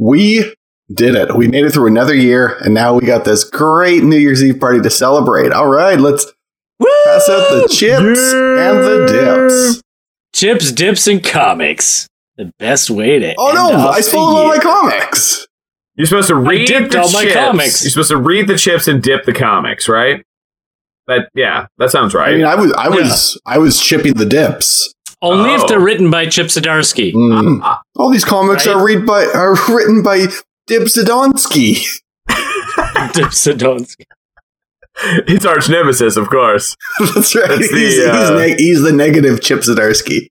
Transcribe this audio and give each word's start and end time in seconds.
we 0.00 0.54
did 0.92 1.14
it. 1.14 1.36
We 1.36 1.46
made 1.46 1.66
it 1.66 1.72
through 1.72 1.88
another 1.88 2.14
year, 2.14 2.56
and 2.60 2.72
now 2.72 2.94
we 2.94 3.04
got 3.04 3.24
this 3.24 3.44
great 3.44 4.02
New 4.02 4.16
Year's 4.16 4.42
Eve 4.42 4.58
party 4.58 4.80
to 4.80 4.90
celebrate. 4.90 5.52
All 5.52 5.68
right, 5.68 6.00
let's 6.00 6.24
pass 6.80 7.28
out 7.28 7.50
the 7.50 7.68
chips 7.70 8.32
and 8.32 8.78
the 8.78 9.06
dips. 9.12 9.82
Chips, 10.32 10.72
dips, 10.72 11.06
and 11.06 11.22
comics. 11.22 12.08
The 12.36 12.50
best 12.58 12.88
way 12.88 13.18
to. 13.18 13.34
Oh 13.38 13.48
end 13.48 13.56
no, 13.56 13.78
off 13.78 13.94
I 13.94 13.98
the 13.98 14.02
stole 14.04 14.36
all 14.36 14.48
my 14.48 14.58
comics. 14.58 15.46
You're 15.96 16.06
supposed 16.06 16.28
to 16.28 16.36
read 16.36 16.66
dipped 16.66 16.92
the 16.92 17.02
all 17.02 17.12
my 17.12 17.24
chips. 17.24 17.34
comics. 17.34 17.84
You're 17.84 17.90
supposed 17.90 18.10
to 18.10 18.16
read 18.16 18.46
the 18.46 18.56
chips 18.56 18.88
and 18.88 19.02
dip 19.02 19.26
the 19.26 19.34
comics, 19.34 19.86
right? 19.86 20.24
That 21.08 21.28
yeah, 21.34 21.66
that 21.76 21.90
sounds 21.90 22.14
right. 22.14 22.32
I 22.32 22.36
mean, 22.36 22.46
I 22.46 22.54
was, 22.54 22.72
I 22.72 22.88
was, 22.88 23.40
I 23.44 23.58
was 23.58 23.78
chipping 23.78 24.14
the 24.14 24.24
dips. 24.24 24.94
Only 25.22 25.52
if 25.54 25.62
Oh. 25.62 25.66
they're 25.68 25.80
written 25.80 26.10
by 26.10 26.26
Chip 26.26 26.46
Zdarsky. 26.46 27.12
Mm. 27.12 27.78
All 27.96 28.10
these 28.10 28.24
comics 28.24 28.66
Right? 28.66 28.74
are 28.76 28.84
read 28.84 29.04
by 29.06 29.24
are 29.26 29.54
written 29.68 30.02
by 30.02 30.26
Dib 30.66 30.84
Zidonsky. 30.84 31.74
Chip 33.14 33.28
Zdarsky. 33.28 34.04
it's 35.28 35.44
arch 35.46 35.68
nemesis, 35.68 36.16
of 36.16 36.28
course. 36.28 36.76
That's 37.14 37.34
right. 37.34 37.48
That's 37.48 37.70
the, 37.70 37.78
he's, 37.78 37.96
he's, 37.96 38.04
uh, 38.06 38.36
neg- 38.36 38.58
he's 38.58 38.82
the 38.82 38.92
negative 38.92 39.40
Chip 39.42 39.60
Zdarsky. 39.60 40.28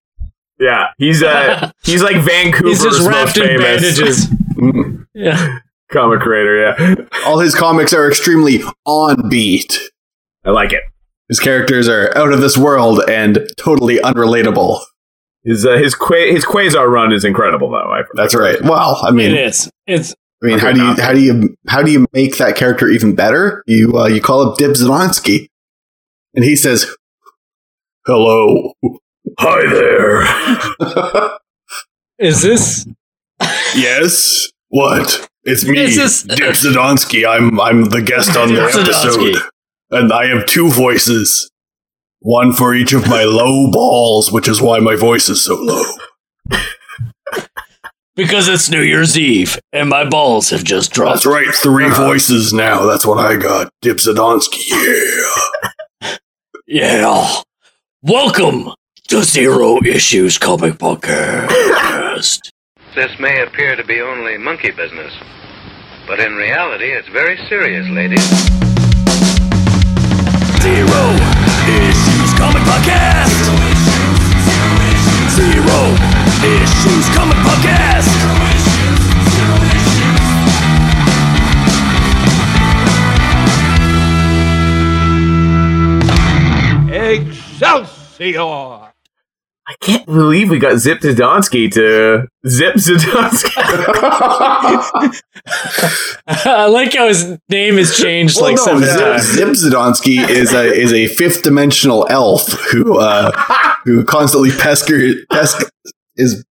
Yeah, 0.60 0.88
he's 0.98 1.24
uh 1.24 1.72
he's 1.84 2.04
like 2.04 2.18
Vancouver's 2.18 2.70
He's 2.72 2.84
just 2.84 3.00
most 3.00 3.08
wrapped 3.08 3.38
in 3.38 3.44
famous 3.60 3.64
bandages. 3.64 4.26
Mm. 4.28 5.06
Yeah. 5.14 5.60
comic 5.92 6.20
creator. 6.20 6.62
Yeah, 6.78 6.96
All 7.26 7.40
his 7.40 7.56
comics 7.56 7.94
are 7.94 8.08
extremely 8.10 8.62
on 8.86 9.30
beat. 9.30 9.80
I 10.46 10.50
like 10.52 10.74
it. 10.74 10.82
His 11.30 11.40
characters 11.40 11.88
are 11.88 12.16
out 12.18 12.34
of 12.34 12.42
this 12.42 12.58
world 12.58 13.02
and 13.08 13.48
totally 13.58 13.98
unrelatable. 13.98 14.82
His 15.46 15.66
uh, 15.66 15.78
his 15.78 15.96
Qua- 15.96 16.18
his 16.32 16.44
Quasar 16.44 16.90
run 16.90 17.14
is 17.14 17.24
incredible, 17.24 17.70
though. 17.70 17.78
I, 17.78 18.02
That's 18.16 18.36
right. 18.36 18.62
Well, 18.62 19.00
I 19.04 19.12
mean, 19.12 19.32
It 19.32 19.38
is. 19.38 19.72
It's 19.88 20.16
I 20.44 20.48
mean, 20.48 20.60
how 20.60 20.72
do 20.72 20.80
you 20.80 20.86
not 20.88 21.00
how 21.00 21.14
do 21.14 21.20
you 21.22 21.56
how 21.68 21.82
do 21.84 21.92
you 21.92 22.06
make 22.14 22.38
that 22.38 22.56
character 22.56 22.88
even 22.90 23.16
better? 23.16 23.64
You 23.68 23.98
uh, 23.98 24.08
you 24.08 24.22
call 24.22 24.42
up 24.50 24.58
Dib 24.58 24.72
Zidonsky, 24.72 25.48
and 26.34 26.44
he 26.44 26.56
says, 26.56 26.94
"Hello." 28.06 28.74
Hi 29.38 29.62
there. 29.72 31.38
is 32.20 32.42
this 32.42 32.86
yes. 33.76 34.50
What? 34.70 35.30
It's 35.44 35.66
me, 35.66 35.76
This 35.86 35.98
is- 35.98 36.24
Dib 36.24 36.54
Zidonsky. 36.54 37.28
I'm 37.28 37.60
I'm 37.62 37.86
the 37.86 38.02
guest 38.02 38.36
on 38.36 38.50
the 38.50 38.56
Dib 38.56 38.64
episode, 38.76 39.20
Zdarsky. 39.20 39.50
And 39.92 40.12
I 40.14 40.28
have 40.28 40.46
two 40.46 40.70
voices, 40.70 41.50
one 42.20 42.54
for 42.54 42.74
each 42.76 42.94
of 42.94 43.08
my 43.08 43.24
low 43.24 43.72
balls, 43.72 44.32
which 44.32 44.48
is 44.48 44.62
why 44.62 44.80
my 44.80 44.96
voice 44.96 45.30
is 45.30 45.44
so 45.44 45.56
low. 45.56 45.84
because 48.16 48.48
it's 48.48 48.70
New 48.70 48.82
Year's 48.82 49.18
Eve 49.18 49.58
and 49.74 49.90
my 49.90 50.08
balls 50.08 50.50
have 50.52 50.64
just 50.64 50.92
dropped. 50.92 51.16
That's 51.16 51.26
right, 51.26 51.54
three 51.56 51.90
voices 51.90 52.54
now. 52.54 52.86
That's 52.86 53.06
what 53.06 53.18
I 53.20 53.36
got. 53.36 53.72
Dibsadonsky, 53.84 54.60
Yeah. 56.02 56.18
Yeah. 56.68 57.42
Welcome 58.04 58.70
to 59.08 59.24
Zero 59.24 59.80
Issues 59.84 60.38
Comic 60.38 60.76
Podcast. 60.76 62.40
This 62.96 63.12
may 63.20 63.42
appear 63.42 63.76
to 63.76 63.84
be 63.84 64.02
only 64.02 64.38
monkey 64.38 64.70
business, 64.72 65.14
but 66.06 66.20
in 66.20 66.34
reality, 66.36 66.92
it's 66.92 67.08
very 67.10 67.38
serious, 67.48 67.88
ladies. 67.90 68.79
Zero 70.70 71.04
Issues 71.66 72.32
Comic 72.38 72.62
Podcast. 72.62 73.42
Zero 75.34 75.80
Issues 76.46 77.10
Comic 77.16 77.38
Podcast. 77.38 78.14
Excelsior! 86.92 88.89
I 89.70 89.76
can't 89.82 90.06
believe 90.08 90.50
we 90.50 90.58
got 90.58 90.78
Zip 90.80 91.00
Zidonsky 91.02 91.72
to 91.74 92.28
Zip 92.48 92.74
Zidonsky. 92.76 93.54
I 96.28 96.66
like 96.68 96.96
how 96.96 97.08
his 97.08 97.38
name 97.50 97.76
has 97.78 97.96
changed 97.96 98.42
like 98.42 98.56
Well, 98.58 98.80
no, 98.80 98.82
seven 98.82 98.84
Zip, 98.84 99.00
times. 99.00 99.24
Zip 99.62 99.72
Zidonsky 99.72 100.28
is 100.30 100.54
a 100.54 100.64
is 100.74 100.92
a 100.92 101.08
fifth 101.08 101.44
dimensional 101.44 102.08
elf 102.10 102.52
who 102.72 102.98
uh, 102.98 103.32
who 103.86 104.04
constantly 104.04 104.50
pester 104.52 105.14
pest 105.32 105.64
is 106.16 106.44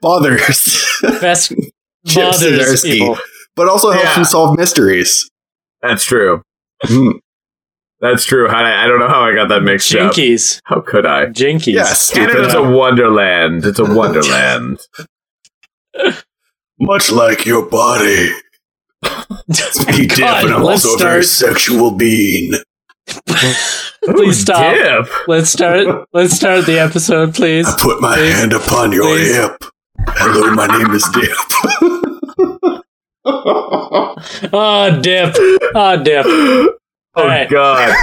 bothers, 0.00 1.00
Best 1.20 1.52
Chip 2.06 2.32
bothers 2.32 2.82
people. 2.82 3.18
but 3.54 3.68
also 3.68 3.92
helps 3.92 4.08
Yeah. 4.08 4.14
him 4.16 4.24
solve 4.24 4.58
mysteries. 4.58 5.30
That's 5.80 6.04
true. 6.04 6.42
Mhm. 6.86 7.20
That's 8.02 8.24
true. 8.24 8.48
I, 8.48 8.82
I 8.84 8.86
don't 8.88 8.98
know 8.98 9.08
how 9.08 9.22
I 9.22 9.32
got 9.32 9.48
that 9.50 9.62
mixed 9.62 9.94
up. 9.94 10.12
Jinkies. 10.12 10.60
How 10.64 10.80
could 10.80 11.06
I? 11.06 11.26
Jinkies. 11.26 11.74
Yes, 11.74 12.10
Canada's 12.12 12.50
stupid. 12.50 12.68
a 12.68 12.76
wonderland. 12.76 13.64
It's 13.64 13.78
a 13.78 13.84
wonderland. 13.94 14.80
much 16.80 17.12
like 17.12 17.46
your 17.46 17.64
body. 17.64 18.30
Be 19.02 20.06
dip, 20.08 20.18
God, 20.18 20.44
and 20.46 20.54
I'm 20.54 20.62
let's 20.64 20.84
also 20.84 20.96
a 20.96 21.08
very 21.08 21.22
sexual 21.24 21.92
being. 21.92 22.54
Please 24.04 24.40
stop. 24.40 24.74
Dip. 24.74 25.28
Let's 25.28 25.50
start. 25.50 26.08
Let's 26.12 26.34
start 26.34 26.66
the 26.66 26.80
episode, 26.80 27.34
please. 27.36 27.68
I 27.68 27.76
put 27.80 28.00
my 28.00 28.16
Please. 28.16 28.34
hand 28.34 28.52
upon 28.52 28.90
your 28.90 29.04
Please. 29.16 29.36
hip. 29.36 29.64
Hello, 30.08 30.52
my 30.54 30.66
name 30.66 30.90
is 30.90 31.04
Dip. 31.14 31.36
Oh, 34.52 35.00
dip. 35.00 35.34
Oh, 35.74 36.02
dip. 36.02 36.78
Oh 37.14 37.22
All 37.22 37.28
right. 37.28 37.48
God. 37.48 37.94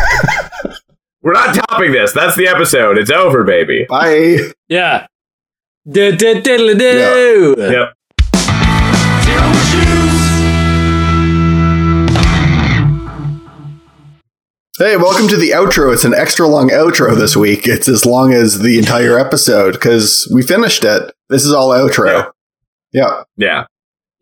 We're 1.24 1.34
not 1.34 1.56
topping 1.56 1.92
this. 1.92 2.14
That's 2.14 2.36
the 2.36 2.47
episode. 2.47 2.97
It's 3.00 3.09
over, 3.09 3.44
baby. 3.44 3.86
Bye. 3.90 4.38
Yeah. 4.68 5.08
Do, 5.90 6.16
do, 6.16 6.42
diddly 6.42 6.78
do. 6.78 7.56
Yep. 7.58 7.94
Zero 9.25 9.50
issues. 9.50 10.20
Hey, 14.78 14.96
welcome 14.96 15.28
to 15.28 15.36
the 15.38 15.50
outro. 15.52 15.91
It's 15.91 16.06
an 16.06 16.14
extra 16.14 16.47
long 16.47 16.70
outro 16.70 17.16
this 17.18 17.36
week. 17.36 17.68
It's 17.68 17.90
as 17.90 18.06
long 18.06 18.31
as 18.34 18.59
the 18.59 18.78
entire 18.78 19.18
episode 19.20 19.74
because 19.74 20.30
we 20.34 20.41
finished 20.41 20.84
it. 20.86 21.12
This 21.30 21.44
is 21.44 21.52
all 21.52 21.70
outro. 21.72 22.31
Yeah. 22.94 23.24
Yeah. 23.38 23.66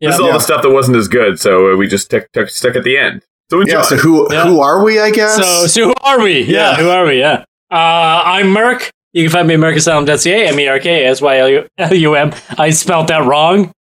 Yeah. 0.00 0.08
This 0.08 0.14
is 0.14 0.20
all 0.20 0.28
Yeah. 0.28 0.32
the 0.32 0.40
stuff 0.40 0.62
that 0.62 0.70
wasn't 0.70 0.96
as 0.96 1.08
good, 1.08 1.38
so 1.38 1.72
uh, 1.72 1.76
we 1.76 1.86
just 1.88 2.10
took, 2.10 2.30
took 2.32 2.48
stuck 2.48 2.74
at 2.74 2.84
the 2.84 2.96
end. 2.96 3.22
So 3.50 3.60
enjoy. 3.60 3.72
Yeah. 3.72 3.82
So 3.82 3.96
who 3.96 4.26
Yeah. 4.32 4.44
who 4.46 4.60
are 4.60 4.84
we? 4.84 5.00
I 5.00 5.10
guess. 5.10 5.36
So, 5.36 5.66
so 5.66 5.86
who 5.88 5.94
are 6.02 6.20
we? 6.20 6.42
Yeah, 6.42 6.70
Yeah. 6.72 6.76
who 6.76 6.88
are 6.90 7.04
we? 7.06 7.18
Yeah. 7.20 7.44
Uh, 7.70 8.22
I'm 8.24 8.48
Merc. 8.50 8.90
You 9.12 9.24
can 9.24 9.32
find 9.32 9.48
me 9.48 9.54
at 9.54 9.60
mercasylum.ca, 9.60 10.48
M-E-R-K-S-Y-L-U-M. 10.48 12.32
I 12.58 12.70
spelled 12.70 13.08
that 13.08 13.24
wrong, 13.24 13.72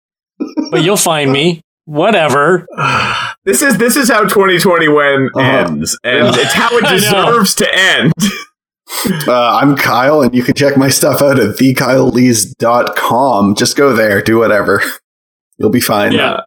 but 0.71 0.83
you'll 0.83 0.97
find 0.97 1.33
me. 1.33 1.63
Whatever. 1.85 2.67
this 3.45 3.63
is 3.63 3.77
this 3.79 3.97
is 3.97 4.09
how 4.11 4.23
2020 4.25 4.89
when 4.89 5.31
Uh-huh. 5.37 5.43
ends, 5.43 5.97
and 6.03 6.35
Yeah. 6.35 6.41
it's 6.43 6.53
how 6.53 6.77
it 6.79 6.85
deserves 6.89 7.55
to 7.57 7.75
end. 7.75 8.13
Uh, 9.27 9.59
I'm 9.61 9.75
Kyle, 9.77 10.23
and 10.23 10.33
you 10.33 10.45
can 10.45 10.55
check 10.55 10.77
my 10.77 10.89
stuff 10.89 11.21
out 11.21 11.41
at 11.41 11.57
thekylelees.com. 11.57 13.55
Just 13.57 13.77
go 13.77 13.93
there, 13.93 14.23
do 14.23 14.39
whatever. 14.39 14.81
You'll 15.59 15.71
be 15.71 15.81
fine. 15.81 16.13
Yeah. 16.13 16.43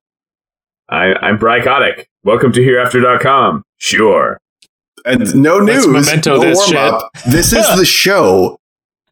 I, 0.89 1.13
I'm 1.21 1.37
Brycotic. 1.37 2.05
Welcome 2.23 2.51
to 2.53 2.61
Hereafter.com. 2.61 3.63
Sure. 3.77 4.39
And 5.05 5.33
no 5.35 5.57
Let's 5.57 5.85
news, 5.85 6.05
memento 6.07 6.35
no 6.37 6.41
this 6.43 6.57
warm 6.57 6.69
shit. 6.69 7.23
This 7.31 7.53
is 7.53 7.77
the 7.77 7.85
show. 7.85 8.57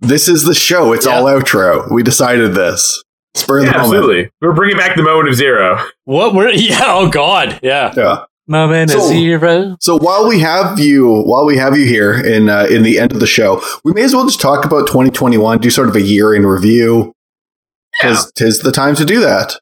This 0.01 0.27
is 0.27 0.43
the 0.43 0.53
show. 0.55 0.93
It's 0.93 1.07
all 1.07 1.23
outro. 1.25 1.89
We 1.91 2.03
decided 2.03 2.53
this. 2.53 3.03
Spur 3.35 3.59
of 3.59 3.65
Yeah, 3.65 3.71
the 3.73 3.77
moment. 3.79 3.93
absolutely. 3.95 4.29
We're 4.41 4.53
bringing 4.53 4.77
back 4.77 4.95
the 4.95 5.03
moment 5.03 5.29
of 5.29 5.35
zero. 5.35 5.79
What 6.05 6.33
were, 6.33 6.49
yeah, 6.53 6.81
oh 6.87 7.09
God. 7.09 7.59
Yeah. 7.63 7.93
Yeah. 7.95 8.23
Moment 8.47 8.93
of 8.93 9.01
So- 9.01 9.07
zero. 9.09 9.77
So 9.79 9.97
while 9.97 10.27
we 10.27 10.39
have 10.39 10.79
you, 10.79 11.21
while 11.23 11.45
we 11.45 11.57
have 11.57 11.77
you 11.77 11.85
here 11.85 12.13
in 12.13 12.49
uh, 12.49 12.65
in 12.69 12.83
the 12.83 12.99
end 12.99 13.11
of 13.11 13.19
the 13.19 13.27
show, 13.27 13.61
we 13.83 13.93
may 13.93 14.03
as 14.03 14.13
well 14.15 14.25
just 14.25 14.41
talk 14.41 14.65
about 14.65 14.87
2021. 14.87 15.59
Do 15.59 15.69
sort 15.69 15.89
of 15.89 15.95
a 15.95 16.01
year 16.01 16.33
in 16.33 16.45
review. 16.45 17.13
Tis, 18.01 18.31
tis 18.35 18.59
the 18.59 18.71
time 18.71 18.95
to 18.95 19.05
do 19.05 19.19
that. 19.21 19.59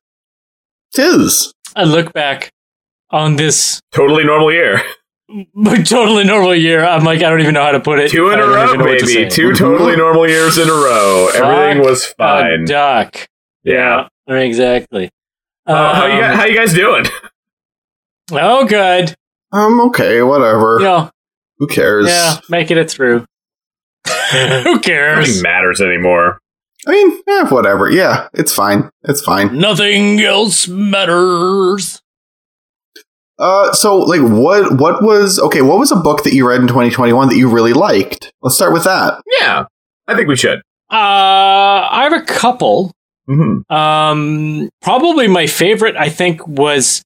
Tis. 0.93 1.51
I 1.75 1.83
look 1.83 2.13
back 2.13 2.51
on 3.11 3.35
this 3.35 3.81
Totally 3.91 4.23
normal 4.23 4.51
year. 4.51 4.81
totally 5.85 6.23
normal 6.23 6.55
year. 6.55 6.85
I'm 6.85 7.03
like, 7.03 7.19
I 7.23 7.29
don't 7.29 7.41
even 7.41 7.53
know 7.53 7.63
how 7.63 7.71
to 7.71 7.79
put 7.79 7.99
it. 7.99 8.11
Two 8.11 8.29
in 8.29 8.39
I 8.39 8.43
a 8.43 8.45
don't 8.45 8.55
row, 8.55 8.73
even 8.73 8.79
to 8.99 9.05
baby. 9.05 9.29
Two 9.29 9.53
totally 9.53 9.95
normal 9.95 10.27
years 10.29 10.57
in 10.57 10.69
a 10.69 10.71
row. 10.73 11.29
Everything 11.33 11.77
Fuck 11.83 11.89
was 11.89 12.05
fine. 12.05 12.65
duck. 12.65 13.27
Yeah. 13.63 14.07
Exactly. 14.27 15.09
Uh, 15.65 15.93
how 15.95 16.05
you 16.05 16.13
Um, 16.13 16.19
guys, 16.21 16.35
how 16.37 16.45
you 16.45 16.55
guys 16.55 16.73
doing? 16.73 17.05
Oh, 18.31 18.65
good. 18.65 19.15
Um. 19.51 19.79
Okay. 19.81 20.21
Whatever. 20.21 20.77
You 20.79 20.85
know, 20.85 21.09
Who 21.57 21.67
cares? 21.67 22.07
yeah, 22.07 22.37
making 22.49 22.77
it 22.77 22.89
through. 22.89 23.25
Who 24.31 24.79
cares? 24.79 25.27
Nothing 25.27 25.41
matters 25.43 25.81
anymore. 25.81 26.39
I 26.87 26.91
mean, 26.91 27.21
eh, 27.27 27.47
whatever. 27.49 27.89
Yeah, 27.89 28.27
it's 28.33 28.53
fine. 28.53 28.89
It's 29.03 29.21
fine. 29.21 29.57
Nothing 29.57 30.21
else 30.21 30.67
matters. 30.67 32.01
Uh, 33.37 33.73
so 33.73 33.97
like, 33.97 34.21
what 34.21 34.79
what 34.79 35.03
was 35.03 35.39
okay? 35.39 35.61
What 35.61 35.77
was 35.79 35.91
a 35.91 35.95
book 35.97 36.23
that 36.23 36.33
you 36.33 36.47
read 36.47 36.61
in 36.61 36.67
2021 36.67 37.27
that 37.29 37.35
you 37.37 37.49
really 37.49 37.73
liked? 37.73 38.31
Let's 38.41 38.55
start 38.55 38.71
with 38.71 38.85
that. 38.85 39.21
Yeah, 39.41 39.65
I 40.07 40.15
think 40.15 40.27
we 40.29 40.35
should. 40.37 40.59
Uh, 40.91 41.87
I 41.91 42.07
have 42.09 42.13
a 42.13 42.21
couple. 42.25 42.93
hmm 43.27 43.59
Um, 43.69 44.69
probably 44.81 45.27
my 45.27 45.47
favorite, 45.47 45.95
I 45.97 46.09
think, 46.09 46.47
was, 46.47 47.01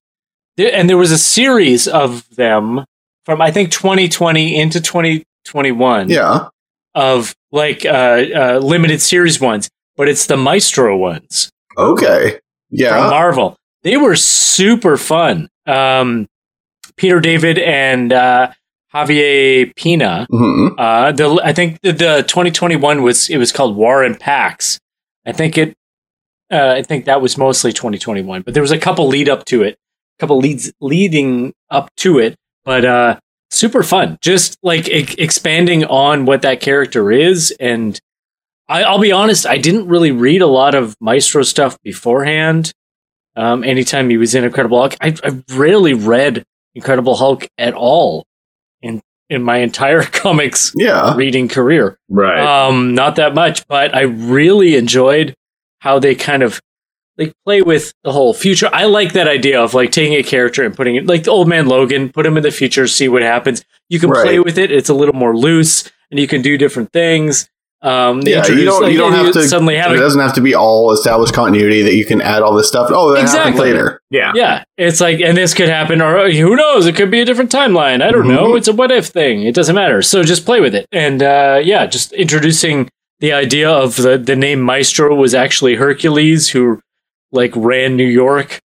and 0.57 0.89
there 0.89 0.97
was 0.97 1.11
a 1.11 1.17
series 1.17 1.87
of 1.87 2.29
them 2.35 2.83
from 3.25 3.41
I 3.41 3.49
think 3.51 3.71
2020 3.71 4.59
into 4.59 4.81
2021 4.81 6.09
Yeah. 6.09 6.49
Of 6.95 7.35
like 7.51 7.85
uh, 7.85 7.89
uh, 8.35 8.59
limited 8.61 9.01
series 9.01 9.39
ones, 9.39 9.69
but 9.95 10.07
it's 10.09 10.25
the 10.27 10.37
Maestro 10.37 10.97
ones 10.97 11.49
Okay. 11.77 12.31
from 12.31 12.39
Yeah. 12.69 13.09
Marvel. 13.09 13.55
They 13.83 13.97
were 13.97 14.15
super 14.15 14.97
fun. 14.97 15.47
Um, 15.65 16.27
Peter 16.97 17.19
David 17.21 17.57
and 17.59 18.11
uh, 18.11 18.51
Javier 18.93 19.73
Pina. 19.75 20.27
hmm 20.29 20.67
Uh, 20.77 21.11
the 21.11 21.39
I 21.43 21.53
think 21.53 21.79
the, 21.81 21.91
the 21.93 22.23
2021 22.27 23.01
was 23.03 23.29
it 23.29 23.37
was 23.37 23.51
called 23.51 23.75
War 23.75 24.03
and 24.03 24.19
Pax. 24.19 24.79
I 25.25 25.31
think 25.31 25.57
it. 25.57 25.75
Uh, 26.51 26.73
I 26.77 26.81
think 26.81 27.05
that 27.05 27.21
was 27.21 27.37
mostly 27.37 27.71
2021, 27.71 28.41
but 28.41 28.53
there 28.55 28.63
was 28.63 28.71
a 28.71 28.79
couple 28.79 29.07
lead 29.07 29.29
up 29.29 29.45
to 29.45 29.61
it, 29.61 29.75
a 29.75 30.19
couple 30.19 30.39
leads 30.39 30.73
leading 30.81 31.53
up 31.69 31.89
to 31.97 32.17
it. 32.17 32.35
But 32.65 32.83
uh, 32.85 33.19
super 33.51 33.83
fun, 33.83 34.17
just 34.21 34.57
like 34.63 34.87
e- 34.87 35.15
expanding 35.17 35.83
on 35.85 36.25
what 36.25 36.41
that 36.43 36.61
character 36.61 37.11
is. 37.11 37.51
And 37.59 37.99
I, 38.67 38.83
I'll 38.83 38.99
be 38.99 39.11
honest, 39.11 39.45
I 39.47 39.57
didn't 39.57 39.87
really 39.87 40.11
read 40.11 40.41
a 40.41 40.47
lot 40.47 40.75
of 40.75 40.95
Maestro 41.01 41.43
stuff 41.43 41.77
beforehand. 41.83 42.71
Um, 43.35 43.63
anytime 43.63 44.09
he 44.09 44.17
was 44.17 44.35
in 44.35 44.43
Incredible 44.43 44.79
Hulk, 44.79 44.95
I, 45.01 45.15
I 45.23 45.41
rarely 45.55 45.93
read 45.93 46.43
Incredible 46.75 47.15
Hulk 47.15 47.47
at 47.57 47.73
all 47.73 48.25
in 48.81 49.01
in 49.29 49.43
my 49.43 49.57
entire 49.57 50.01
comics 50.03 50.71
Yeah. 50.75 51.15
reading 51.15 51.47
career. 51.47 51.97
Right. 52.09 52.39
Um, 52.39 52.95
not 52.95 53.15
that 53.17 53.33
much, 53.35 53.67
but 53.67 53.95
I 53.95 54.01
really 54.01 54.75
enjoyed 54.75 55.35
how 55.79 55.99
they 55.99 56.15
kind 56.15 56.43
of 56.43 56.59
like 57.19 57.33
play 57.45 57.61
with 57.61 57.93
the 58.03 58.11
whole 58.11 58.33
future. 58.33 58.69
I 58.73 58.85
like 58.85 59.13
that 59.13 59.27
idea 59.27 59.61
of 59.61 59.73
like 59.73 59.91
taking 59.91 60.13
a 60.13 60.23
character 60.23 60.63
and 60.63 60.75
putting 60.75 60.95
it 60.95 61.05
like 61.05 61.23
the 61.23 61.31
old 61.31 61.47
man 61.47 61.67
Logan, 61.67 62.09
put 62.11 62.25
him 62.25 62.37
in 62.37 62.43
the 62.43 62.51
future, 62.51 62.87
see 62.87 63.07
what 63.09 63.21
happens. 63.21 63.63
You 63.89 63.99
can 63.99 64.09
play 64.11 64.39
with 64.39 64.57
it. 64.57 64.71
It's 64.71 64.89
a 64.89 64.93
little 64.93 65.15
more 65.15 65.35
loose 65.37 65.91
and 66.09 66.19
you 66.19 66.27
can 66.27 66.41
do 66.41 66.57
different 66.57 66.91
things. 66.93 67.49
Um, 67.81 68.21
Yeah, 68.25 68.45
you 68.47 68.65
don't. 68.65 68.83
like, 68.83 68.91
you 68.91 68.97
don't 68.97 69.13
and 69.13 69.25
have 69.25 69.33
to. 69.33 69.43
suddenly 69.47 69.77
have 69.77 69.91
it 69.91 69.95
a 69.95 69.99
doesn't 69.99 70.19
have 70.19 70.33
to 70.33 70.41
be 70.41 70.53
all 70.53 70.91
established 70.91 71.33
continuity 71.33 71.81
that 71.83 71.95
you 71.95 72.05
can 72.05 72.21
add 72.21 72.41
all 72.41 72.53
this 72.53 72.67
stuff. 72.67 72.89
Oh, 72.91 73.13
that 73.13 73.21
happened 73.21 73.39
Exactly. 73.53 73.71
later. 73.71 74.01
yeah. 74.09 74.33
Yeah, 74.35 74.63
it's 74.77 74.99
like, 74.99 75.21
and 75.21 75.37
this 75.37 75.53
could 75.53 75.69
happen, 75.69 76.01
or 76.01 76.29
who 76.29 76.57
knows? 76.57 76.87
It 76.87 76.97
could 76.97 77.09
be 77.09 77.21
a 77.21 77.25
different 77.25 77.51
timeline. 77.51 78.01
I 78.01 78.11
don't 78.11 78.27
know. 78.27 78.47
Mhm. 78.49 78.57
It's 78.57 78.67
a 78.67 78.73
what 78.73 78.91
if 78.91 79.05
thing. 79.07 79.43
It 79.43 79.55
doesn't 79.55 79.75
matter. 79.75 80.01
So 80.01 80.23
just 80.23 80.45
play 80.45 80.59
with 80.59 80.75
it, 80.75 80.87
and 80.91 81.23
uh, 81.23 81.61
yeah, 81.63 81.85
just 81.85 82.11
introducing 82.11 82.89
the 83.21 83.31
idea 83.31 83.69
of 83.69 83.95
the 83.95 84.17
the 84.17 84.35
name 84.35 84.59
Maestro 84.59 85.15
was 85.15 85.33
actually 85.33 85.75
Hercules, 85.75 86.49
who 86.49 86.81
like 87.31 87.51
ran 87.55 87.95
New 87.95 88.07
York 88.07 88.59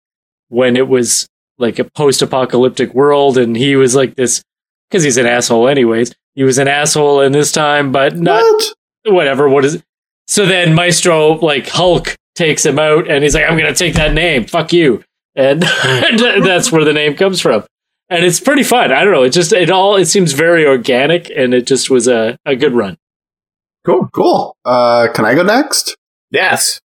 when 0.48 0.76
it 0.76 0.88
was 0.88 1.26
like 1.58 1.78
a 1.78 1.84
post 1.84 2.22
apocalyptic 2.22 2.94
world, 2.94 3.38
and 3.38 3.56
he 3.56 3.76
was 3.76 3.94
like 3.94 4.14
this 4.16 4.42
because 4.90 5.02
he's 5.04 5.16
an 5.16 5.26
asshole, 5.26 5.68
anyways. 5.68 6.12
He 6.34 6.44
was 6.44 6.58
an 6.58 6.68
asshole 6.68 7.20
in 7.20 7.32
this 7.32 7.52
time, 7.52 7.92
but 7.92 8.16
not 8.16 8.42
What? 8.42 8.74
whatever. 9.14 9.48
What 9.48 9.64
is 9.64 9.74
it? 9.76 9.82
So 10.26 10.46
then 10.46 10.74
Maestro, 10.74 11.32
like 11.34 11.68
Hulk, 11.68 12.14
takes 12.34 12.64
him 12.64 12.78
out 12.78 13.10
and 13.10 13.22
he's 13.22 13.34
like, 13.34 13.44
I'm 13.44 13.58
going 13.58 13.72
to 13.72 13.78
take 13.78 13.94
that 13.94 14.14
name. 14.14 14.44
Fuck 14.46 14.72
you. 14.72 15.02
And 15.34 15.62
that's 16.16 16.72
where 16.72 16.84
the 16.84 16.92
name 16.94 17.14
comes 17.14 17.40
from. 17.40 17.64
And 18.08 18.24
it's 18.24 18.40
pretty 18.40 18.62
fun. 18.62 18.92
I 18.92 19.04
don't 19.04 19.12
know. 19.12 19.22
It 19.24 19.30
just, 19.30 19.52
it 19.52 19.68
all, 19.70 19.96
it 19.96 20.06
seems 20.06 20.32
very 20.32 20.66
organic 20.66 21.30
and 21.30 21.52
it 21.52 21.66
just 21.66 21.90
was 21.90 22.08
a, 22.08 22.36
a 22.46 22.56
good 22.56 22.72
run. 22.72 22.96
Cool. 23.84 24.08
Cool. 24.14 24.56
Uh, 24.64 25.08
can 25.14 25.24
I 25.26 25.34
go 25.34 25.42
next? 25.42 25.96
Yes. 26.30 26.80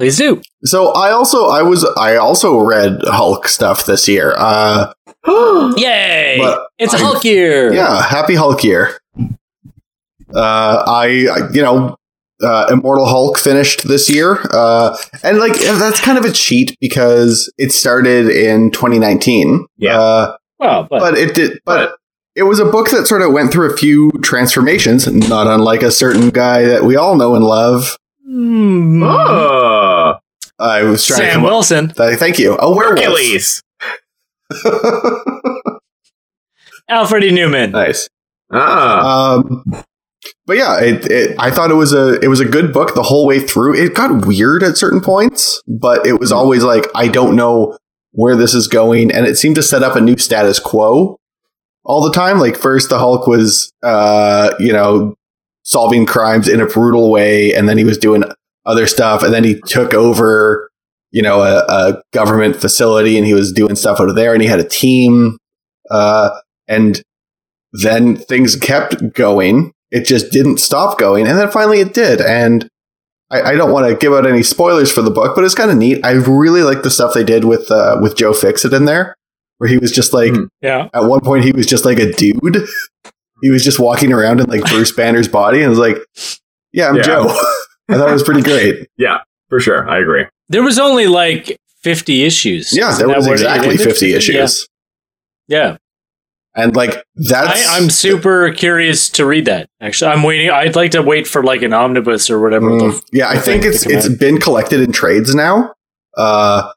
Please 0.00 0.16
do. 0.16 0.40
So 0.64 0.92
I 0.94 1.10
also 1.10 1.48
I 1.48 1.60
was 1.60 1.84
I 1.98 2.16
also 2.16 2.58
read 2.58 3.02
Hulk 3.04 3.46
stuff 3.48 3.84
this 3.84 4.08
year. 4.08 4.32
Uh, 4.34 4.94
Yay. 5.76 6.38
But 6.40 6.68
it's 6.78 6.94
a 6.94 6.96
I- 6.96 7.00
Hulk 7.00 7.22
year. 7.22 7.70
yeah, 7.70 8.02
happy 8.02 8.34
Hulk 8.34 8.64
year. 8.64 8.98
Uh, 10.34 10.84
I, 10.86 11.26
I 11.30 11.50
you 11.52 11.60
know, 11.60 11.96
uh, 12.42 12.68
Immortal 12.70 13.04
Hulk 13.04 13.38
finished 13.38 13.86
this 13.88 14.08
year, 14.08 14.38
uh, 14.52 14.96
and 15.22 15.38
like 15.38 15.52
that's 15.58 16.00
kind 16.00 16.16
of 16.16 16.24
a 16.24 16.32
cheat 16.32 16.78
because 16.80 17.52
it 17.58 17.70
started 17.70 18.30
in 18.30 18.70
2019. 18.70 19.66
Yeah. 19.76 20.00
uh, 20.00 20.36
Well, 20.58 20.86
but, 20.88 21.00
but 21.00 21.18
it 21.18 21.34
did, 21.34 21.60
but. 21.66 21.96
It 22.36 22.44
was 22.44 22.60
a 22.60 22.64
book 22.64 22.90
that 22.90 23.08
sort 23.08 23.22
of 23.22 23.32
went 23.32 23.52
through 23.52 23.70
a 23.74 23.76
few 23.76 24.12
transformations, 24.22 25.04
not 25.28 25.48
unlike 25.48 25.82
a 25.82 25.90
certain 25.90 26.30
guy 26.30 26.62
that 26.62 26.84
we 26.84 26.94
all 26.94 27.16
know 27.16 27.34
and 27.34 27.44
love. 27.44 27.98
Hmm. 28.26 29.02
Oh, 29.02 30.14
I 30.58 30.82
was 30.82 31.04
trying 31.06 31.20
to 31.20 31.26
Sam 31.26 31.40
up- 31.40 31.46
Wilson. 31.50 31.88
Th- 31.90 32.18
Thank 32.18 32.38
you. 32.38 32.56
A 32.58 32.74
werewolf. 32.74 32.98
Hercules. 33.00 33.62
Alfred 36.88 37.24
e. 37.24 37.30
Newman. 37.30 37.70
nice. 37.72 38.08
Ah. 38.52 39.34
Um, 39.36 39.64
but 40.46 40.56
yeah, 40.56 40.80
it, 40.80 41.06
it, 41.10 41.36
I 41.38 41.50
thought 41.52 41.70
it 41.70 41.74
was 41.74 41.92
a 41.92 42.18
it 42.20 42.26
was 42.28 42.40
a 42.40 42.44
good 42.44 42.72
book 42.72 42.94
the 42.94 43.02
whole 43.04 43.26
way 43.26 43.38
through. 43.40 43.74
It 43.76 43.94
got 43.94 44.26
weird 44.26 44.62
at 44.64 44.76
certain 44.76 45.00
points, 45.00 45.62
but 45.68 46.04
it 46.04 46.18
was 46.18 46.32
always 46.32 46.64
like 46.64 46.86
I 46.94 47.06
don't 47.08 47.36
know 47.36 47.78
where 48.12 48.34
this 48.36 48.52
is 48.54 48.66
going, 48.66 49.12
and 49.12 49.26
it 49.26 49.36
seemed 49.38 49.54
to 49.54 49.62
set 49.62 49.82
up 49.84 49.94
a 49.94 50.00
new 50.00 50.16
status 50.18 50.58
quo 50.58 51.16
all 51.84 52.02
the 52.02 52.12
time. 52.12 52.38
Like 52.40 52.56
first, 52.56 52.88
the 52.88 52.98
Hulk 52.98 53.28
was 53.28 53.72
uh, 53.84 54.54
you 54.58 54.72
know 54.72 55.14
solving 55.70 56.06
crimes 56.06 56.48
in 56.48 56.60
a 56.60 56.66
brutal 56.66 57.10
way, 57.10 57.54
and 57.54 57.68
then 57.68 57.78
he 57.78 57.84
was 57.84 57.98
doing 57.98 58.24
other 58.66 58.86
stuff, 58.86 59.22
and 59.22 59.32
then 59.32 59.44
he 59.44 59.60
took 59.66 59.94
over 59.94 60.68
you 61.12 61.22
know 61.22 61.40
a, 61.40 61.64
a 61.68 62.02
government 62.12 62.56
facility, 62.56 63.16
and 63.16 63.26
he 63.26 63.34
was 63.34 63.52
doing 63.52 63.76
stuff 63.76 64.00
out 64.00 64.08
of 64.08 64.16
there, 64.16 64.32
and 64.32 64.42
he 64.42 64.48
had 64.48 64.60
a 64.60 64.68
team, 64.68 65.36
uh, 65.90 66.30
and 66.68 67.02
then 67.72 68.16
things 68.16 68.56
kept 68.56 69.12
going. 69.14 69.72
It 69.90 70.04
just 70.04 70.30
didn't 70.32 70.58
stop 70.58 70.98
going. 70.98 71.26
And 71.26 71.38
then 71.38 71.50
finally 71.50 71.80
it 71.80 71.94
did. 71.94 72.20
And 72.20 72.68
I, 73.30 73.42
I 73.42 73.54
don't 73.54 73.72
want 73.72 73.88
to 73.88 73.96
give 73.96 74.12
out 74.12 74.26
any 74.26 74.42
spoilers 74.42 74.90
for 74.92 75.02
the 75.02 75.10
book, 75.10 75.34
but 75.34 75.44
it's 75.44 75.54
kind 75.54 75.70
of 75.70 75.76
neat. 75.76 76.04
I 76.04 76.12
really 76.12 76.62
like 76.62 76.82
the 76.82 76.90
stuff 76.90 77.14
they 77.14 77.24
did 77.24 77.44
with, 77.44 77.70
uh, 77.70 77.98
with 78.00 78.16
Joe 78.16 78.32
Fixit 78.32 78.72
in 78.72 78.84
there, 78.84 79.16
where 79.58 79.68
he 79.68 79.78
was 79.78 79.90
just 79.92 80.12
like, 80.12 80.32
Hmm. 80.32 80.44
Yeah. 80.62 80.88
at 80.94 81.04
one 81.04 81.20
point, 81.20 81.44
he 81.44 81.52
was 81.52 81.66
just 81.66 81.84
like 81.84 81.98
a 81.98 82.12
dude. 82.12 82.66
He 83.42 83.50
was 83.50 83.64
just 83.64 83.78
walking 83.78 84.12
around 84.12 84.40
in 84.40 84.46
like 84.46 84.64
Bruce 84.64 84.92
Banner's 84.92 85.28
body 85.28 85.60
and 85.62 85.70
was 85.70 85.78
like, 85.78 85.98
yeah, 86.72 86.88
I'm 86.88 86.96
Yeah. 86.96 87.02
Joe. 87.02 87.24
I 87.88 87.94
thought 87.96 88.08
it 88.08 88.12
was 88.12 88.22
pretty 88.22 88.42
great. 88.42 88.88
Yeah, 88.96 89.18
for 89.48 89.58
sure. 89.60 89.88
I 89.88 89.98
agree. 89.98 90.26
There 90.48 90.62
was 90.62 90.78
only 90.78 91.06
like 91.08 91.56
50 91.82 92.22
issues. 92.24 92.76
Yeah, 92.76 92.92
there 92.96 93.08
was 93.08 93.26
exactly 93.26 93.76
50 93.76 94.14
issues. 94.14 94.68
Yeah. 95.48 95.76
And 96.54 96.74
like, 96.74 97.04
that's. 97.14 97.68
I, 97.68 97.76
I'm 97.78 97.90
super 97.90 98.52
curious 98.52 99.08
to 99.10 99.24
read 99.24 99.44
that. 99.46 99.68
Actually, 99.80 100.10
I'm 100.12 100.22
waiting. 100.24 100.50
I'd 100.50 100.74
like 100.76 100.90
to 100.92 101.02
wait 101.02 101.26
for 101.28 101.42
like 101.44 101.62
an 101.62 101.72
omnibus 101.72 102.28
or 102.28 102.40
whatever. 102.40 102.70
Mm, 102.70 102.78
the- 102.78 103.02
yeah, 103.12 103.28
I 103.28 103.38
think 103.38 103.62
thing 103.62 103.72
it's 103.72 103.82
to 103.82 103.88
come 103.88 103.98
it's 103.98 104.10
out. 104.10 104.18
been 104.18 104.38
collected 104.38 104.80
in 104.80 104.90
trades 104.92 105.32
now. 105.34 105.72
Uh, 106.16 106.72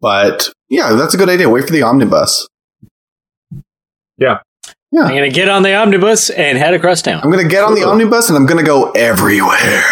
but 0.00 0.48
yeah, 0.70 0.92
that's 0.94 1.12
a 1.12 1.18
good 1.18 1.28
idea. 1.28 1.50
Wait 1.50 1.64
for 1.64 1.70
the 1.72 1.82
omnibus. 1.82 2.48
I'm 5.02 5.14
gonna 5.14 5.30
get 5.30 5.48
on 5.48 5.62
the 5.62 5.74
omnibus 5.74 6.30
and 6.30 6.56
head 6.58 6.74
across 6.74 7.02
town. 7.02 7.20
I'm 7.24 7.30
gonna 7.30 7.48
get 7.48 7.64
on 7.64 7.74
the 7.74 7.80
Cool. 7.80 7.90
omnibus 7.90 8.28
and 8.28 8.36
I'm 8.38 8.46
gonna 8.46 8.62
go 8.62 8.90
everywhere. 8.92 9.82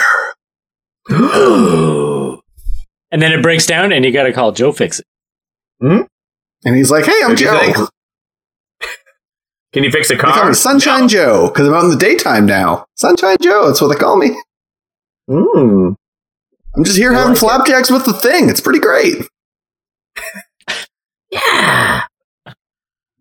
and 3.10 3.20
then 3.20 3.32
it 3.32 3.42
breaks 3.42 3.66
down, 3.66 3.92
and 3.92 4.04
you 4.04 4.12
got 4.12 4.22
to 4.24 4.32
call 4.32 4.52
Joe 4.52 4.70
fix 4.72 5.00
it. 5.00 5.06
And 5.80 6.76
he's 6.76 6.90
like, 6.92 7.04
"Hey, 7.06 7.20
I'm 7.24 7.34
Joe. 7.34 7.58
think? 7.58 7.76
Can 9.72 9.82
you 9.84 9.90
fix 9.90 10.10
a 10.10 10.14
They 10.14 10.20
call 10.20 10.32
car? 10.32 10.48
me 10.48 10.54
Sunshine 10.54 11.08
Joe 11.08 11.48
because 11.48 11.66
I'm 11.66 11.74
out 11.74 11.84
in 11.84 11.90
the 11.90 11.96
daytime 11.96 12.46
now. 12.46 12.86
Sunshine 12.96 13.38
Joe. 13.42 13.66
That's 13.66 13.80
what 13.80 13.88
they 13.88 13.96
call 13.96 14.16
me. 14.16 14.30
Mm. 15.28 15.96
I'm 16.76 16.84
just 16.84 16.96
here 16.98 17.10
I 17.12 17.14
having 17.16 17.30
like 17.34 17.36
it. 17.36 17.40
flapjacks 17.40 17.90
with 17.90 18.04
the 18.04 18.12
thing. 18.12 18.48
It's 18.48 18.60
pretty 18.60 18.80
great. 18.80 19.16
Yeah. 21.30 22.02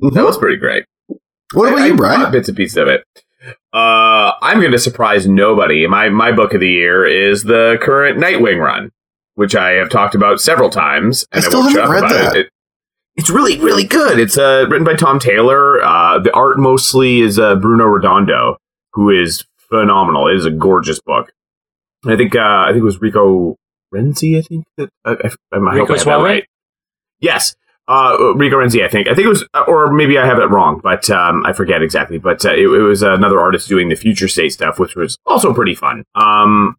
Mhm. 0.04 0.14
That 0.14 0.26
was 0.26 0.38
pretty 0.38 0.58
great. 0.58 0.84
What 1.54 1.70
about 1.70 1.82
I- 1.82 1.88
you, 1.88 1.94
I 1.94 1.98
Brian? 1.98 2.22
caught 2.22 2.32
Bits 2.32 2.48
and 2.50 2.58
pieces 2.58 2.78
of 2.78 2.88
it. 2.88 3.04
Uh, 3.74 4.34
I'm 4.42 4.60
going 4.60 4.72
to 4.72 4.80
surprise 4.80 5.28
nobody. 5.28 5.88
My 5.88 6.10
my 6.10 6.32
book 6.32 6.54
of 6.54 6.60
the 6.60 6.70
year 6.70 7.06
is 7.06 7.44
the 7.44 7.78
current 7.82 8.20
Nightwing 8.20 8.60
run, 8.64 8.92
which 9.36 9.56
I 9.56 9.72
have 9.72 9.90
talked 9.90 10.14
about 10.16 10.40
several 10.40 10.70
times. 10.70 11.26
I 11.32 11.40
still 11.40 11.62
won't 11.62 11.76
haven't 11.76 11.92
read 11.92 12.04
that. 12.12 12.36
It. 12.36 12.40
It- 12.46 12.50
It's 13.18 13.30
really 13.30 13.60
really 13.60 13.84
good. 13.84 14.20
It's 14.20 14.38
uh, 14.38 14.66
written 14.70 14.86
by 14.86 14.94
Tom 14.96 15.20
Taylor. 15.20 15.82
Uh, 15.84 16.20
the 16.20 16.32
art 16.34 16.58
mostly 16.60 17.22
is 17.22 17.38
uh, 17.40 17.56
Bruno 17.56 17.86
Redondo, 17.86 18.58
who 18.94 19.10
is 19.10 19.44
phenomenal. 19.70 20.28
It 20.28 20.36
is 20.38 20.46
a 20.46 20.52
gorgeous 20.52 21.00
book. 21.02 21.32
I 22.06 22.16
think 22.16 22.36
uh, 22.36 22.40
I 22.40 22.68
think 22.70 22.82
it 22.82 22.86
was 22.86 23.02
Rico 23.02 23.58
Renzi. 23.94 24.38
I 24.38 24.42
think 24.44 24.66
that 24.78 24.90
I, 25.04 25.12
I, 25.12 25.16
I 25.52 25.58
Rico 25.58 25.72
hope 25.80 25.90
I 25.90 25.94
that 25.96 26.00
Suave? 26.00 26.24
right. 26.24 26.46
Yes, 27.20 27.56
uh, 27.88 28.34
Rico 28.36 28.58
Renzi. 28.58 28.84
I 28.84 28.88
think 28.88 29.08
I 29.08 29.16
think 29.16 29.26
it 29.26 29.30
was, 29.30 29.46
or 29.68 29.92
maybe 29.92 30.18
I 30.18 30.26
have 30.26 30.40
it 30.40 30.50
wrong, 30.50 30.80
but 30.84 31.10
um, 31.10 31.46
I 31.46 31.54
forget 31.54 31.82
exactly. 31.82 32.18
But 32.18 32.46
uh, 32.46 32.54
it, 32.54 32.66
it 32.66 32.82
was 32.82 33.02
another 33.02 33.40
artist 33.40 33.68
doing 33.68 33.90
the 33.90 33.96
future 33.96 34.28
state 34.28 34.54
stuff, 34.54 34.80
which 34.80 34.96
was 34.96 35.18
also 35.26 35.54
pretty 35.54 35.76
fun. 35.76 36.04
Um, 36.16 36.78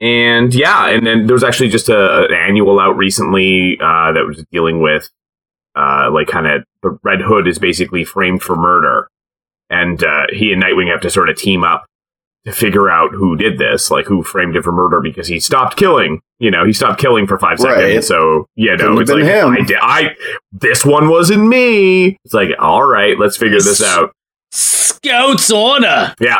and 0.00 0.54
yeah, 0.54 0.88
and 0.88 1.06
then 1.06 1.26
there 1.26 1.34
was 1.34 1.44
actually 1.44 1.70
just 1.70 1.88
a, 1.88 2.24
an 2.24 2.34
annual 2.34 2.78
out 2.78 2.96
recently 2.96 3.78
uh, 3.80 4.12
that 4.12 4.24
was 4.26 4.44
dealing 4.52 4.80
with 4.80 5.10
uh, 5.74 6.10
like 6.12 6.28
kind 6.28 6.46
of 6.46 6.64
the 6.82 6.98
Red 7.02 7.20
Hood 7.20 7.48
is 7.48 7.58
basically 7.58 8.04
framed 8.04 8.42
for 8.42 8.56
murder, 8.56 9.08
and 9.70 10.02
uh, 10.04 10.26
he 10.30 10.52
and 10.52 10.62
Nightwing 10.62 10.90
have 10.90 11.00
to 11.00 11.10
sort 11.10 11.28
of 11.28 11.36
team 11.36 11.64
up 11.64 11.86
to 12.44 12.52
figure 12.52 12.90
out 12.90 13.12
who 13.12 13.36
did 13.36 13.58
this, 13.58 13.90
like 13.90 14.06
who 14.06 14.22
framed 14.22 14.56
him 14.56 14.62
for 14.62 14.72
murder 14.72 15.00
because 15.00 15.28
he 15.28 15.38
stopped 15.38 15.76
killing. 15.76 16.20
You 16.40 16.50
know, 16.50 16.64
he 16.66 16.72
stopped 16.72 17.00
killing 17.00 17.26
for 17.26 17.38
five 17.38 17.58
Right. 17.60 17.78
seconds. 17.78 18.06
So 18.08 18.46
you 18.56 18.70
Couldn't 18.70 18.94
know, 18.94 18.98
have 18.98 19.08
like 19.08 19.24
him. 19.24 19.48
I 19.52 19.64
did. 19.64 19.76
I 19.80 20.10
this 20.52 20.84
one 20.84 21.08
wasn't 21.08 21.46
me. 21.46 22.16
It's 22.24 22.34
like 22.34 22.50
all 22.58 22.82
right, 22.84 23.18
let's 23.18 23.36
figure 23.36 23.60
this 23.60 23.82
out. 23.82 24.10
Scouts 24.50 25.50
order. 25.50 26.14
Yeah. 26.20 26.38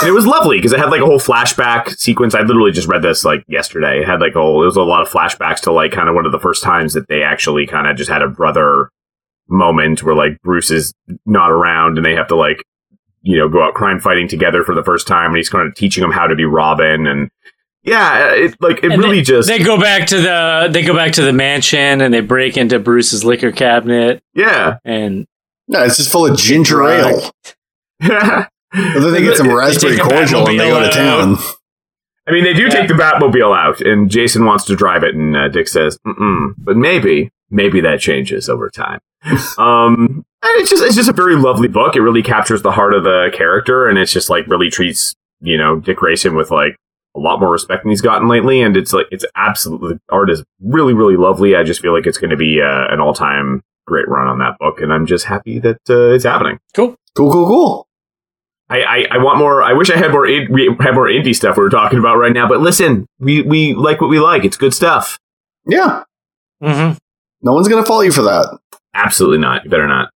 And 0.00 0.08
it 0.08 0.12
was 0.12 0.26
lovely 0.26 0.58
because 0.58 0.72
it 0.72 0.78
had 0.78 0.90
like 0.90 1.00
a 1.02 1.06
whole 1.06 1.18
flashback 1.18 1.90
sequence. 1.90 2.34
I 2.34 2.40
literally 2.42 2.70
just 2.70 2.88
read 2.88 3.02
this 3.02 3.24
like 3.24 3.42
yesterday. 3.48 4.00
It 4.00 4.06
had 4.06 4.20
like 4.20 4.34
a 4.34 4.40
whole, 4.40 4.62
it 4.62 4.66
was 4.66 4.76
a 4.76 4.82
lot 4.82 5.02
of 5.02 5.08
flashbacks 5.08 5.60
to 5.62 5.72
like 5.72 5.92
kind 5.92 6.08
of 6.08 6.14
one 6.14 6.24
of 6.24 6.32
the 6.32 6.38
first 6.38 6.62
times 6.62 6.94
that 6.94 7.08
they 7.08 7.22
actually 7.22 7.66
kind 7.66 7.86
of 7.86 7.96
just 7.96 8.10
had 8.10 8.22
a 8.22 8.28
brother 8.28 8.90
moment 9.48 10.02
where 10.02 10.14
like 10.14 10.40
Bruce 10.42 10.70
is 10.70 10.92
not 11.26 11.50
around 11.50 11.98
and 11.98 12.06
they 12.06 12.14
have 12.14 12.28
to 12.28 12.36
like, 12.36 12.62
you 13.26 13.36
know, 13.36 13.48
go 13.48 13.60
out 13.60 13.74
crime 13.74 13.98
fighting 13.98 14.28
together 14.28 14.62
for 14.62 14.72
the 14.74 14.84
first 14.84 15.06
time. 15.08 15.30
And 15.30 15.36
he's 15.36 15.48
kind 15.48 15.66
of 15.66 15.74
teaching 15.74 16.02
them 16.02 16.12
how 16.12 16.28
to 16.28 16.36
be 16.36 16.44
Robin. 16.44 17.08
And 17.08 17.28
yeah, 17.82 18.32
it 18.34 18.54
like, 18.60 18.78
it 18.84 18.92
And 18.92 19.02
really 19.02 19.20
just, 19.20 19.48
They 19.48 19.58
go 19.58 19.80
back 19.80 20.06
to 20.08 20.20
the 20.20 20.68
they 20.70 20.82
go 20.82 20.94
back 20.94 21.12
to 21.14 21.22
the 21.22 21.32
mansion 21.32 22.00
and 22.00 22.14
they 22.14 22.20
break 22.20 22.56
into 22.56 22.78
Bruce's 22.78 23.24
liquor 23.24 23.50
cabinet 23.50 24.22
yeah. 24.34 24.78
and 24.84 25.26
No, 25.66 25.82
it's 25.82 25.96
just 25.96 26.10
full 26.10 26.26
of 26.26 26.38
ginger 26.38 26.84
ale. 26.84 27.32
I 28.00 28.46
But 28.72 29.00
then 29.00 29.12
they 29.12 29.22
get 29.22 29.36
some 29.36 29.52
raspberry 29.52 29.96
cordial 29.96 30.48
and 30.48 30.60
they 30.60 30.68
go 30.68 30.80
to 30.80 30.90
town. 30.90 31.36
I 32.28 32.32
mean, 32.32 32.44
they 32.44 32.52
do 32.54 32.64
Yeah. 32.64 32.68
take 32.70 32.88
the 32.88 32.94
Batmobile 32.94 33.56
out 33.56 33.80
and 33.80 34.08
Jason 34.10 34.44
wants 34.44 34.64
to 34.66 34.76
drive 34.76 35.02
it. 35.02 35.14
And 35.16 35.36
uh, 35.36 35.48
Dick 35.48 35.66
says, 35.68 35.98
Mm-mm, 36.06 36.54
but 36.58 36.76
maybe, 36.76 37.30
maybe 37.50 37.80
that 37.80 38.00
changes 38.00 38.48
over 38.48 38.68
time. 38.70 39.00
um, 39.58 40.24
and 40.42 40.60
it's 40.60 40.70
just 40.70 40.82
it's 40.84 40.94
just 40.96 41.08
a 41.08 41.12
very 41.14 41.36
lovely 41.36 41.68
book. 41.68 41.96
It 41.96 42.00
really 42.02 42.22
captures 42.22 42.62
the 42.62 42.72
heart 42.72 42.94
of 42.94 43.04
the 43.04 43.30
character, 43.34 43.88
and 43.88 43.98
it's 43.98 44.12
just 44.12 44.30
like 44.30 44.46
really 44.46 44.70
treats 44.70 45.14
you 45.40 45.56
know 45.58 45.80
Dick 45.80 45.98
Grayson 45.98 46.34
with 46.36 46.50
like 46.50 46.76
a 47.16 47.20
lot 47.20 47.40
more 47.40 47.50
respect 47.50 47.82
than 47.82 47.90
he's 47.90 48.02
gotten 48.02 48.28
lately. 48.28 48.60
And 48.62 48.76
it's 48.76 48.92
like 48.92 49.06
it's 49.10 49.24
absolutely 49.36 49.94
the 49.94 50.00
art 50.10 50.30
is 50.30 50.44
really 50.60 50.94
really 50.94 51.16
lovely. 51.16 51.56
I 51.56 51.62
just 51.64 51.80
feel 51.80 51.92
like 51.94 52.06
it's 52.06 52.18
going 52.18 52.30
to 52.30 52.36
be 52.36 52.60
uh, 52.60 52.86
an 52.92 53.00
all 53.00 53.14
time 53.14 53.62
great 53.86 54.08
run 54.08 54.26
on 54.28 54.38
that 54.38 54.58
book, 54.58 54.80
and 54.80 54.92
I'm 54.92 55.06
just 55.06 55.24
happy 55.26 55.58
that 55.60 55.78
uh, 55.88 56.14
it's 56.14 56.24
happening. 56.24 56.58
cool. 56.74 56.96
Cool, 57.16 57.32
cool, 57.32 57.46
cool. 57.46 57.88
I, 58.68 58.82
I, 58.82 59.06
I 59.12 59.18
want 59.18 59.38
more. 59.38 59.62
I 59.62 59.72
wish 59.72 59.90
I 59.90 59.96
had 59.96 60.10
more. 60.10 60.26
in- 60.26 60.52
We 60.52 60.66
had 60.80 60.92
more 60.94 61.06
indie 61.06 61.34
stuff 61.34 61.56
we 61.56 61.62
were 61.62 61.70
talking 61.70 61.98
about 61.98 62.16
right 62.16 62.32
now. 62.32 62.46
But 62.48 62.60
listen, 62.60 63.06
we 63.18 63.40
we 63.42 63.72
like 63.74 64.00
what 64.00 64.10
we 64.10 64.18
like. 64.20 64.44
It's 64.44 64.56
good 64.56 64.74
stuff. 64.74 65.18
Yeah. 65.66 66.02
Mm-hmm. 66.62 66.98
No 67.42 67.52
one's 67.52 67.68
going 67.68 67.82
to 67.82 67.86
fault 67.86 68.04
you 68.04 68.12
for 68.12 68.22
that. 68.22 68.58
Absolutely 68.96 69.38
not. 69.38 69.64
You 69.64 69.70
better 69.70 69.86
not. 69.86 70.10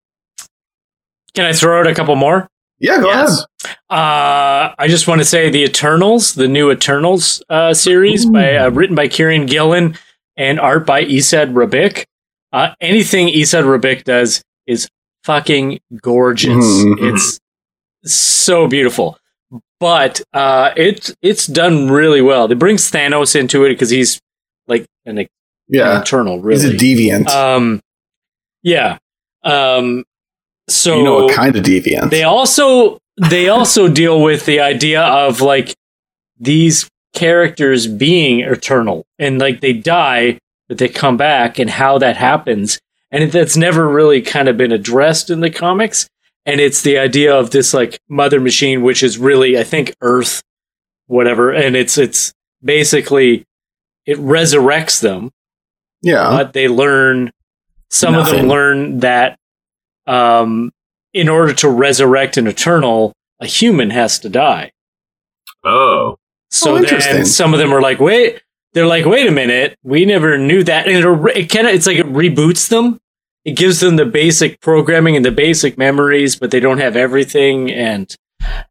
Can 1.35 1.45
I 1.45 1.53
throw 1.53 1.79
out 1.81 1.87
a 1.87 1.95
couple 1.95 2.17
more? 2.17 2.49
Yeah, 2.79 2.99
go 3.01 3.09
Yes. 3.09 3.45
ahead. 3.65 3.77
Uh, 3.91 4.75
I 4.79 4.87
just 4.89 5.07
want 5.07 5.21
to 5.21 5.25
say 5.25 5.51
the 5.51 5.63
Eternals, 5.65 6.35
the 6.35 6.49
new 6.49 6.71
Eternals 6.71 7.43
uh, 7.51 7.75
series, 7.75 8.25
by 8.25 8.57
uh, 8.57 8.71
written 8.71 8.97
by 8.97 9.07
Kieron 9.07 9.47
Gillen 9.47 9.97
and 10.37 10.59
art 10.59 10.87
by 10.87 11.05
Esad 11.05 11.53
Ribić. 11.53 12.05
Uh, 12.53 12.71
anything 12.81 13.29
Esad 13.29 13.65
Ribić 13.65 14.05
does 14.05 14.43
is 14.67 14.89
fucking 15.25 15.81
gorgeous. 16.01 16.55
Mhm. 16.57 17.15
It's 17.15 17.39
so 18.05 18.67
beautiful, 18.67 19.19
but 19.79 20.23
uh, 20.33 20.71
it's 20.75 21.15
it's 21.21 21.47
done 21.47 21.91
really 21.91 22.23
well. 22.23 22.51
It 22.51 22.59
brings 22.59 22.91
Thanos 22.91 23.37
into 23.39 23.65
it 23.67 23.71
because 23.75 23.91
he's 23.91 24.19
like 24.67 24.87
an, 25.05 25.19
an 25.19 25.27
Yeah. 25.69 26.01
Eternal, 26.01 26.43
He's 26.49 26.65
a 26.65 26.73
deviant. 26.73 27.29
um, 27.29 27.81
yeah. 28.63 28.99
Um, 29.43 30.05
so 30.71 30.97
you 30.97 31.05
know 31.05 31.25
what 31.25 31.35
kind 31.35 31.57
of 31.57 31.65
deviant. 31.65 32.11
they 32.11 32.23
also 32.23 32.99
they 33.29 33.49
also 33.49 33.89
deal 33.93 34.23
with 34.23 34.47
the 34.47 34.61
idea 34.61 35.03
of 35.03 35.41
like 35.41 35.75
these 36.39 36.89
characters 37.13 37.87
being 37.87 38.41
eternal 38.41 39.05
and 39.19 39.39
like 39.39 39.61
they 39.61 39.73
die 39.73 40.39
but 40.69 40.79
they 40.79 40.89
come 40.89 41.17
back 41.17 41.59
and 41.59 41.69
how 41.69 41.99
that 41.99 42.17
happens 42.17 42.79
and 43.11 43.33
that's 43.33 43.57
never 43.57 43.89
really 43.89 44.23
kind 44.23 44.49
of 44.49 44.57
been 44.57 44.71
addressed 44.71 45.29
in 45.29 45.41
the 45.41 45.51
comics 45.51 46.09
and 46.47 46.61
it's 46.61 46.83
the 46.83 46.97
idea 46.97 47.35
of 47.35 47.51
this 47.51 47.75
like 47.75 47.99
mother 48.09 48.41
machine 48.41 48.83
which 48.83 49.03
is 49.03 49.19
really 49.19 49.59
i 49.59 49.65
think 49.65 49.93
earth 50.03 50.41
whatever 51.07 51.51
and 51.51 51.75
it's 51.75 51.99
it's 51.99 52.33
basically 52.63 53.45
it 54.07 54.19
resurrects 54.19 55.01
them 55.01 55.33
yeah. 56.03 56.31
but 56.31 56.53
they 56.53 56.69
learn 56.69 57.31
some 57.91 58.15
of 58.15 58.27
them 58.27 58.47
learn 58.47 59.01
that 59.01 59.39
um, 60.07 60.71
in 61.13 61.29
order 61.29 61.53
to 61.55 61.69
resurrect 61.69 62.37
an 62.37 62.47
eternal, 62.47 63.13
a 63.41 63.47
human 63.47 63.91
has 63.91 64.19
to 64.21 64.29
die. 64.29 64.73
Oh, 65.65 66.17
So 66.51 66.77
Oh, 66.77 66.81
then 66.81 67.27
some 67.27 67.53
of 67.53 67.59
them 67.59 67.73
are 67.73 67.81
like, 67.81 68.01
wait, 68.01 68.43
they're 68.73 68.87
like, 68.87 69.05
wait 69.05 69.27
a 69.27 69.33
minute, 69.33 69.77
we 69.83 70.05
never 70.05 70.39
knew 70.39 70.63
that. 70.65 70.87
And 70.87 70.97
it, 70.97 71.37
it 71.37 71.47
kind 71.47 71.67
of, 71.67 71.75
it's 71.75 71.87
like 71.87 71.99
it 71.99 72.07
reboots 72.07 72.69
them. 72.69 73.01
It 73.45 73.57
gives 73.57 73.81
them 73.81 73.97
the 73.97 74.07
basic 74.07 74.61
programming 74.61 75.17
and 75.17 75.25
the 75.25 75.31
basic 75.31 75.79
memories, 75.79 76.37
but 76.37 76.51
they 76.51 76.61
don't 76.61 76.79
have 76.79 76.95
everything. 76.95 77.71
And 77.71 78.15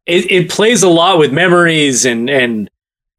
it, 0.06 0.30
it 0.30 0.50
plays 0.50 0.82
a 0.82 0.88
lot 0.88 1.18
with 1.18 1.32
memories 1.32 2.04
and, 2.04 2.30
and 2.30 2.70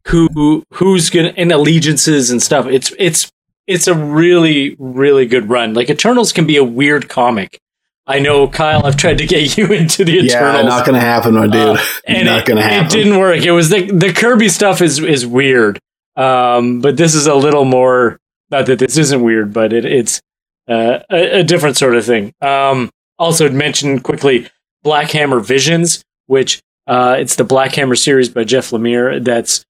who, 0.07 0.63
who's 0.73 1.09
gonna, 1.09 1.33
and 1.37 1.51
allegiances 1.51 2.31
and 2.31 2.41
stuff. 2.41 2.65
It's, 2.67 2.93
it's, 2.97 3.31
it's 3.67 3.87
a 3.87 3.93
really, 3.93 4.75
really 4.79 5.25
good 5.25 5.49
run. 5.49 5.73
Like 5.73 5.89
Eternals 5.89 6.33
can 6.33 6.45
be 6.45 6.57
a 6.57 6.63
weird 6.63 7.09
comic. 7.09 7.59
I 8.07 8.19
know, 8.19 8.47
Kyle. 8.47 8.85
I've 8.85 8.97
tried 8.97 9.19
to 9.19 9.25
get 9.25 9.57
you 9.57 9.67
into 9.71 10.03
the 10.03 10.13
yeah, 10.13 10.23
Eternals. 10.23 10.65
not 10.65 10.85
going 10.85 10.99
to 10.99 11.05
happen, 11.05 11.35
my 11.35 11.47
dude. 11.47 11.77
Uh, 11.77 11.83
and 12.07 12.25
not 12.25 12.41
it, 12.41 12.45
going 12.45 12.57
to 12.57 12.63
happen. 12.63 12.87
It 12.87 12.89
didn't 12.89 13.19
work. 13.19 13.41
It 13.43 13.51
was 13.51 13.69
the 13.69 13.91
the 13.91 14.13
Kirby 14.13 14.49
stuff 14.49 14.81
is 14.81 14.99
is 14.99 15.25
weird. 15.25 15.79
Um, 16.15 16.81
but 16.81 16.97
this 16.97 17.15
is 17.15 17.27
a 17.27 17.35
little 17.35 17.65
more. 17.65 18.17
Not 18.49 18.65
that 18.65 18.79
this 18.79 18.97
isn't 18.97 19.23
weird, 19.23 19.53
but 19.53 19.71
it, 19.71 19.85
it's 19.85 20.19
uh, 20.67 20.99
a, 21.09 21.39
a 21.39 21.43
different 21.43 21.77
sort 21.77 21.95
of 21.95 22.05
thing. 22.05 22.33
Um, 22.41 22.89
also, 23.17 23.45
I'd 23.45 23.53
mention 23.53 23.99
quickly 23.99 24.49
Black 24.83 25.11
Hammer 25.11 25.39
Visions, 25.39 26.03
which 26.25 26.59
uh, 26.87 27.15
it's 27.17 27.35
the 27.35 27.45
Black 27.45 27.75
Hammer 27.75 27.95
series 27.95 28.27
by 28.27 28.43
Jeff 28.43 28.71
Lemire. 28.71 29.23
That's 29.23 29.63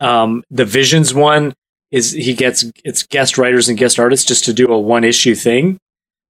um, 0.00 0.42
the 0.50 0.64
Visions 0.64 1.14
one 1.14 1.54
is 1.94 2.10
he 2.12 2.34
gets 2.34 2.64
it's 2.84 3.02
guest 3.04 3.38
writers 3.38 3.68
and 3.68 3.78
guest 3.78 3.98
artists 3.98 4.26
just 4.26 4.44
to 4.44 4.52
do 4.52 4.66
a 4.72 4.78
one 4.78 5.04
issue 5.04 5.34
thing. 5.34 5.78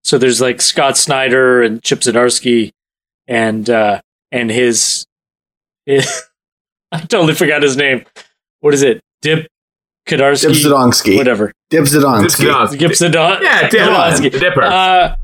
So 0.03 0.19
there's 0.19 0.41
like 0.41 0.61
Scott 0.61 0.97
Snyder 0.99 1.63
and 1.63 1.83
Chip 1.83 2.01
Zdarsky 2.01 2.71
and 3.27 3.69
uh, 3.71 4.01
and 4.31 4.51
his, 4.51 5.07
I 5.89 6.03
totally 7.09 7.35
forgot 7.35 7.63
his 7.63 7.77
name. 7.77 8.05
What 8.61 8.75
is 8.75 8.83
it? 8.83 9.01
Dip 9.23 9.47
Kadarsky, 10.07 10.43
Dib 10.49 10.73
Zidonsky. 10.73 11.17
whatever. 11.17 11.53
Dib 11.71 11.85
Zidonsky. 11.85 12.79
Dip 12.79 12.91
Zidon- 12.93 13.41
Yeah, 13.41 13.69
Dip, 13.69 13.81
Zdarsky. 13.81 14.31
Dipper. 14.41 14.63
Uh, 14.63 15.17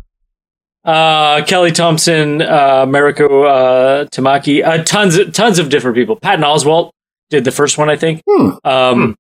uh, 0.85 1.45
Kelly 1.45 1.73
Thompson, 1.73 2.41
uh, 2.41 2.87
Mariko 2.87 3.45
uh, 3.47 4.05
Tamaki, 4.07 4.65
uh, 4.67 4.83
tons 4.85 5.17
of 5.19 5.33
tons 5.33 5.59
of 5.59 5.69
different 5.69 5.95
people. 5.97 6.17
Patton 6.17 6.45
Oswalt 6.45 6.91
did 7.29 7.45
the 7.45 7.51
first 7.51 7.77
one, 7.77 7.91
I 7.91 7.97
think. 7.97 8.23
Hmm. 8.29 8.51
Um, 8.65 9.03
Hmm. 9.03 9.13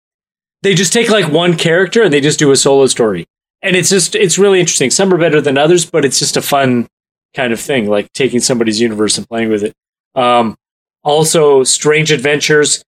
They 0.62 0.75
just 0.75 0.93
take 0.93 1.09
like 1.11 1.31
one 1.33 1.57
character 1.57 2.02
and 2.02 2.12
they 2.12 2.21
just 2.21 2.38
do 2.38 2.50
a 2.50 2.57
solo 2.57 2.87
story, 2.87 3.26
and 3.62 3.76
it's 3.76 3.88
just 3.88 4.14
it's 4.14 4.38
really 4.38 4.61
interesting. 4.61 4.90
Some 4.90 5.12
are 5.14 5.19
better 5.19 5.40
than 5.40 5.57
others, 5.59 5.85
but 5.88 6.05
it's 6.05 6.19
just 6.19 6.37
a 6.37 6.43
fun 6.43 6.87
kind 7.35 7.52
of 7.52 7.61
thing, 7.61 7.88
like 7.88 8.12
taking 8.12 8.40
somebody's 8.40 8.81
universe 8.81 9.17
and 9.17 9.29
playing 9.29 9.49
with 9.50 9.62
it. 9.62 9.73
Um, 10.14 10.57
also, 11.02 11.62
Strange 11.64 12.11
Adventures 12.12 12.85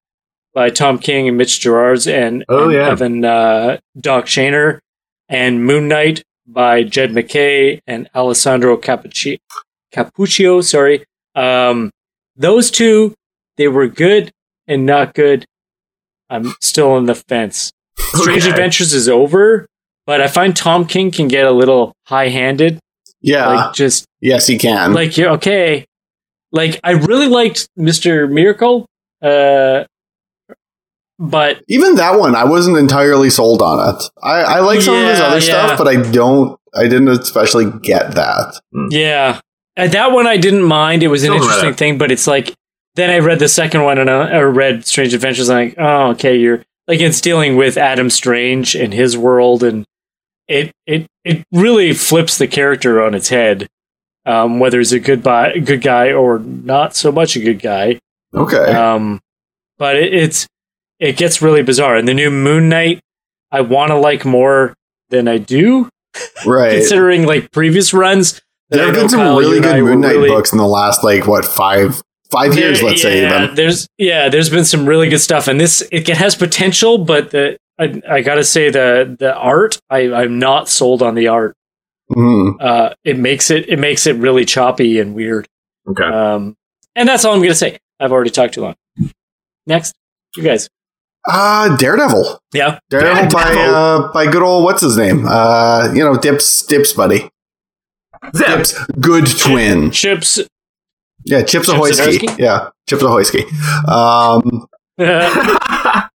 by 0.54 0.68
Tom 0.68 0.98
King 0.98 1.28
and 1.28 1.38
Mitch 1.38 1.60
Gerads 1.60 2.06
and, 2.06 2.44
Oh, 2.48 2.64
and 2.64 2.72
yeah. 2.72 2.88
Evan 2.90 3.24
uh, 3.24 3.78
Doc 3.98 4.26
Shaner, 4.26 4.80
and 5.28 5.64
Moon 5.64 5.88
Knight 5.88 6.22
by 6.46 6.82
Jed 6.82 7.14
MacKay 7.14 7.80
and 7.86 8.10
Alessandro 8.14 8.76
Capucci- 8.76 9.38
Cappuccio. 9.94 10.62
Sorry, 10.62 11.04
um, 11.34 11.90
those 12.36 12.70
two 12.70 13.14
they 13.56 13.68
were 13.68 13.86
good 13.88 14.30
and 14.66 14.84
not 14.84 15.14
good. 15.14 15.46
I'm 16.32 16.54
still 16.60 16.92
on 16.92 17.04
the 17.06 17.14
fence. 17.14 17.72
Strange 17.98 18.42
Okay. 18.44 18.50
Adventures 18.50 18.94
is 18.94 19.08
over, 19.08 19.66
but 20.06 20.20
I 20.20 20.28
find 20.28 20.56
Tom 20.56 20.86
King 20.86 21.10
can 21.10 21.28
get 21.28 21.46
a 21.46 21.50
little 21.52 21.92
high-handed. 22.06 22.78
Yeah. 23.20 23.46
Like 23.48 23.74
just 23.74 24.06
yes, 24.20 24.46
he 24.46 24.58
can. 24.58 24.94
like 24.94 25.16
you're 25.16 25.30
okay. 25.32 25.84
Like 26.50 26.80
I 26.82 26.92
really 26.92 27.28
liked 27.28 27.68
Mr. 27.78 28.30
Miracle, 28.30 28.86
uh, 29.22 29.84
but 31.18 31.62
Even 31.68 31.94
that 31.96 32.18
one, 32.18 32.34
I 32.34 32.44
wasn't 32.44 32.78
entirely 32.78 33.30
sold 33.30 33.62
on 33.62 33.94
it. 33.94 34.02
I, 34.22 34.40
I 34.40 34.60
like 34.60 34.80
some 34.80 34.94
of 34.96 35.06
his 35.06 35.20
other 35.20 35.36
yeah. 35.36 35.40
stuff, 35.66 35.78
but 35.78 35.86
I 35.86 36.10
don't. 36.10 36.58
I 36.74 36.84
didn't 36.84 37.08
especially 37.08 37.66
get 37.82 38.14
that. 38.16 38.58
yeah, 38.90 39.40
and 39.76 39.92
that 39.92 40.10
one 40.10 40.26
I 40.26 40.36
didn't 40.36 40.64
mind. 40.64 41.02
It 41.02 41.08
was 41.08 41.22
an 41.22 41.28
Still 41.28 41.42
interesting 41.42 41.74
thing, 41.74 41.98
but 41.98 42.10
it's 42.10 42.26
like 42.26 42.54
then 42.94 43.10
I 43.10 43.18
read 43.18 43.38
the 43.38 43.48
second 43.48 43.82
one 43.82 43.98
and 43.98 44.10
I, 44.10 44.30
I 44.30 44.40
read 44.42 44.86
Strange 44.86 45.14
Adventures. 45.14 45.48
And 45.48 45.58
I'm 45.58 45.68
like, 45.68 45.74
oh, 45.78 46.10
okay, 46.10 46.36
you're 46.36 46.64
like 46.86 47.00
it's 47.00 47.20
dealing 47.20 47.56
with 47.56 47.76
Adam 47.76 48.10
Strange 48.10 48.74
and 48.74 48.92
his 48.92 49.16
world, 49.16 49.62
and 49.62 49.84
it 50.48 50.72
it 50.86 51.06
it 51.24 51.44
really 51.52 51.92
flips 51.92 52.38
the 52.38 52.48
character 52.48 53.02
on 53.02 53.14
its 53.14 53.28
head. 53.28 53.68
Um, 54.24 54.60
whether 54.60 54.78
he's 54.78 54.92
a 54.92 55.00
good 55.00 55.22
buy, 55.22 55.58
good 55.58 55.82
guy 55.82 56.12
or 56.12 56.38
not 56.38 56.94
so 56.94 57.10
much 57.10 57.34
a 57.34 57.40
good 57.40 57.60
guy. 57.60 57.98
Okay. 58.32 58.72
Um, 58.72 59.20
but 59.78 59.96
it, 59.96 60.14
it's 60.14 60.46
it 61.00 61.16
gets 61.16 61.42
really 61.42 61.62
bizarre. 61.62 61.96
And 61.96 62.06
the 62.06 62.14
new 62.14 62.30
Moon 62.30 62.68
Knight, 62.68 63.00
I 63.50 63.62
want 63.62 63.90
to 63.90 63.96
like 63.96 64.24
more 64.24 64.74
than 65.08 65.26
I 65.26 65.38
do, 65.38 65.88
right. 66.46 66.72
considering 66.72 67.26
like 67.26 67.50
previous 67.50 67.92
runs. 67.92 68.40
There 68.68 68.86
have 68.86 68.94
been 68.94 69.08
some 69.08 69.20
Kyle, 69.20 69.38
really 69.38 69.60
good 69.60 69.82
Moon 69.82 70.00
Knight 70.00 70.12
really- 70.12 70.28
books 70.28 70.52
in 70.52 70.58
the 70.58 70.66
last 70.66 71.02
like 71.02 71.26
what 71.26 71.44
five 71.44 72.00
five 72.32 72.56
years, 72.56 72.80
There- 72.80 72.88
let's 72.90 73.02
say 73.02 73.20
yeah, 73.22 73.42
even. 73.44 73.54
There's 73.54 73.86
yeah, 73.98 74.28
there's 74.28 74.50
been 74.50 74.64
some 74.64 74.86
really 74.86 75.08
good 75.08 75.20
stuff, 75.20 75.46
and 75.48 75.60
this 75.60 75.82
it 75.92 76.08
has 76.08 76.34
potential, 76.34 76.98
but 76.98 77.30
the 77.30 77.56
I, 77.78 78.00
I 78.08 78.20
gotta 78.22 78.44
say 78.44 78.70
the 78.70 79.14
the 79.18 79.34
art 79.34 79.78
I 79.90 80.12
I'm 80.12 80.38
not 80.38 80.68
sold 80.68 81.02
on 81.02 81.14
the 81.14 81.28
art. 81.28 81.54
Mhm. 82.14 82.56
Uh, 82.60 82.94
it 83.04 83.18
makes 83.18 83.50
it 83.50 83.68
it 83.68 83.78
makes 83.78 84.06
it 84.06 84.16
really 84.16 84.44
choppy 84.44 84.98
and 85.00 85.14
weird. 85.14 85.46
Okay. 85.88 86.04
Um, 86.04 86.56
and 86.96 87.08
that's 87.08 87.24
all 87.24 87.34
I'm 87.34 87.40
gonna 87.42 87.54
say. 87.54 87.78
I've 88.00 88.12
already 88.12 88.30
talked 88.30 88.54
too 88.54 88.62
long. 88.62 88.74
Next, 89.66 89.94
you 90.36 90.42
guys. 90.42 90.68
Uh 91.26 91.76
Daredevil. 91.76 92.40
Yeah, 92.52 92.80
Daredevil 92.90 93.28
by 93.30 93.52
uh 93.54 94.12
by 94.12 94.26
good 94.30 94.42
old 94.42 94.64
what's 94.64 94.82
his 94.82 94.96
name? 94.98 95.24
Uh 95.26 95.90
you 95.94 96.02
know, 96.04 96.16
Dips 96.16 96.66
Dips 96.66 96.92
buddy. 96.92 97.30
Zip. 98.36 98.46
Dips 98.46 98.86
good 99.00 99.26
twin. 99.38 99.90
Chips. 99.92 100.40
Yeah, 101.24 101.42
Chips 101.42 101.66
Chips 101.66 101.70
Ahoyski. 101.70 102.38
Yeah, 102.38 102.68
Chips 102.88 103.02
Ahoyski. 103.02 103.44
Um 103.88 104.66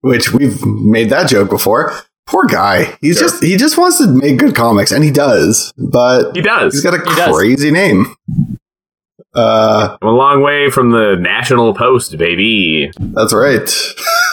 which 0.00 0.32
we've 0.32 0.64
made 0.64 1.10
that 1.10 1.28
joke 1.28 1.48
before. 1.50 1.92
Poor 2.26 2.44
guy. 2.46 2.96
He's 3.00 3.18
Sure. 3.18 3.28
just 3.28 3.42
he 3.42 3.56
just 3.56 3.78
wants 3.78 3.98
to 3.98 4.06
make 4.08 4.38
good 4.38 4.54
comics 4.54 4.90
and 4.92 5.04
he 5.04 5.10
does, 5.10 5.72
but 5.78 6.34
he 6.34 6.42
does. 6.42 6.74
he's 6.74 6.82
got 6.82 6.94
a 6.94 6.98
He 6.98 7.14
does. 7.16 7.36
crazy 7.36 7.70
name. 7.70 8.14
Uh 9.34 9.96
I'm 10.02 10.08
a 10.08 10.12
long 10.12 10.42
way 10.42 10.70
from 10.70 10.90
the 10.90 11.16
National 11.18 11.74
Post, 11.74 12.16
baby. 12.18 12.90
that's 12.98 13.32
right. 13.32 13.70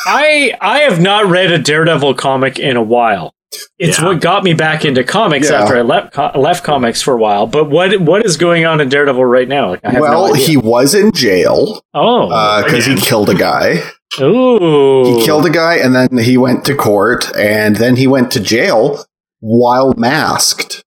I 0.05 0.53
I 0.61 0.79
have 0.79 0.99
not 1.01 1.27
read 1.27 1.51
a 1.51 1.59
Daredevil 1.59 2.15
comic 2.15 2.57
in 2.59 2.77
a 2.77 2.83
while. 2.83 3.33
It's 3.79 3.99
Yeah. 3.99 4.05
what 4.05 4.21
got 4.21 4.43
me 4.43 4.53
back 4.53 4.85
into 4.85 5.03
comics 5.03 5.49
Yeah. 5.49 5.61
after 5.61 5.75
I 5.77 5.81
left 5.81 6.13
co- 6.13 6.31
left 6.39 6.63
comimics 6.63 7.01
for 7.01 7.13
a 7.13 7.17
while. 7.17 7.47
But 7.47 7.69
what 7.69 7.99
what 8.01 8.25
is 8.25 8.37
going 8.37 8.65
on 8.65 8.79
in 8.81 8.89
Daredevil 8.89 9.23
right 9.25 9.47
now? 9.47 9.69
Like, 9.71 9.81
I 9.83 9.91
have 9.91 10.01
Well, 10.01 10.27
no 10.29 10.33
he 10.33 10.57
was 10.57 10.93
in 10.95 11.11
jail 11.11 11.81
oh 11.93 12.63
because 12.63 12.85
he 12.85 12.95
killed 12.95 13.29
a 13.29 13.35
guy. 13.35 13.81
ooh 14.21 15.17
He 15.17 15.25
killed 15.25 15.45
a 15.45 15.49
guy 15.49 15.75
and 15.75 15.95
then 15.95 16.17
he 16.19 16.37
went 16.37 16.65
to 16.65 16.75
court 16.75 17.31
and 17.37 17.75
then 17.77 17.95
he 17.95 18.07
went 18.07 18.31
to 18.31 18.39
jail 18.39 19.05
while 19.39 19.93
masked. 19.97 20.83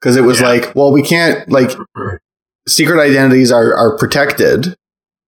Because 0.00 0.16
it 0.16 0.22
was 0.24 0.40
Yeah. 0.40 0.48
like, 0.48 0.72
well, 0.74 0.92
we 0.92 1.02
can't 1.02 1.50
like 1.50 1.70
secret 2.68 3.00
identities 3.00 3.50
are 3.52 3.74
are 3.74 3.96
protected 3.98 4.74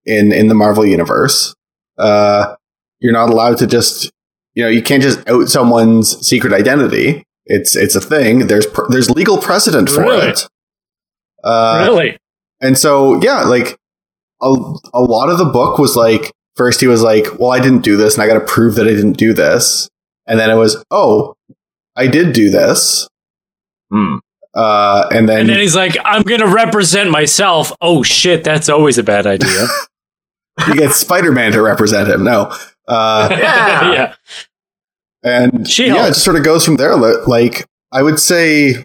in 0.04 0.32
in 0.32 0.49
the 0.49 0.54
Marvel 0.54 0.85
universe. 0.87 1.54
Uh 1.99 2.54
you're 3.00 3.12
not 3.12 3.28
allowed 3.30 3.58
to 3.58 3.66
just 3.66 4.11
you 4.56 4.64
know, 4.64 4.68
you 4.68 4.82
can't 4.82 5.02
just 5.02 5.26
out 5.28 5.48
someone's 5.48 6.18
secret 6.26 6.52
identity. 6.52 7.22
It's 7.44 7.76
it's 7.76 7.94
a 7.94 8.00
thing. 8.00 8.48
There's 8.48 8.66
pr- 8.66 8.88
there's 8.90 9.08
legal 9.10 9.38
precedent 9.38 9.88
for 9.88 10.00
Really? 10.00 10.26
it. 10.30 10.48
Uh 11.44 11.84
really 11.88 12.18
and 12.60 12.76
so, 12.76 13.21
yeah, 13.23 13.42
like 13.45 13.76
a, 14.42 14.47
a 14.95 15.00
lot 15.00 15.28
of 15.28 15.38
the 15.38 15.45
book 15.45 15.78
was 15.78 15.95
like, 15.95 16.32
first 16.56 16.80
he 16.80 16.86
was 16.86 17.02
like, 17.02 17.38
well, 17.38 17.50
I 17.52 17.60
didn't 17.60 17.82
do 17.82 17.97
this 17.97 18.14
and 18.14 18.23
I 18.23 18.26
got 18.26 18.40
to 18.40 18.52
prove 18.52 18.76
that 18.76 18.86
I 18.86 18.90
didn't 18.90 19.19
do 19.19 19.32
this. 19.34 19.88
And 20.26 20.40
then 20.40 20.50
it 20.50 20.54
was, 20.54 20.82
oh, 20.90 21.34
I 21.95 22.06
did 22.06 22.32
do 22.32 22.50
this. 22.50 23.08
Hmm. 23.90 24.16
Uh, 24.54 25.06
and 25.12 25.28
then, 25.28 25.40
and 25.40 25.49
then 25.50 25.58
he's 25.60 25.76
like, 25.76 25.97
I'm 26.02 26.23
gonna 26.23 26.47
represent 26.47 27.10
myself. 27.10 27.73
Oh 27.82 28.02
shit, 28.02 28.42
that's 28.42 28.71
always 28.71 28.97
a 28.97 29.02
bad 29.02 29.26
idea. 29.26 29.66
you 30.66 30.75
get 30.75 30.92
Spider 30.92 31.30
Man 31.30 31.52
to 31.52 31.60
represent 31.60 32.08
him. 32.08 32.25
No. 32.25 32.56
Uh, 32.88 33.28
Yeah. 33.38 33.92
yeah. 33.92 34.14
and 35.22 35.68
She-Hulk. 35.68 35.96
yeah, 35.99 36.04
it 36.06 36.10
just 36.10 36.25
sort 36.25 36.36
of 36.36 36.44
goes 36.44 36.64
from 36.64 36.76
there. 36.76 36.94
Like, 36.96 37.66
I 37.92 38.02
would 38.02 38.18
say, 38.20 38.84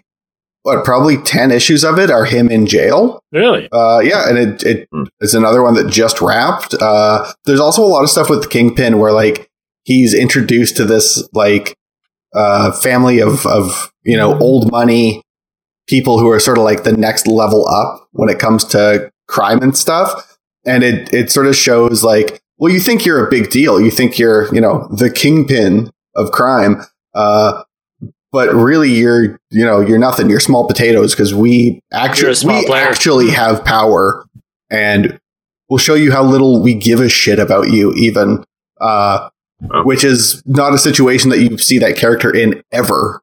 what, 0.62 0.84
probably 0.84 1.18
10 1.18 1.50
issues 1.50 1.84
of 1.84 1.98
it 1.98 2.10
are 2.10 2.24
him 2.24 2.48
in 2.48 2.66
jail. 2.66 3.20
Really? 3.32 3.68
Uh, 3.72 3.98
yeah, 4.02 4.28
and 4.28 4.38
it, 4.38 4.62
it 4.62 4.88
Hmm. 4.92 5.04
it's 5.20 5.34
another 5.34 5.62
one 5.62 5.74
that 5.74 5.90
just 5.90 6.20
wrapped. 6.20 6.74
Uh, 6.80 7.32
there's 7.44 7.60
also 7.60 7.82
a 7.82 7.86
lot 7.86 8.02
of 8.02 8.10
stuff 8.10 8.28
with 8.30 8.50
Kingpin 8.50 8.98
where 8.98 9.12
like 9.12 9.48
he's 9.84 10.14
introduced 10.14 10.76
to 10.76 10.84
this 10.84 11.26
like 11.32 11.76
uh, 12.34 12.72
family 12.72 13.20
of 13.20 13.44
of 13.46 13.92
you 14.04 14.16
know 14.16 14.38
old 14.38 14.70
money 14.70 15.22
people 15.88 16.18
who 16.20 16.30
are 16.30 16.38
sort 16.40 16.56
of 16.58 16.64
like 16.64 16.84
the 16.84 16.92
next 16.92 17.26
level 17.26 17.66
up 17.68 18.08
when 18.12 18.28
it 18.28 18.38
comes 18.38 18.64
to 18.66 19.10
crime 19.28 19.60
and 19.62 19.76
stuff, 19.76 20.38
and 20.64 20.82
it 20.84 21.12
it 21.12 21.30
sort 21.30 21.46
of 21.46 21.56
shows 21.56 22.04
like 22.04 22.40
well 22.62 22.72
you 22.72 22.78
think 22.80 23.04
you're 23.04 23.26
a 23.26 23.28
big 23.28 23.50
deal, 23.50 23.80
you 23.80 23.90
think 23.90 24.18
you're 24.18 24.52
you 24.54 24.60
know 24.60 24.86
the 24.90 25.10
kingpin 25.10 25.90
of 26.14 26.30
crime. 26.30 26.82
Uh, 27.14 27.64
but 28.30 28.54
really, 28.54 28.90
you're 28.90 29.38
you 29.50 29.64
know 29.64 29.80
you're 29.80 29.98
nothing. 29.98 30.30
You're 30.30 30.40
small 30.40 30.66
potatoes 30.66 31.12
because 31.14 31.34
we 31.34 31.80
actually 31.92 32.34
we 32.46 32.64
player. 32.66 32.84
actually 32.88 33.30
have 33.30 33.64
power, 33.64 34.24
and 34.70 35.18
we'll 35.68 35.78
show 35.78 35.94
you 35.94 36.12
how 36.12 36.22
little 36.22 36.62
we 36.62 36.74
give 36.74 37.00
a 37.00 37.08
shit 37.08 37.38
about 37.38 37.70
you. 37.70 37.92
Even 37.94 38.44
uh, 38.80 39.28
Oh. 39.70 39.84
which 39.84 40.02
is 40.02 40.42
not 40.44 40.74
a 40.74 40.78
situation 40.78 41.30
that 41.30 41.38
you 41.38 41.56
see 41.56 41.78
that 41.78 41.96
character 41.96 42.34
in 42.34 42.64
ever. 42.72 43.20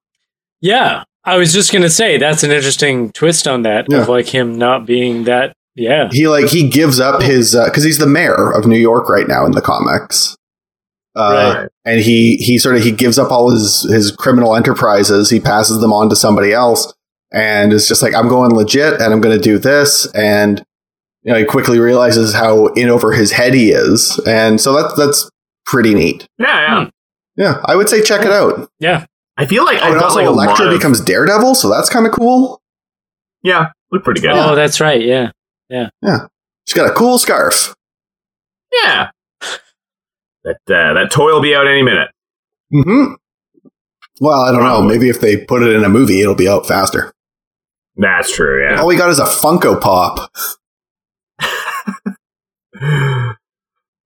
Yeah. 0.62 1.04
I 1.25 1.36
was 1.36 1.52
just 1.52 1.73
gonna 1.73 1.89
say 1.89 2.17
that's 2.17 2.43
an 2.43 2.52
interesting 2.52 3.12
twist 3.12 3.45
on 3.45 3.63
that 3.63 3.88
Yeah. 3.89 4.04
of 4.04 4.08
like 4.10 4.28
him 4.28 4.58
not 4.58 4.86
being 4.86 5.25
that. 5.25 5.54
Yeah. 5.75 6.10
He 6.12 6.27
like 6.27 6.47
he 6.49 6.67
gives 6.69 6.99
up 6.99 7.21
his 7.21 7.55
because 7.65 7.84
he's 7.84 7.97
the 7.99 8.08
mayor 8.08 8.51
of 8.51 8.65
New 8.67 8.77
York 8.77 9.10
right 9.10 9.27
now 9.27 9.45
in 9.45 9.51
the 9.53 9.62
comics. 9.62 10.36
Uh, 11.15 11.55
Right. 11.62 11.69
and 11.86 12.01
he 12.01 12.38
he 12.38 12.58
sort 12.58 12.75
of 12.75 12.84
he 12.84 12.91
gives 12.91 13.17
up 13.17 13.32
all 13.32 13.49
his 13.51 13.82
his 13.91 14.12
criminal 14.12 14.55
enterprises 14.55 15.29
he 15.29 15.39
passes 15.39 15.82
them 15.82 15.91
on 15.91 16.08
to 16.10 16.15
somebody 16.15 16.53
else 16.53 16.93
and 17.34 17.73
it's 17.73 17.88
just 17.88 18.03
like 18.03 18.13
i'm 18.13 18.29
going 18.29 18.51
legit 18.53 19.01
and 19.01 19.12
i'm 19.12 19.19
going 19.19 19.36
to 19.36 19.43
do 19.43 19.58
this 19.58 20.05
and 20.13 20.63
you 21.23 21.34
know 21.34 21.38
he 21.39 21.43
quickly 21.45 21.79
realizes 21.79 22.36
how 22.36 22.67
in 22.67 22.89
over 22.89 23.12
his 23.12 23.32
head 23.32 23.55
he 23.55 23.71
is 23.71 24.19
and 24.27 24.62
so 24.62 24.71
that's 24.71 24.95
that's 24.95 25.29
pretty 25.65 25.95
neat 25.95 26.27
Yeah, 26.38 26.45
yeah. 26.62 26.84
Hmm. 26.84 26.89
yeah 27.38 27.62
i 27.65 27.75
would 27.75 27.89
say 27.89 28.03
check 28.03 28.21
it 28.23 28.32
out 28.32 28.69
Yeah. 28.79 29.05
I 29.36 29.47
feel 29.47 29.65
like 29.65 29.79
oh, 29.82 29.86
I've 29.86 29.93
got 29.95 30.03
also 30.03 30.15
like 30.19 30.27
a 30.27 30.29
Elektra 30.29 30.67
of- 30.67 30.73
becomes 30.77 31.01
daredevil 31.01 31.55
so 31.55 31.69
that's 31.69 31.89
kind 31.89 32.05
of 32.05 32.12
cool 32.13 32.62
yeah, 33.41 33.71
look 33.91 34.03
pretty 34.03 34.21
good. 34.21 34.32
Oh, 34.32 34.53
that's 34.55 34.79
right. 34.79 35.01
Yeah. 35.01 35.32
She's 36.65 36.75
got 36.75 36.89
a 36.89 36.93
cool 36.93 37.17
scarf 37.17 37.75
Yeah. 38.84 39.10
That 40.43 40.55
uh, 40.69 40.93
that 40.93 41.10
toy 41.12 41.32
will 41.34 41.41
be 41.41 41.53
out 41.55 41.67
any 41.67 41.84
minute. 41.84 42.10
hmm 42.71 43.13
well 44.21 44.41
i 44.41 44.51
don't 44.51 44.63
know 44.63 44.82
maybe 44.82 45.10
if 45.10 45.19
they 45.21 45.38
put 45.45 45.62
it 45.63 45.73
in 45.75 45.84
a 45.84 45.89
movie 45.89 46.21
it'll 46.21 46.36
be 46.36 46.47
out 46.49 46.65
faster 46.67 47.13
That's 47.97 48.34
true. 48.34 48.63
Yeah. 48.67 48.79
all 48.82 48.88
we 48.88 48.95
got 48.97 49.10
is 49.10 49.19
a 49.19 49.25
funko 49.25 49.79
pop 49.79 50.32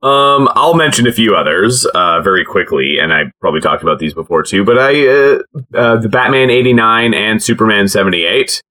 Um, 0.01 0.49
I'll 0.55 0.73
mention 0.73 1.07
a 1.07 1.13
few 1.13 1.33
others 1.33 1.85
uh, 1.95 2.19
very 2.21 2.43
quickly, 2.43 2.99
and 2.99 3.13
I 3.13 3.31
probably 3.39 3.61
talked 3.61 3.83
about 3.83 3.99
these 3.99 4.13
before 4.13 4.43
too. 4.43 4.65
But 4.65 4.77
I, 4.77 5.07
uh, 5.07 5.39
uh, 5.73 5.95
the 6.01 6.09
Batman 6.09 6.49
'89 6.49 7.13
and 7.13 7.41
Superman 7.41 7.87
'78, 7.87 8.61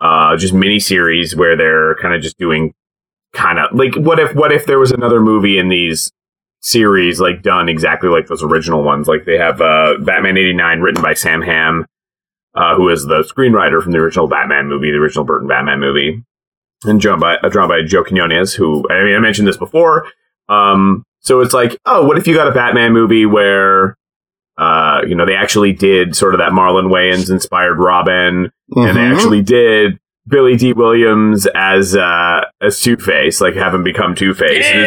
uh, 0.00 0.36
just 0.36 0.54
mini 0.54 0.80
series 0.80 1.36
where 1.36 1.56
they're 1.56 1.94
kind 1.96 2.14
of 2.14 2.22
just 2.22 2.38
doing 2.38 2.74
kind 3.32 3.58
of 3.58 3.72
like 3.72 3.94
what 3.94 4.18
if 4.18 4.34
what 4.34 4.52
if 4.52 4.66
there 4.66 4.78
was 4.78 4.90
another 4.90 5.20
movie 5.20 5.58
in 5.58 5.68
these 5.68 6.10
series 6.62 7.20
like 7.20 7.42
done 7.42 7.68
exactly 7.68 8.08
like 8.08 8.26
those 8.26 8.42
original 8.42 8.82
ones? 8.82 9.08
Like 9.08 9.24
they 9.24 9.38
have 9.38 9.60
uh, 9.60 9.94
Batman 10.00 10.36
'89 10.36 10.80
written 10.80 11.02
by 11.02 11.14
Sam 11.14 11.42
Hamm, 11.42 11.86
uh, 12.54 12.76
who 12.76 12.88
is 12.88 13.04
the 13.04 13.22
screenwriter 13.22 13.82
from 13.82 13.92
the 13.92 13.98
original 13.98 14.26
Batman 14.26 14.68
movie, 14.68 14.90
the 14.90 14.98
original 14.98 15.24
Burton 15.24 15.48
Batman 15.48 15.80
movie, 15.80 16.24
and 16.84 17.00
drawn 17.00 17.20
by 17.20 17.36
uh, 17.36 17.48
drawn 17.48 17.68
by 17.68 17.82
Joe 17.82 18.04
Quinones, 18.04 18.54
who 18.54 18.84
I 18.90 19.04
mean 19.04 19.16
I 19.16 19.20
mentioned 19.20 19.48
this 19.48 19.56
before. 19.56 20.06
Um, 20.48 21.04
so 21.20 21.40
it's 21.40 21.54
like, 21.54 21.78
oh, 21.86 22.06
what 22.06 22.18
if 22.18 22.26
you 22.26 22.34
got 22.34 22.48
a 22.48 22.52
Batman 22.52 22.92
movie 22.92 23.26
where, 23.26 23.96
uh, 24.60 25.00
you 25.08 25.14
know, 25.14 25.24
they 25.26 25.34
actually 25.34 25.72
did 25.72 26.14
sort 26.14 26.34
of 26.34 26.38
that 26.38 26.52
Marlon 26.52 26.90
Wayans 26.92 27.30
inspired 27.30 27.78
Robin, 27.78 28.50
and 28.76 28.96
they 28.96 29.00
Mhm. 29.00 29.14
actually 29.14 29.42
did 29.42 29.98
Billy 30.28 30.56
Dee 30.56 30.74
Williams 30.74 31.46
as 31.54 31.96
uh, 31.96 32.42
as 32.60 32.80
Two 32.80 32.96
Face, 32.96 33.40
like 33.40 33.54
have 33.54 33.74
him 33.74 33.82
become 33.82 34.14
Two 34.14 34.34
Face. 34.34 34.64
Yeah. 34.70 34.82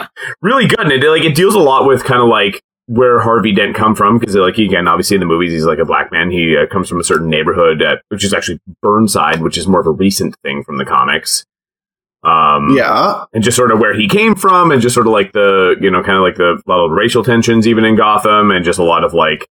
It's, 0.00 0.08
it's 0.16 0.34
really 0.42 0.66
good, 0.66 0.80
and 0.80 0.90
it 0.92 1.06
like 1.08 1.22
it 1.24 1.34
deals 1.34 1.54
a 1.54 1.58
lot 1.60 1.86
with 1.86 2.02
kind 2.04 2.22
of 2.22 2.28
like 2.28 2.60
where 2.86 3.18
Harvey 3.20 3.52
Dent 3.52 3.74
come 3.74 3.94
from 3.94 4.18
because 4.18 4.34
like 4.36 4.58
again, 4.58 4.88
obviously 4.88 5.14
in 5.16 5.20
the 5.20 5.26
movies 5.26 5.52
he's 5.52 5.64
like 5.66 5.78
a 5.78 5.84
black 5.84 6.10
man. 6.12 6.30
He 6.30 6.56
uh, 6.56 6.66
comes 6.66 6.88
from 6.88 6.98
a 7.00 7.04
certain 7.04 7.28
neighborhood, 7.28 7.82
uh, 7.82 7.96
which 8.08 8.24
is 8.24 8.32
actually 8.34 8.58
Burnside, 8.82 9.40
which 9.42 9.56
is 9.58 9.66
more 9.68 9.80
of 9.80 9.86
a 9.86 9.90
recent 9.92 10.34
thing 10.42 10.64
from 10.64 10.78
the 10.78 10.84
comics. 10.84 11.44
Um, 12.24 12.70
Yeah. 12.76 13.24
and 13.34 13.44
just 13.44 13.56
sort 13.56 13.70
of 13.70 13.78
where 13.80 13.94
he 13.94 14.08
came 14.08 14.34
from, 14.34 14.70
and 14.70 14.80
just 14.80 14.94
sort 14.94 15.06
of 15.06 15.12
like 15.12 15.32
the 15.32 15.76
you 15.80 15.90
know 15.90 16.02
kind 16.02 16.16
of 16.16 16.22
like 16.22 16.36
the 16.36 16.60
lot 16.66 16.84
of 16.84 16.90
racial 16.92 17.22
tensions 17.22 17.66
even 17.66 17.84
in 17.84 17.96
Gotham, 17.96 18.50
and 18.50 18.64
just 18.64 18.78
a 18.78 18.84
lot 18.84 19.04
of 19.04 19.12
like 19.14 19.46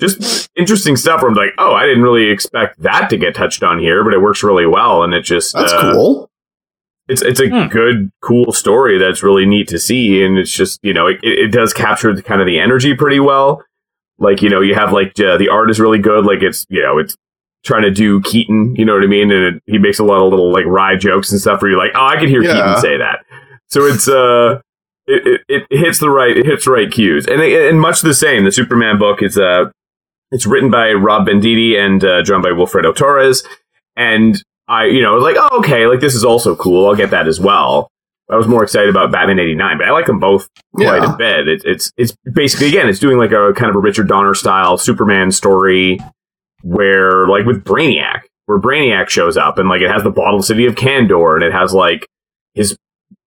just 0.00 0.48
interesting 0.56 0.96
stuff. 0.96 1.20
Where 1.22 1.30
I'm 1.30 1.36
like, 1.36 1.52
oh, 1.58 1.72
I 1.74 1.84
didn't 1.86 2.02
really 2.02 2.30
expect 2.30 2.80
that 2.82 3.10
to 3.10 3.16
get 3.16 3.34
touched 3.34 3.62
on 3.62 3.78
here, 3.78 4.04
but 4.04 4.14
it 4.14 4.22
works 4.22 4.42
really 4.42 4.66
well, 4.66 5.02
and 5.02 5.12
it 5.12 5.22
just 5.22 5.54
That's 5.54 5.72
uh, 5.72 5.92
cool. 5.92 6.30
It's 7.08 7.22
it's 7.22 7.40
a 7.40 7.48
Hmm. 7.48 7.68
good, 7.68 8.10
cool 8.20 8.52
story 8.52 8.98
that's 8.98 9.22
really 9.22 9.46
neat 9.46 9.68
to 9.68 9.78
see, 9.78 10.22
and 10.22 10.38
it's 10.38 10.52
just 10.52 10.78
you 10.82 10.92
know 10.94 11.06
it, 11.06 11.18
it 11.22 11.38
it 11.38 11.48
does 11.52 11.72
capture 11.72 12.14
the, 12.14 12.22
kind 12.22 12.40
of 12.40 12.46
the 12.46 12.58
energy 12.60 12.94
pretty 12.94 13.18
well. 13.20 13.62
Like 14.18 14.42
you 14.42 14.48
know 14.50 14.60
you 14.60 14.74
have 14.74 14.92
like 14.92 15.18
uh, 15.20 15.36
the 15.38 15.48
art 15.48 15.70
is 15.70 15.80
really 15.80 15.98
good. 15.98 16.24
Like 16.26 16.42
it's 16.42 16.66
you 16.68 16.82
know 16.82 16.98
it's 16.98 17.16
trying 17.68 17.82
to 17.82 17.90
do 17.90 18.20
Keaton, 18.22 18.74
you 18.74 18.84
know 18.84 18.94
what 18.94 19.04
I 19.04 19.06
mean, 19.06 19.30
and 19.30 19.56
it, 19.56 19.62
he 19.66 19.78
makes 19.78 19.98
a 20.00 20.04
lot 20.04 20.24
of 20.24 20.30
little 20.30 20.50
like 20.52 20.64
wry 20.66 20.96
jokes 20.96 21.30
and 21.30 21.40
stuff 21.40 21.62
where 21.62 21.70
you're 21.70 21.78
like, 21.78 21.92
oh, 21.94 22.04
I 22.06 22.18
could 22.18 22.28
hear 22.28 22.42
Yeah. 22.42 22.54
Keaton 22.54 22.80
say 22.80 22.96
that. 22.98 23.24
So 23.68 23.84
it's 23.86 24.08
uh. 24.08 24.60
It, 25.10 25.40
it, 25.48 25.66
it 25.70 25.78
hits 25.78 26.00
the 26.00 26.10
right 26.10 26.36
it 26.36 26.44
hits 26.44 26.66
the 26.66 26.70
right 26.70 26.90
cues 26.92 27.26
and 27.26 27.40
and 27.40 27.80
much 27.80 28.02
the 28.02 28.12
same 28.12 28.44
the 28.44 28.52
Superman 28.52 28.98
book 28.98 29.22
is 29.22 29.38
uh 29.38 29.70
it's 30.30 30.44
written 30.44 30.70
by 30.70 30.92
Rob 30.92 31.26
Venditti 31.28 31.78
and 31.78 32.04
uh, 32.04 32.20
drawn 32.20 32.42
by 32.42 32.50
Wilfredo 32.50 32.94
Torres 32.94 33.42
and 33.96 34.36
I, 34.68 34.84
you 34.84 35.00
know, 35.00 35.16
like, 35.16 35.36
oh, 35.38 35.60
okay, 35.60 35.86
like 35.86 36.00
this 36.00 36.14
is 36.14 36.26
also 36.26 36.54
cool. 36.54 36.86
I'll 36.86 36.94
get 36.94 37.08
that 37.12 37.26
as 37.26 37.40
well. 37.40 37.88
I 38.30 38.36
was 38.36 38.46
more 38.46 38.62
excited 38.62 38.90
about 38.90 39.10
Batman 39.10 39.38
'89, 39.38 39.78
but 39.78 39.88
I 39.88 39.92
like 39.92 40.04
them 40.04 40.20
both 40.20 40.46
quite 40.74 41.00
Yeah. 41.02 41.14
a 41.14 41.16
bit. 41.16 41.48
It, 41.48 41.62
it's 41.64 41.90
it's 41.96 42.14
basically 42.34 42.68
again, 42.68 42.86
it's 42.86 42.98
doing 42.98 43.16
like 43.16 43.32
a 43.32 43.54
kind 43.56 43.70
of 43.70 43.76
a 43.76 43.78
Richard 43.78 44.08
Donner 44.08 44.34
style 44.34 44.76
Superman 44.76 45.32
story, 45.32 45.98
where 46.62 47.26
like 47.28 47.44
with 47.46 47.64
Brainiac, 47.64 48.22
where 48.46 48.58
Brainiac 48.58 49.08
shows 49.08 49.36
up 49.36 49.58
and 49.58 49.68
like 49.68 49.80
it 49.82 49.90
has 49.90 50.02
the 50.02 50.10
bottled 50.10 50.44
city 50.44 50.66
of 50.66 50.74
Kandor 50.74 51.34
and 51.34 51.44
it 51.44 51.52
has 51.52 51.72
like 51.74 52.06
his, 52.54 52.76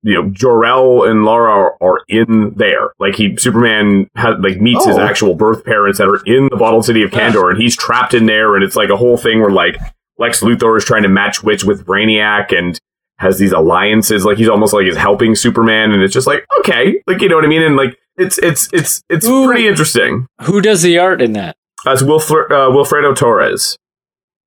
you 0.04 0.14
know, 0.16 0.30
Jor-El 0.32 1.04
and 1.04 1.24
Lara 1.26 1.52
are, 1.52 1.78
are 1.82 2.02
in 2.08 2.54
there. 2.56 2.92
Like 3.00 3.16
he 3.16 3.36
Superman 3.38 4.08
has 4.16 4.36
like 4.40 4.60
meets 4.60 4.86
his 4.86 4.98
Oh. 4.98 5.02
actual 5.02 5.36
birth 5.36 5.64
parents 5.64 6.00
that 6.00 6.08
are 6.08 6.22
in 6.26 6.48
the 6.52 6.58
bottled 6.58 6.86
city 6.86 7.04
of 7.04 7.12
Kandor 7.12 7.52
and 7.52 7.62
he's 7.62 7.76
trapped 7.78 8.14
in 8.14 8.26
there, 8.26 8.56
and 8.56 8.64
it's 8.64 8.76
like 8.76 8.90
a 8.90 8.98
whole 8.98 9.18
thing 9.18 9.42
where 9.42 9.52
like 9.52 9.78
Lex 10.18 10.42
Luthor 10.42 10.78
is 10.78 10.86
trying 10.86 11.04
to 11.04 11.10
match 11.10 11.44
wits 11.44 11.64
with 11.64 11.86
Brainiac 11.86 12.56
and 12.58 12.80
has 13.20 13.38
these 13.38 13.52
alliances. 13.52 14.26
Like 14.26 14.38
he's 14.40 14.50
almost 14.50 14.74
like 14.74 14.86
he's 14.86 14.98
helping 14.98 15.36
Superman, 15.36 15.92
and 15.92 16.02
it's 16.02 16.14
just 16.14 16.28
like 16.28 16.46
okay, 16.60 17.02
like 17.08 17.22
you 17.22 17.30
know 17.30 17.36
what 17.36 17.46
I 17.46 17.48
mean. 17.48 17.62
And 17.62 17.76
like 17.76 17.98
it's 18.18 18.38
it's 18.40 18.70
it's 18.74 19.04
it's 19.10 19.26
Ooh. 19.28 19.46
pretty 19.46 19.68
interesting. 19.68 20.26
Who 20.42 20.62
does 20.62 20.82
the 20.82 20.98
art 20.98 21.22
in 21.22 21.34
that? 21.34 21.56
That's 21.86 22.02
uh, 22.02 22.06
Wilfredo 22.06 23.16
Torres. 23.16 23.76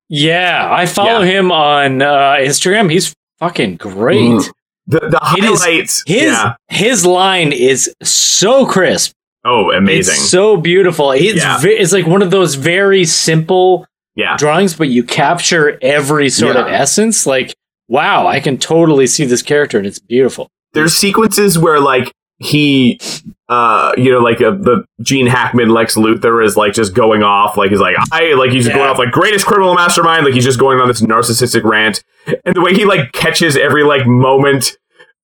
Yeah, 0.09 0.69
I 0.71 0.87
follow 0.87 1.23
him 1.23 1.51
on 1.51 2.03
uh, 2.03 2.37
Instagram. 2.39 2.91
He's 2.91 3.15
fucking 3.39 3.77
great. 3.77 4.21
Mhm. 4.21 4.51
The 4.87 5.01
the 5.01 5.21
It 5.39 5.45
is 5.45 5.63
highlights, 5.63 6.03
His 6.07 6.23
yeah. 6.33 6.55
his 6.69 7.07
line 7.07 7.53
is 7.53 7.93
so 8.03 8.67
crisp. 8.67 9.13
Oh, 9.45 9.71
amazing. 9.73 10.15
It's 10.15 10.31
so 10.31 10.57
beautiful. 10.59 11.13
It's 11.13 11.43
Yeah. 11.43 11.59
it's 11.63 11.93
like 11.93 12.07
one 12.07 12.21
of 12.23 12.31
those 12.31 12.55
very 12.55 13.05
simple 13.07 13.87
yeah, 14.15 14.37
drawings, 14.37 14.75
but 14.75 14.89
you 14.89 15.03
capture 15.03 15.79
every 15.83 16.29
sort 16.29 16.57
of 16.57 16.67
essence. 16.69 17.27
Like, 17.27 17.55
wow, 17.89 18.27
I 18.27 18.41
can 18.41 18.59
totally 18.59 19.07
see 19.07 19.25
this 19.25 19.43
character, 19.43 19.79
and 19.79 19.87
it's 19.87 19.99
beautiful. 19.99 20.49
there's 20.75 20.95
sequences 20.95 21.59
where 21.59 21.81
like 21.81 22.13
he 22.45 23.01
uh 23.49 23.93
you 23.97 24.11
know 24.11 24.19
like 24.21 24.41
uh, 24.41 24.51
the 24.53 24.85
gene 25.03 25.27
hackman 25.27 25.69
lex 25.69 25.97
luthor 25.97 26.45
is 26.45 26.57
like 26.57 26.73
just 26.73 26.95
going 26.95 27.23
off 27.23 27.57
like 27.57 27.71
he's 27.71 27.81
like 27.81 27.95
i 28.13 28.33
like 28.35 28.51
he's 28.51 28.67
Yeah. 28.67 28.75
going 28.75 28.89
off 28.89 28.99
like 28.99 29.11
greatest 29.11 29.45
criminal 29.47 29.75
mastermind 29.75 30.25
like 30.25 30.35
he's 30.35 30.45
just 30.45 30.59
going 30.59 30.81
on 30.81 30.89
this 30.89 31.03
narcissistic 31.03 31.63
rant 31.65 32.03
and 32.45 32.55
the 32.57 32.61
way 32.63 32.73
he 32.75 32.85
like 32.85 33.13
catches 33.13 33.57
every 33.57 33.85
like 33.85 34.07
moment 34.07 34.77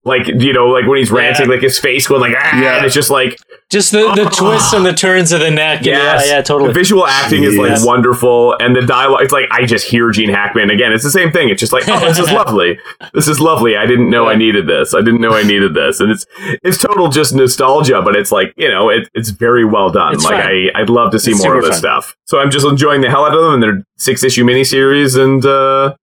like 0.04 0.26
you 0.26 0.52
know 0.52 0.66
like 0.68 0.86
when 0.86 0.98
he's 0.98 1.10
Yeah. 1.10 1.18
ranting 1.18 1.48
like 1.48 1.60
his 1.60 1.78
face 1.78 2.06
going 2.08 2.20
like 2.22 2.34
ah, 2.38 2.60
Yeah. 2.60 2.76
and 2.78 2.86
it's 2.86 2.94
just 2.94 3.10
like 3.10 3.38
Just 3.70 3.92
the, 3.92 4.10
the 4.14 4.24
twists 4.30 4.72
and 4.72 4.84
the 4.86 4.94
turns 4.94 5.30
of 5.30 5.40
the 5.40 5.50
neck. 5.50 5.78
and 5.78 5.86
Yes. 5.86 6.26
Yeah, 6.26 6.32
yeah, 6.32 6.40
the 6.40 6.46
totally. 6.46 6.72
visual 6.72 7.06
acting 7.06 7.44
is 7.44 7.56
like 7.56 7.84
wonderful 7.84 8.56
and 8.60 8.74
the 8.74 8.80
dialogue 8.80 9.20
it's 9.22 9.32
like 9.32 9.44
i 9.50 9.66
just 9.66 9.86
hear 9.86 10.10
gene 10.10 10.30
hackman 10.30 10.70
again 10.70 10.90
it's 10.92 11.04
the 11.04 11.10
same 11.10 11.30
thing 11.30 11.50
it's 11.50 11.60
just 11.60 11.72
like 11.72 11.84
oh 11.88 12.00
this 12.00 12.18
is 12.18 12.30
lovely 12.40 12.78
this 13.12 13.28
is 13.28 13.40
lovely 13.40 13.76
i 13.76 13.84
didn't 13.84 14.08
know 14.08 14.26
i 14.26 14.34
needed 14.34 14.66
this 14.66 14.94
i 14.94 15.00
didn't 15.00 15.20
know 15.20 15.32
i 15.34 15.42
needed 15.42 15.74
this 15.74 16.00
and 16.00 16.10
it's 16.10 16.24
it's 16.64 16.78
total 16.78 17.08
just 17.08 17.34
nostalgia 17.34 18.00
but 18.02 18.16
it's 18.16 18.32
like 18.32 18.54
you 18.56 18.68
know 18.68 18.88
it, 18.88 19.08
it's 19.14 19.28
very 19.30 19.64
well 19.66 19.90
done 19.90 20.14
It's 20.14 20.24
like 20.24 20.42
fun. 20.42 20.50
i 20.74 20.80
i'd 20.80 20.88
love 20.90 21.10
to 21.12 21.18
see 21.18 21.32
It's 21.32 21.44
more 21.44 21.56
of 21.56 21.62
this 21.62 21.72
fun. 21.72 21.78
stuff 21.78 22.16
so 22.24 22.38
i'm 22.40 22.50
just 22.50 22.66
enjoying 22.66 23.02
the 23.02 23.10
hell 23.10 23.24
out 23.26 23.34
of 23.36 23.42
them 23.42 23.54
and 23.54 23.62
they're 23.62 23.82
six 23.98 24.24
issue 24.24 24.44
miniseries 24.44 25.22
and 25.22 25.44
uh 25.44 25.94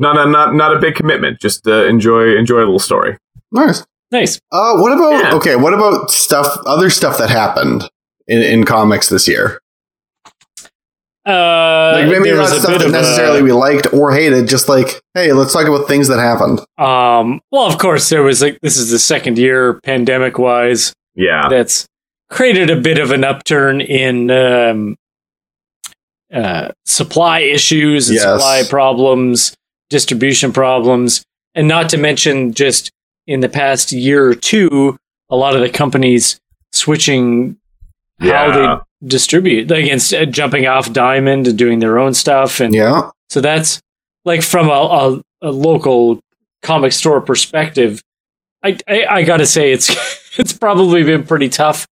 not 0.00 0.16
a 0.18 0.28
not 0.28 0.54
not 0.54 0.76
a 0.76 0.80
big 0.80 0.94
commitment 0.96 1.38
just 1.40 1.66
uh, 1.68 1.84
enjoy 1.86 2.36
enjoy 2.36 2.56
a 2.58 2.66
little 2.66 2.78
story 2.80 3.16
Nice. 3.52 3.84
nice. 4.10 4.40
Uh, 4.52 4.76
what 4.78 4.92
about 4.92 5.12
Yeah. 5.12 5.34
okay? 5.36 5.56
What 5.56 5.74
about 5.74 6.10
stuff? 6.10 6.46
Other 6.66 6.88
stuff 6.90 7.18
that 7.18 7.30
happened 7.30 7.82
in, 8.28 8.42
in 8.42 8.64
comics 8.64 9.08
this 9.08 9.26
year? 9.28 9.60
Uh, 11.26 11.92
Like 11.96 12.06
maybe 12.08 12.32
not 12.34 12.48
stuff 12.48 12.80
that 12.80 12.90
necessarily 12.90 13.40
a, 13.40 13.44
we 13.44 13.52
liked 13.52 13.92
or 13.92 14.12
hated. 14.12 14.48
Just 14.48 14.68
like, 14.68 15.00
hey, 15.14 15.32
let's 15.32 15.52
talk 15.52 15.66
about 15.66 15.86
things 15.86 16.08
that 16.08 16.18
happened. 16.18 16.60
um. 16.78 17.40
Well, 17.52 17.66
of 17.66 17.78
course, 17.78 18.08
there 18.08 18.22
was 18.22 18.40
like 18.40 18.58
this 18.62 18.76
is 18.76 18.90
the 18.90 18.98
second 18.98 19.36
year 19.38 19.80
pandemic 19.80 20.38
wise 20.38 20.92
yeah 21.16 21.48
that's 21.50 21.86
created 22.30 22.70
a 22.70 22.76
bit 22.80 22.98
of 22.98 23.10
an 23.10 23.24
upturn 23.24 23.80
in 23.80 24.30
um, 24.30 24.96
uh, 26.32 26.70
supply 26.86 27.40
issues 27.40 28.08
and 28.08 28.14
Yes. 28.16 28.24
supply 28.24 28.62
problems, 28.70 29.54
distribution 29.90 30.52
problems, 30.52 31.22
and 31.54 31.68
not 31.68 31.88
to 31.90 31.98
mention 31.98 32.54
just 32.54 32.90
in 33.26 33.40
the 33.40 33.48
past 33.48 33.92
year 33.92 34.26
or 34.26 34.34
two, 34.34 34.96
a 35.28 35.36
lot 35.36 35.54
of 35.54 35.60
the 35.60 35.68
companies 35.68 36.40
switching 36.72 37.56
how 38.20 38.52
they 38.52 39.06
distribute, 39.06 39.68
like 39.68 39.86
instead 39.86 40.32
jumping 40.32 40.66
off 40.66 40.92
Diamond 40.92 41.46
and 41.46 41.58
doing 41.58 41.78
their 41.80 41.98
own 41.98 42.14
stuff, 42.14 42.60
and 42.60 42.74
Yeah, 42.74 43.10
so 43.28 43.40
that's 43.40 43.80
like 44.24 44.42
from 44.42 44.68
a, 44.68 44.72
a, 44.72 45.22
a 45.42 45.50
local 45.50 46.20
comic 46.62 46.92
store 46.92 47.20
perspective. 47.20 48.02
I, 48.62 48.78
I 48.86 49.04
I 49.08 49.22
gotta 49.22 49.46
say 49.46 49.72
it's 49.72 49.90
it's 50.38 50.52
probably 50.52 51.02
been 51.02 51.24
pretty 51.24 51.48
tough 51.48 51.86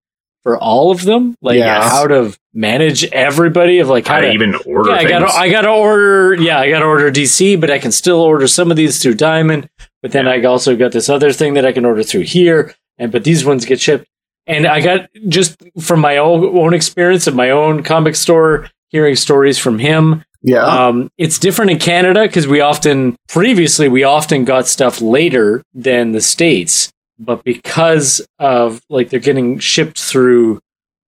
for 0.48 0.56
all 0.58 0.90
of 0.90 1.04
them. 1.04 1.34
Like 1.42 1.56
Yes. 1.58 1.90
how 1.92 2.06
to 2.06 2.34
manage 2.54 3.04
everybody 3.12 3.78
of 3.80 3.88
like 3.88 4.06
how 4.06 4.14
how 4.14 4.20
to 4.22 4.28
to 4.28 4.32
even 4.32 4.54
order 4.66 4.90
yeah, 4.90 4.96
I 4.96 5.04
gotta 5.04 5.26
I 5.32 5.48
gotta 5.50 5.68
order 5.70 6.34
yeah 6.34 6.58
I 6.58 6.70
gotta 6.70 6.86
order 6.86 7.10
DC, 7.10 7.60
but 7.60 7.70
I 7.70 7.78
can 7.78 7.92
still 7.92 8.20
order 8.20 8.48
some 8.48 8.70
of 8.70 8.76
these 8.76 9.02
through 9.02 9.14
Diamond. 9.14 9.68
But 10.02 10.12
then 10.12 10.26
I 10.26 10.42
also 10.44 10.74
got 10.76 10.92
this 10.92 11.08
other 11.08 11.32
thing 11.32 11.54
that 11.54 11.66
I 11.66 11.72
can 11.72 11.84
order 11.84 12.02
through 12.02 12.22
here, 12.22 12.74
and 12.98 13.12
but 13.12 13.24
these 13.24 13.44
ones 13.44 13.64
get 13.66 13.80
shipped. 13.80 14.06
And 14.46 14.66
I 14.66 14.80
got 14.80 15.08
just 15.28 15.56
from 15.80 16.00
my 16.00 16.16
own 16.16 16.56
own 16.56 16.72
experience 16.72 17.26
of 17.26 17.34
my 17.34 17.50
own 17.50 17.82
comic 17.82 18.14
store, 18.16 18.70
hearing 18.88 19.16
stories 19.16 19.58
from 19.58 19.78
him. 19.78 20.24
yeah, 20.42 20.64
Um, 20.64 21.10
it's 21.18 21.38
different 21.38 21.70
in 21.72 21.78
Canada 21.78 22.22
because 22.22 22.46
we 22.46 22.60
often 22.62 23.16
previously 23.28 23.88
we 23.88 24.04
often 24.04 24.44
got 24.46 24.66
stuff 24.66 25.00
later 25.02 25.62
than 25.74 26.12
the 26.12 26.20
states, 26.22 26.90
but 27.18 27.42
because 27.44 28.26
of 28.38 28.80
like 28.88 29.10
they're 29.10 29.20
getting 29.20 29.58
shipped 29.58 30.00
through 30.00 30.60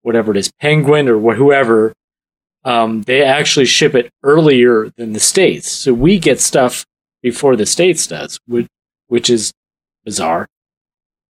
whatever 0.02 0.30
it 0.32 0.36
is, 0.36 0.50
Penguin 0.60 1.08
or 1.08 1.18
wh- 1.20 1.36
whoever, 1.36 1.92
um, 2.64 3.02
they 3.02 3.22
actually 3.22 3.66
ship 3.66 3.94
it 3.94 4.10
earlier 4.22 4.90
than 4.96 5.12
the 5.12 5.20
states, 5.20 5.70
so 5.70 5.92
we 5.94 6.18
get 6.18 6.40
stuff 6.40 6.84
before 7.22 7.56
the 7.56 7.66
states 7.66 8.06
does, 8.06 8.38
which 8.46 8.66
which 9.08 9.28
is 9.30 9.52
bizarre. 10.04 10.46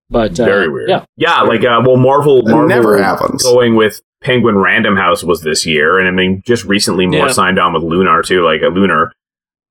But 0.08 0.40
uh, 0.40 0.44
Very 0.44 0.68
weird. 0.68 0.88
Yeah, 0.88 1.04
Yeah, 1.16 1.40
like 1.42 1.60
uh, 1.64 1.82
well, 1.86 1.96
Marvel, 1.96 2.42
Marvel 2.42 2.66
never 2.68 3.00
happens. 3.02 3.42
going 3.44 3.76
with 3.76 4.00
Penguin 4.22 4.56
Random 4.58 4.96
House 4.96 5.22
was 5.22 5.42
this 5.42 5.64
year, 5.64 5.98
and 6.00 6.08
I 6.08 6.10
mean, 6.10 6.42
just 6.44 6.64
recently 6.64 7.06
more 7.06 7.26
Yeah. 7.26 7.32
signed 7.32 7.58
on 7.60 7.72
with 7.72 7.84
Lunar 7.84 8.22
too, 8.22 8.42
like 8.44 8.60
a 8.62 8.68
Lunar, 8.68 9.12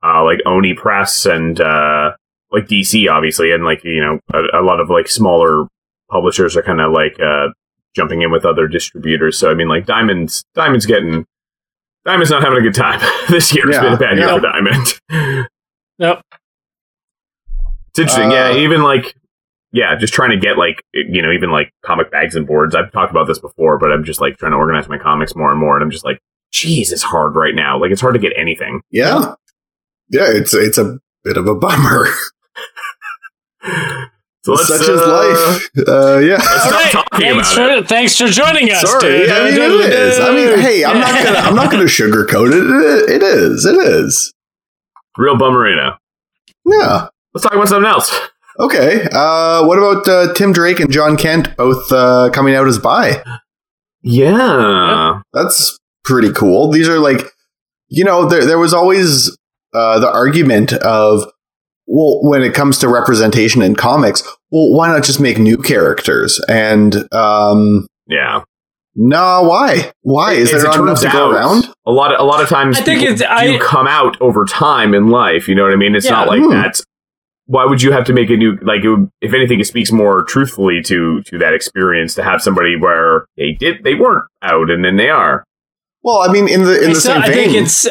uh, 0.03 0.23
like 0.23 0.39
Oni 0.45 0.73
Press 0.75 1.25
and 1.25 1.59
uh, 1.59 2.13
like 2.51 2.65
DC, 2.67 3.09
obviously, 3.09 3.51
and 3.51 3.63
like 3.63 3.83
you 3.83 4.01
know, 4.01 4.19
a, 4.33 4.62
a 4.62 4.63
lot 4.63 4.79
of 4.79 4.89
like 4.89 5.07
smaller 5.07 5.67
publishers 6.09 6.55
are 6.57 6.63
kind 6.63 6.81
of 6.81 6.91
like 6.91 7.19
uh, 7.19 7.47
jumping 7.95 8.21
in 8.21 8.31
with 8.31 8.45
other 8.45 8.67
distributors. 8.67 9.38
So 9.38 9.49
I 9.51 9.53
mean, 9.53 9.67
like 9.67 9.85
Diamond's 9.85 10.43
Diamond's 10.55 10.85
getting 10.85 11.25
Diamond's 12.05 12.31
not 12.31 12.41
having 12.43 12.57
a 12.59 12.62
good 12.62 12.73
time 12.73 12.99
this 13.29 13.53
year. 13.55 13.67
It's 13.69 13.77
Yeah. 13.77 13.83
been 13.83 13.93
a 13.93 13.97
bad 13.97 14.17
year 14.17 14.27
Yeah. 14.27 14.35
for 14.35 14.41
Diamond. 14.41 15.47
Yep. 15.99 16.21
It's 17.89 17.99
interesting, 17.99 18.31
Uh, 18.31 18.33
yeah. 18.33 18.55
Even 18.55 18.83
like, 18.83 19.13
yeah, 19.73 19.95
just 19.97 20.13
trying 20.13 20.29
to 20.29 20.38
get 20.38 20.57
like, 20.57 20.81
you 20.93 21.21
know, 21.21 21.29
even 21.31 21.51
like 21.51 21.71
comic 21.85 22.09
bags 22.09 22.35
and 22.35 22.47
boards. 22.47 22.73
I've 22.73 22.89
talked 22.93 23.12
about 23.12 23.27
this 23.27 23.38
before, 23.39 23.77
but 23.77 23.91
I'm 23.91 24.05
just 24.05 24.21
like 24.21 24.38
trying 24.38 24.53
to 24.53 24.57
organize 24.57 24.88
my 24.88 24.97
comics 24.97 25.35
more 25.35 25.51
and 25.51 25.59
more, 25.59 25.75
and 25.75 25.83
I'm 25.83 25.91
just 25.91 26.05
like, 26.05 26.19
geez, 26.53 26.93
it's 26.93 27.03
hard 27.03 27.35
right 27.35 27.53
now. 27.53 27.77
Like, 27.77 27.91
it's 27.91 27.99
hard 27.99 28.13
to 28.15 28.19
get 28.19 28.31
anything. 28.38 28.79
yeah. 28.91 29.33
Yeah, 30.12 30.25
it's 30.27 30.53
it's 30.55 30.77
a 30.77 30.97
bit 31.25 31.35
of 31.38 31.45
a 31.47 31.53
bummer. 31.53 32.07
So 34.49 34.55
let's, 34.55 34.67
Such 34.67 34.81
is 34.81 34.99
uh, 34.99 35.07
life. 35.07 35.69
Uh, 35.88 36.17
yeah. 36.17 36.33
Let's 36.33 36.63
stop 36.63 36.71
right, 36.71 36.91
talking 36.91 37.19
thanks 37.19 37.53
about 37.53 37.81
for 37.81 37.88
thanks 37.88 38.17
for 38.17 38.27
joining 38.27 38.71
us. 38.71 38.81
Sorry, 38.81 39.29
I 39.29 39.43
mean 39.43 39.53
it 39.53 39.93
is. 39.93 40.19
I 40.19 40.33
mean, 40.33 40.59
hey, 40.59 40.83
I'm 40.83 40.99
not 40.99 41.23
gonna 41.23 41.38
I'm 41.38 41.55
not 41.55 41.71
gonna 41.71 41.83
sugarcoat 41.83 42.47
it. 42.47 42.65
It, 42.65 43.21
it 43.21 43.23
is. 43.23 43.65
It 43.65 43.75
is. 43.75 44.33
Real 45.17 45.35
bummerino. 45.35 45.97
Yeah. 46.65 47.09
Let's 47.33 47.43
talk 47.43 47.53
about 47.53 47.67
something 47.67 47.88
else. 47.88 48.12
Okay. 48.59 49.07
Uh, 49.12 49.67
what 49.67 49.77
about 49.77 50.07
uh, 50.07 50.33
Tim 50.33 50.51
Drake 50.51 50.79
and 50.79 50.91
Jon 50.91 51.15
Kent 51.15 51.55
both 51.55 51.91
uh, 51.91 52.31
coming 52.33 52.55
out 52.55 52.67
as 52.67 52.79
bi? 52.79 53.23
Yeah. 54.01 55.21
That's 55.31 55.77
pretty 56.03 56.31
cool. 56.31 56.71
These 56.71 56.89
are 56.89 56.97
like, 56.97 57.21
you 57.88 58.03
know, 58.03 58.27
there 58.27 58.45
there 58.45 58.57
was 58.57 58.73
always 58.73 59.38
uh, 59.73 59.99
the 59.99 60.12
argument 60.12 60.73
of, 60.73 61.31
well, 61.91 62.19
when 62.21 62.43
it 62.43 62.54
comes 62.54 62.78
to 62.80 62.88
representation 62.88 63.62
in 63.63 63.75
comics, 63.75 64.21
well, 64.52 64.71
why 64.78 64.88
not 64.89 65.04
just 65.04 65.19
make 65.19 65.39
new 65.39 65.58
characters? 65.58 66.39
And 66.47 66.95
um, 67.13 67.88
Yeah. 68.08 68.43
no, 68.95 69.43
why? 69.43 69.91
Why 70.02 70.34
is 70.34 70.54
As 70.54 70.62
there 70.62 70.71
it 70.71 70.75
not 70.78 70.84
enough 70.84 71.02
to 71.02 71.10
go 71.10 71.32
around? 71.32 71.67
A 71.88 71.91
lot 71.91 72.13
of 72.13 72.19
a 72.19 72.23
lot 72.23 72.41
of 72.43 72.49
times 72.49 72.78
I 72.78 72.82
think 72.84 72.99
people 72.99 73.13
it's- 73.15 73.30
I- 73.30 73.47
do 73.47 73.60
come 73.60 73.88
out 73.88 74.17
over 74.21 74.45
time 74.45 74.93
in 74.93 75.10
life. 75.10 75.47
You 75.47 75.56
know 75.56 75.63
what 75.63 75.73
I 75.73 75.78
mean? 75.78 75.95
It's 75.95 76.06
Yeah. 76.06 76.12
not 76.12 76.28
like 76.28 76.41
Hmm. 76.41 76.52
that's 76.52 76.84
why 77.47 77.65
would 77.65 77.82
you 77.82 77.91
have 77.91 78.04
to 78.06 78.13
make 78.13 78.30
a 78.30 78.38
new 78.38 78.58
like 78.62 78.84
it 78.84 78.89
would, 78.89 79.10
if 79.21 79.34
anything 79.34 79.60
it 79.60 79.65
speaks 79.65 79.91
more 79.91 80.21
truthfully 80.23 80.84
to 80.84 81.21
to 81.23 81.38
that 81.39 81.54
experience 81.56 82.13
to 82.15 82.23
have 82.23 82.41
somebody 82.43 82.75
where 82.80 83.25
they 83.38 83.54
did 83.60 83.84
they 83.84 83.95
weren't 83.95 84.25
out 84.43 84.69
and 84.69 84.86
then 84.86 84.97
they 84.97 85.10
are. 85.10 85.43
Well, 86.04 86.19
I 86.21 86.32
mean, 86.32 86.47
in 86.47 86.63
the 86.63 86.75
in 86.78 86.84
the 86.86 86.89
It's, 86.91 87.04
same 87.04 87.17
uh, 87.21 87.25
I 87.25 87.32
think 87.34 87.52
vein, 87.54 87.63
it's 87.63 87.88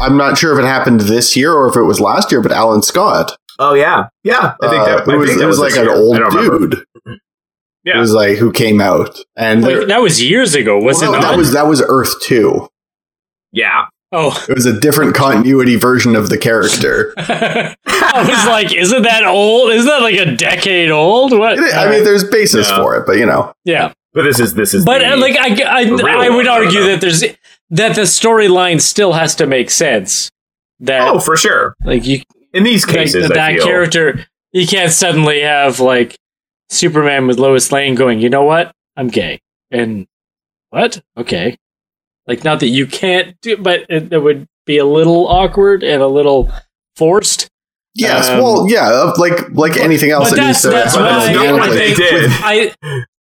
I'm 0.00 0.16
not 0.16 0.38
sure 0.38 0.52
if 0.58 0.64
it 0.64 0.66
happened 0.66 1.00
this 1.00 1.36
year 1.36 1.52
or 1.52 1.68
if 1.68 1.76
it 1.76 1.82
was 1.82 2.00
last 2.00 2.30
year, 2.32 2.40
but 2.42 2.52
Alan 2.52 2.82
Scott, 2.82 3.36
Oh 3.58 3.74
yeah. 3.74 4.08
Yeah. 4.24 4.54
I 4.62 4.68
think 4.68 4.82
uh, 4.82 4.86
that 5.04 5.08
it 5.08 5.16
was, 5.18 5.28
think 5.28 5.38
it 5.38 5.42
that 5.42 5.46
was 5.48 5.58
like 5.58 5.70
this 5.70 5.78
an 5.80 5.84
year. 5.84 5.94
old 5.96 6.16
I 6.16 6.18
don't 6.20 6.34
remember. 6.34 6.76
dude. 7.04 7.18
Yeah. 7.82 7.96
It 7.96 8.00
was 8.00 8.12
like 8.12 8.36
who 8.36 8.52
came 8.52 8.78
out, 8.78 9.18
and 9.36 9.62
like, 9.62 9.74
there- 9.74 9.86
that 9.86 10.02
was 10.02 10.22
years 10.22 10.54
ago, 10.54 10.78
was 10.78 11.00
well, 11.00 11.14
it 11.14 11.22
that, 11.22 11.38
was 11.38 11.52
that 11.54 11.66
was 11.66 11.82
Earth 11.88 12.20
Two. 12.20 12.68
Yeah. 13.52 13.86
oh, 14.12 14.36
It 14.50 14.54
was 14.54 14.66
a 14.66 14.78
different 14.78 15.14
continuity 15.14 15.76
version 15.76 16.14
of 16.14 16.28
the 16.28 16.36
character. 16.36 17.14
I 17.16 17.74
was 18.28 18.46
like, 18.46 18.74
isn't 18.74 19.02
that 19.02 19.24
old? 19.24 19.70
Isn't 19.72 19.86
that 19.88 20.02
like 20.02 20.16
a 20.16 20.36
decade 20.36 20.90
old? 20.90 21.32
What? 21.32 21.58
It- 21.58 21.74
I 21.74 21.90
mean, 21.90 22.04
there's 22.04 22.22
basis 22.22 22.68
Yeah. 22.68 22.76
for 22.82 22.96
it, 22.96 23.06
but 23.06 23.16
you 23.16 23.24
know, 23.24 23.54
yeah, 23.64 23.94
But 24.12 24.24
this 24.24 24.38
is 24.40 24.52
this 24.52 24.74
is 24.74 24.84
but 24.84 24.98
the- 24.98 25.14
uh, 25.14 25.16
like 25.16 25.36
I, 25.38 25.48
I, 25.62 25.80
I 25.86 25.90
would 25.90 26.02
one, 26.02 26.10
I 26.10 26.26
don't 26.28 26.48
argue 26.48 26.82
that 26.84 27.00
there's 27.00 27.24
that 27.70 27.94
the 27.94 28.02
storyline 28.02 28.80
still 28.80 29.12
has 29.12 29.34
to 29.36 29.46
make 29.46 29.70
sense. 29.70 30.30
That 30.80 31.02
Oh, 31.08 31.20
for 31.20 31.36
sure. 31.36 31.74
like 31.84 32.06
you 32.06 32.22
In 32.52 32.64
these 32.64 32.84
cases, 32.84 33.28
that 33.28 33.38
I 33.38 33.56
feel. 33.56 33.64
character 33.64 34.26
you 34.52 34.66
can't 34.66 34.90
suddenly 34.92 35.42
have 35.42 35.78
like 35.80 36.16
Superman 36.70 37.26
with 37.26 37.38
Lois 37.38 37.70
Lane 37.72 37.94
going, 37.94 38.20
you 38.20 38.28
know 38.30 38.44
what? 38.44 38.72
I'm 38.96 39.08
gay. 39.08 39.40
And 39.70 40.06
what? 40.70 41.00
Okay. 41.16 41.56
Like 42.26 42.44
not 42.44 42.60
that 42.60 42.68
you 42.68 42.86
can't 42.86 43.36
do 43.42 43.56
but 43.56 43.86
it, 43.88 44.12
it 44.12 44.18
would 44.18 44.46
be 44.66 44.78
a 44.78 44.84
little 44.84 45.28
awkward 45.28 45.82
and 45.82 46.02
a 46.02 46.06
little 46.06 46.50
forced. 46.96 47.48
yes, 47.94 48.28
Um, 48.28 48.38
well, 48.38 48.66
yeah, 48.70 49.12
like 49.16 49.50
like 49.52 49.76
anything 49.76 50.10
else 50.10 50.30
but 50.30 50.36
that 50.36 50.46
needs 50.46 50.62
that's- 50.62 50.92
to 50.94 50.98
that's 50.98 51.14
happen 51.18 51.36
why 51.36 51.44
not 51.52 51.52
what 51.60 51.68
organically. 51.70 51.76
they 51.76 51.94
did. 51.94 52.30
I 52.32 52.74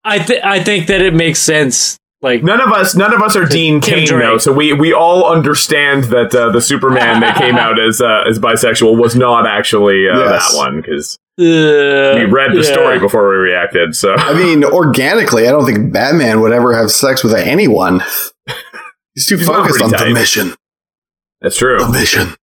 I 0.05 0.19
th- 0.19 0.43
I 0.43 0.63
think 0.63 0.87
that 0.87 1.01
it 1.01 1.13
makes 1.13 1.39
sense. 1.39 1.98
Like 2.21 2.43
None 2.43 2.59
of 2.59 2.69
us, 2.73 2.95
none 2.95 3.13
of 3.13 3.21
us 3.21 3.37
are 3.37 3.45
Dean 3.45 3.79
Tim 3.79 4.05
Cain 4.05 4.19
though, 4.19 4.37
so 4.37 4.51
we 4.51 4.73
we 4.73 4.91
all 4.93 5.23
understand 5.31 6.05
that 6.05 6.35
uh, 6.35 6.51
the 6.51 6.59
Superman 6.61 7.21
that 7.21 7.37
came 7.37 7.55
out 7.57 7.79
as 7.79 8.01
uh, 8.01 8.23
as 8.29 8.37
bisexual 8.39 9.01
was 9.01 9.15
not 9.15 9.47
actually 9.47 10.09
uh, 10.09 10.17
Yes. 10.19 10.51
that 10.51 10.57
one 10.57 10.81
because 10.81 11.15
uh, 11.39 12.17
we 12.17 12.25
read 12.25 12.51
the 12.51 12.61
yeah. 12.65 12.71
story 12.73 12.99
before 12.99 13.29
we 13.29 13.35
reacted. 13.37 13.95
So 13.95 14.15
I 14.15 14.33
mean, 14.33 14.65
organically, 14.65 15.47
I 15.47 15.51
don't 15.51 15.65
think 15.65 15.93
Batman 15.93 16.41
would 16.41 16.51
ever 16.51 16.75
have 16.75 16.91
sex 16.91 17.23
with 17.23 17.33
anyone. 17.33 18.01
He's 19.15 19.25
too 19.25 19.37
He's 19.37 19.47
not 19.47 19.61
focused 19.61 19.81
on 19.81 19.91
pretty 19.91 20.13
the 20.13 20.19
mission. 20.19 20.53
that's 21.39 21.57
true. 21.57 21.79
The 21.79 21.87
mission. 21.89 22.35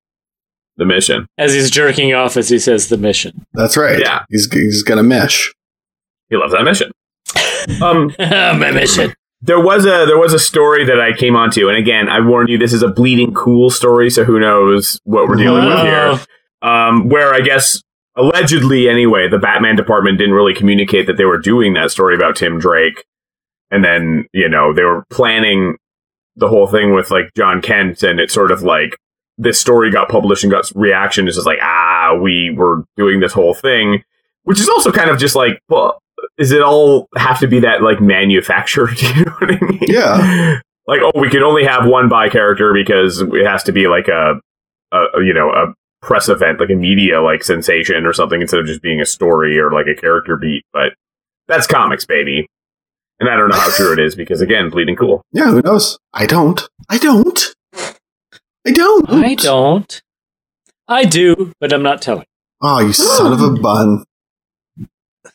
The 0.78 0.86
mission. 0.86 1.26
As 1.36 1.52
he's 1.52 1.70
jerking 1.70 2.14
off 2.14 2.38
as 2.38 2.48
he 2.48 2.58
says 2.58 2.88
the 2.88 2.96
mission. 2.96 3.44
That's 3.52 3.76
right. 3.76 3.98
Yeah. 3.98 4.24
he's 4.30 4.50
he's 4.50 4.82
gonna 4.82 5.02
mesh. 5.02 5.52
He 6.30 6.36
loves 6.36 6.54
that 6.54 6.64
mission. 6.64 6.92
Um, 7.82 8.14
My 8.58 8.70
mission. 8.70 9.12
There 9.42 9.61
was 9.61 9.85
a 9.85 10.07
there 10.07 10.18
was 10.18 10.33
a 10.33 10.38
story 10.38 10.85
that 10.87 11.01
I 11.01 11.12
came 11.12 11.37
onto, 11.37 11.68
and 11.68 11.77
again, 11.77 12.09
I 12.09 12.20
warn 12.20 12.49
you, 12.49 12.57
this 12.59 12.72
is 12.72 12.83
a 12.83 12.88
bleeding 12.88 13.35
cool 13.35 13.70
story, 13.70 14.11
so 14.11 14.25
who 14.25 14.40
knows 14.40 14.99
what 15.05 15.29
we're 15.29 15.37
dealing 15.37 15.66
with 15.66 15.79
here. 15.81 16.20
Um, 16.62 17.09
where 17.09 17.35
I 17.35 17.40
guess 17.40 17.83
allegedly 18.16 18.88
anyway, 18.88 19.29
the 19.29 19.38
Batman 19.38 19.77
department 19.77 20.18
didn't 20.18 20.35
really 20.35 20.55
communicate 20.55 21.07
that 21.07 21.18
they 21.18 21.27
were 21.27 21.38
doing 21.38 21.75
that 21.75 21.90
story 21.90 22.14
about 22.16 22.37
Tim 22.37 22.59
Drake, 22.59 23.05
and 23.70 23.85
then 23.85 24.27
you 24.33 24.49
know 24.49 24.72
they 24.72 24.83
were 24.83 25.05
planning 25.11 25.77
the 26.37 26.49
whole 26.49 26.66
thing 26.66 26.94
with 26.94 27.11
like 27.11 27.33
Jon 27.37 27.61
Kent, 27.61 28.03
and 28.03 28.18
it's 28.18 28.35
sort 28.35 28.51
of 28.51 28.62
like 28.62 28.96
this 29.38 29.61
story 29.61 29.90
got 29.90 30.09
published 30.09 30.44
and 30.44 30.51
got 30.51 30.70
reaction. 30.75 31.29
It's 31.29 31.37
just 31.37 31.46
like 31.46 31.59
ah, 31.61 32.14
we 32.20 32.55
were 32.57 32.85
doing 32.96 33.20
this 33.20 33.33
whole 33.33 33.55
thing, 33.55 34.03
which 34.44 34.61
is 34.61 34.68
also 34.68 34.90
kind 34.90 35.11
of 35.11 35.18
just 35.18 35.37
like 35.37 35.61
well. 35.68 36.01
Is 36.38 36.52
it 36.52 36.62
all 36.62 37.08
have 37.16 37.40
to 37.40 37.46
be 37.46 37.60
that 37.60 37.82
like 37.82 38.00
manufactured? 38.00 39.00
you 39.16 39.24
know 39.24 39.32
what 39.32 39.54
I 39.54 39.60
mean? 39.60 39.80
Yeah. 39.82 40.60
Like, 40.86 41.00
oh, 41.02 41.18
we 41.18 41.28
can 41.28 41.42
only 41.42 41.64
have 41.64 41.86
one 41.86 42.08
by 42.08 42.28
character 42.28 42.72
because 42.72 43.20
it 43.20 43.46
has 43.46 43.62
to 43.64 43.72
be 43.72 43.88
like 43.88 44.08
a, 44.08 44.40
a, 44.92 45.04
you 45.16 45.34
know, 45.34 45.50
a 45.50 45.74
press 46.00 46.28
event, 46.28 46.60
like 46.60 46.70
a 46.70 46.74
media 46.74 47.20
like 47.20 47.42
sensation 47.42 48.06
or 48.06 48.12
something, 48.12 48.40
instead 48.40 48.60
of 48.60 48.66
just 48.66 48.82
being 48.82 49.00
a 49.00 49.06
story 49.06 49.58
or 49.58 49.72
like 49.72 49.86
a 49.86 50.00
character 50.00 50.36
beat. 50.36 50.64
But 50.72 50.92
that's 51.48 51.66
comics, 51.66 52.06
baby. 52.06 52.46
And 53.18 53.28
I 53.28 53.36
don't 53.36 53.48
know 53.48 53.56
how 53.56 53.70
true 53.70 53.92
it 53.92 53.98
is 53.98 54.14
because 54.14 54.40
again, 54.40 54.70
bleeding 54.70 54.96
cool. 54.96 55.22
Yeah, 55.32 55.50
who 55.50 55.62
knows? 55.62 55.98
I 56.12 56.26
don't. 56.26 56.68
I 56.88 56.98
don't. 56.98 57.54
I 58.66 58.72
don't. 58.72 59.10
I 59.10 59.34
don't. 59.34 60.02
I 60.88 61.04
do, 61.04 61.52
but 61.60 61.72
I'm 61.72 61.82
not 61.82 62.02
telling. 62.02 62.26
Oh, 62.62 62.80
you 62.80 62.92
son 62.92 63.32
of 63.32 63.40
a 63.40 63.50
bun. 63.60 64.04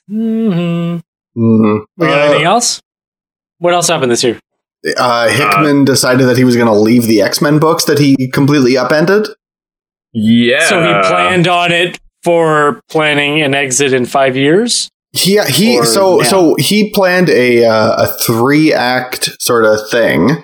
Hmm 0.08 0.97
Mhm. 1.38 1.82
We 1.97 2.08
got 2.08 2.19
Uh, 2.19 2.23
anything 2.25 2.45
else? 2.45 2.82
What 3.60 3.73
else 3.73 3.88
happened 3.88 4.12
this 4.12 4.23
year? 4.23 4.39
Uh, 4.97 5.30
Hickman 5.30 5.86
decided 5.86 6.27
that 6.27 6.38
he 6.38 6.43
was 6.43 6.56
going 6.56 6.67
to 6.67 6.73
leave 6.73 7.04
the 7.08 7.21
X 7.21 7.41
Men 7.41 7.60
books 7.60 7.86
that 7.86 7.99
he 7.99 8.15
completely 8.34 8.77
upended. 8.77 9.27
Yeah. 10.13 10.67
So 10.67 10.82
he 10.82 11.08
planned 11.08 11.47
on 11.47 11.71
it 11.71 11.99
for 12.23 12.82
planning 12.89 13.41
an 13.41 13.54
exit 13.56 13.93
in 13.93 14.06
five 14.06 14.36
years. 14.36 14.89
Yeah, 15.13 15.45
he 15.47 15.77
Or 15.77 15.86
so 15.86 16.17
now? 16.17 16.23
so 16.23 16.56
he 16.58 16.89
planned 16.91 17.30
a 17.30 17.65
uh, 17.65 18.04
a 18.06 18.08
three 18.17 18.73
act 18.73 19.30
sort 19.41 19.65
of 19.65 19.89
thing, 19.89 20.43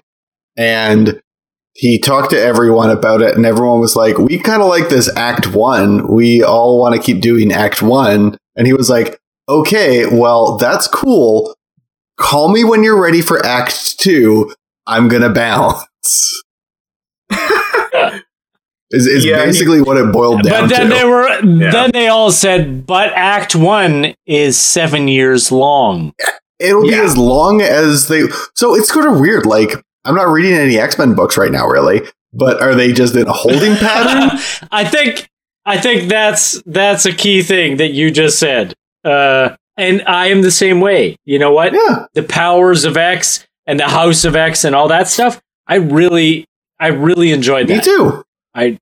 and 0.58 1.20
he 1.74 2.00
talked 2.00 2.32
to 2.32 2.40
everyone 2.40 2.90
about 2.90 3.22
it, 3.22 3.36
and 3.36 3.46
everyone 3.46 3.80
was 3.80 3.96
like, 3.96 4.18
"We 4.18 4.40
kind 4.40 4.62
of 4.62 4.68
like 4.68 4.90
this 4.90 5.10
Act 5.16 5.54
One. 5.54 6.14
We 6.14 6.44
all 6.44 6.80
want 6.80 6.96
to 6.96 7.02
keep 7.02 7.22
doing 7.22 7.52
Act 7.52 7.82
One." 7.82 8.38
And 8.56 8.68
he 8.68 8.74
was 8.74 8.90
like, 8.90 9.20
"Okay, 9.50 10.06
well, 10.06 10.58
that's 10.58 10.88
cool. 10.88 11.56
Call 12.18 12.50
me 12.52 12.64
when 12.64 12.84
you're 12.84 13.00
ready 13.02 13.22
for 13.22 13.44
Act 13.46 14.00
Two. 14.00 14.54
I'm 14.86 15.08
gonna 15.08 15.30
bounce." 15.30 15.86
is 18.92 19.06
is 19.08 19.26
Yeah, 19.26 19.40
he- 19.40 19.46
basically 19.46 19.82
what 19.82 19.98
it 19.98 20.12
boiled 20.12 20.44
down 20.44 20.70
But 20.70 20.76
then 20.76 20.90
to. 20.90 20.96
they 20.96 21.06
were 21.06 21.42
then 21.72 21.92
they 21.92 22.08
all 22.08 22.32
said, 22.32 22.86
but 22.86 23.10
Act 23.14 23.56
One 23.56 24.14
is 24.26 24.58
seven 24.58 25.08
years 25.08 25.52
long. 25.52 26.14
It'll 26.60 26.82
be 26.84 26.94
as 26.96 27.16
long 27.18 27.62
as 27.62 28.08
they. 28.08 28.24
So 28.56 28.76
it's 28.76 28.92
sort 28.92 29.06
of 29.06 29.20
weird. 29.20 29.46
Like 29.46 29.74
I'm 30.06 30.16
not 30.16 30.30
reading 30.30 30.54
any 30.54 30.78
X 30.80 30.98
Men 30.98 31.14
books 31.16 31.38
right 31.38 31.52
now, 31.52 31.68
really. 31.68 32.02
But 32.34 32.62
are 32.62 32.76
they 32.76 32.92
just 32.94 33.16
in 33.16 33.28
a 33.28 33.34
holding 33.34 33.76
pattern? 33.78 34.40
I 34.72 34.84
think 34.86 35.30
I 35.66 35.78
think 35.80 36.10
that's 36.10 36.62
that's 36.66 37.06
a 37.06 37.14
key 37.14 37.44
thing 37.44 37.78
that 37.78 37.90
you 37.92 38.10
just 38.10 38.40
said. 38.40 38.74
Uh, 39.08 39.56
and 39.78 40.04
I 40.08 40.28
am 40.28 40.42
the 40.42 40.52
same 40.52 40.82
way. 40.82 41.18
You 41.26 41.40
know 41.40 41.52
what? 41.52 41.74
yeah, 41.74 42.06
The 42.14 42.24
powers 42.24 42.84
of 42.84 42.98
X 42.98 43.46
and 43.66 43.80
the 43.80 43.88
House 43.88 44.26
of 44.26 44.36
X 44.36 44.64
and 44.64 44.76
all 44.76 44.88
that 44.90 45.08
stuff. 45.08 45.40
I 45.68 45.76
really, 45.76 46.46
I 46.80 46.88
really 46.88 47.32
enjoyed 47.32 47.68
me 47.70 47.76
that. 47.76 47.84
too. 47.84 48.24
I, 48.56 48.80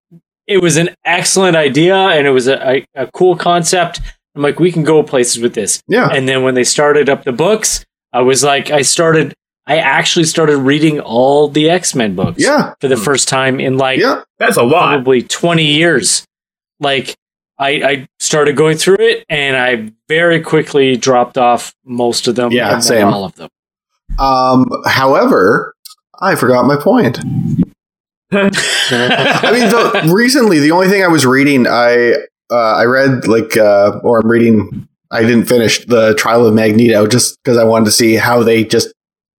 it 0.48 0.62
was 0.62 0.78
an 0.78 0.90
excellent 1.04 1.56
idea 1.58 1.96
and 1.96 2.26
it 2.26 2.30
was 2.32 2.48
a, 2.48 2.58
a, 2.78 2.86
a 2.96 3.12
cool 3.12 3.36
concept. 3.36 4.00
I'm 4.36 4.42
like, 4.42 4.60
we 4.60 4.72
can 4.72 4.84
go 4.84 5.02
places 5.04 5.42
with 5.42 5.54
this. 5.54 5.82
Yeah, 5.88 6.10
And 6.12 6.28
then 6.30 6.44
when 6.44 6.54
they 6.56 6.64
started 6.64 7.10
up 7.10 7.24
the 7.24 7.32
books, 7.32 7.86
I 8.14 8.22
was 8.22 8.44
like, 8.44 8.70
I 8.72 8.82
started, 8.84 9.34
I 9.66 9.78
actually 9.78 10.26
started 10.26 10.58
reading 10.58 11.00
all 11.00 11.50
the 11.50 11.70
X 11.70 11.96
Men 11.96 12.16
books 12.16 12.42
yeah, 12.42 12.74
for 12.80 12.88
the 12.88 12.98
first 12.98 13.28
time 13.28 13.60
in 13.60 13.78
like 13.78 14.00
yeah. 14.00 14.24
That's 14.38 14.58
a 14.58 14.64
lot. 14.64 14.92
probably 14.94 15.24
20 15.24 15.66
years. 15.66 16.26
Like, 16.80 17.16
I, 17.58 17.70
I 17.70 18.08
started 18.20 18.56
going 18.56 18.78
through 18.78 18.98
it 19.00 19.26
and 19.30 19.56
I 19.56 19.92
very 20.08 20.42
quickly 20.42 20.98
dropped 20.98 21.38
off 21.38 21.74
most 21.86 22.28
of 22.28 22.36
them. 22.36 22.52
Yeah, 22.52 22.80
same. 22.80 23.08
All 23.08 23.24
of 23.24 23.36
them. 23.36 23.50
Um, 24.20 24.66
however, 24.86 25.74
I 26.22 26.36
forgot 26.36 26.66
my 26.66 26.76
point. 26.76 27.20
I 28.32 28.50
mean, 29.52 29.70
the, 29.70 30.12
recently 30.14 30.60
the 30.60 30.72
only 30.72 30.90
thing 30.90 31.04
I 31.04 31.08
was 31.08 31.26
reading, 31.26 31.68
I 31.68 32.14
uh, 32.52 32.76
I 32.76 32.84
read 32.86 33.28
like, 33.28 33.58
uh, 33.58 34.00
or 34.04 34.20
I'm 34.20 34.30
reading. 34.30 34.88
I 35.12 35.22
didn't 35.22 35.46
finish 35.46 35.86
the 35.86 36.14
Trial 36.16 36.46
of 36.46 36.54
Magneto 36.54 37.08
just 37.08 37.38
because 37.44 37.58
I 37.58 37.64
wanted 37.64 37.86
to 37.86 37.92
see 37.92 38.16
how 38.16 38.44
they 38.44 38.64
just 38.64 38.94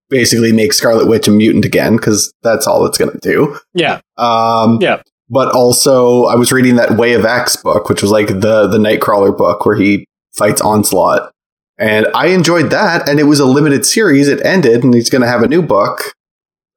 basically 0.08 0.52
make 0.52 0.72
Scarlet 0.72 1.08
Witch 1.08 1.26
a 1.28 1.32
mutant 1.32 1.64
again 1.64 1.96
because 1.96 2.32
that's 2.42 2.66
all 2.66 2.86
it's 2.86 2.96
going 2.96 3.10
to 3.10 3.18
do. 3.18 3.58
yeah, 3.74 4.00
Um, 4.16 4.78
Yeah. 4.80 5.02
But 5.28 5.52
also, 5.54 6.24
I 6.24 6.36
was 6.36 6.52
reading 6.52 6.76
that 6.76 6.92
Way 6.96 7.14
of 7.14 7.24
X 7.24 7.56
book, 7.56 7.88
which 7.88 8.00
was 8.02 8.10
like 8.10 8.28
the 8.28 8.66
the 8.68 8.78
Nightcrawler 8.78 9.36
book 9.36 9.66
where 9.66 9.76
he 9.76 10.06
fights 10.32 10.60
Onslaught, 10.60 11.32
and 11.78 12.06
I 12.14 12.28
enjoyed 12.28 12.70
that. 12.70 13.08
And 13.08 13.18
it 13.18 13.24
was 13.24 13.40
a 13.40 13.46
limited 13.46 13.84
series. 13.84 14.28
It 14.28 14.44
ended, 14.46 14.84
and 14.84 14.94
he's 14.94 15.10
going 15.10 15.22
to 15.22 15.28
have 15.28 15.42
a 15.42 15.48
new 15.48 15.62
book. 15.62 16.14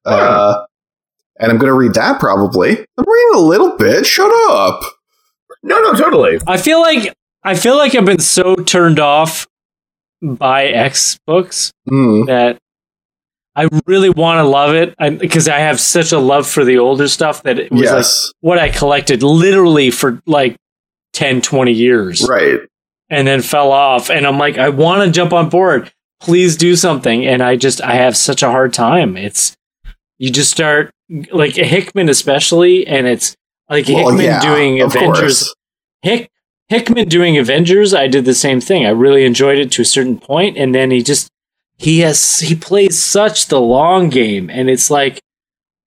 Uh, 0.05 0.65
and 1.39 1.51
I'm 1.51 1.57
going 1.59 1.69
to 1.69 1.73
read 1.77 1.93
that 1.93 2.19
probably. 2.19 2.71
I'm 2.97 3.05
reading 3.07 3.31
a 3.35 3.39
little 3.39 3.77
bit. 3.77 4.05
Shut 4.05 4.31
up. 4.49 4.81
No, 5.61 5.79
no, 5.81 5.93
totally. 5.93 6.39
I 6.47 6.57
feel 6.57 6.81
like 6.81 7.13
I 7.43 7.53
feel 7.55 7.77
like 7.77 7.93
I've 7.93 8.05
been 8.05 8.19
so 8.19 8.55
turned 8.55 8.99
off 8.99 9.45
by 10.21 10.65
X 10.67 11.19
books 11.27 11.71
Mm. 11.89 12.25
that 12.27 12.57
I 13.55 13.67
really 13.85 14.09
want 14.09 14.39
to 14.39 14.43
love 14.43 14.73
it 14.75 14.95
because 15.19 15.47
I, 15.47 15.59
have 15.59 15.79
such 15.79 16.11
a 16.11 16.19
love 16.19 16.47
for 16.47 16.63
the 16.63 16.77
older 16.77 17.07
stuff 17.07 17.43
that 17.43 17.59
it 17.59 17.71
was 17.71 17.91
like 17.91 18.35
what 18.41 18.57
I 18.57 18.69
collected 18.69 19.23
literally 19.23 19.91
for 19.91 20.21
like 20.25 20.55
10, 21.13 21.41
20 21.41 21.71
years 21.71 22.25
right. 22.29 22.61
and 23.09 23.27
then 23.27 23.41
fell 23.41 23.71
off. 23.71 24.09
And 24.09 24.25
I'm 24.25 24.37
like, 24.37 24.57
I 24.57 24.69
want 24.69 25.03
to 25.03 25.11
jump 25.11 25.33
on 25.33 25.49
board. 25.49 25.91
Please 26.21 26.55
do 26.55 26.75
something. 26.75 27.25
And 27.25 27.41
I 27.41 27.55
just, 27.55 27.81
I 27.81 27.95
have 27.95 28.15
such 28.15 28.43
a 28.43 28.49
hard 28.49 28.73
time. 28.73 29.17
It's, 29.17 29.55
you 30.17 30.29
just 30.29 30.51
start 30.51 30.91
like 31.31 31.55
Hickman, 31.55 32.09
especially, 32.09 32.85
and 32.85 33.07
it's 33.07 33.35
like 33.69 33.87
Well, 33.87 34.09
Hickman 34.09 34.25
yeah, 34.25 34.41
doing 34.41 34.81
Avengers. 34.81 35.19
course. 35.19 35.55
Hick, 36.01 36.29
Hickman 36.67 37.07
doing 37.07 37.37
Avengers, 37.37 37.93
I 37.93 38.07
did 38.07 38.25
the 38.25 38.35
same 38.35 38.61
thing. 38.61 38.85
I 38.85 38.89
really 38.89 39.25
enjoyed 39.25 39.57
it 39.57 39.71
to 39.73 39.81
a 39.81 39.85
certain 39.85 40.19
point, 40.19 40.57
and 40.57 40.75
then 40.75 40.91
he 40.91 41.01
just 41.01 41.29
he 41.79 42.01
has 42.01 42.39
he 42.39 42.55
plays 42.55 43.01
such 43.01 43.47
the 43.47 43.59
long 43.59 44.09
game, 44.09 44.49
and 44.49 44.69
it's 44.69 44.91
like 44.91 45.21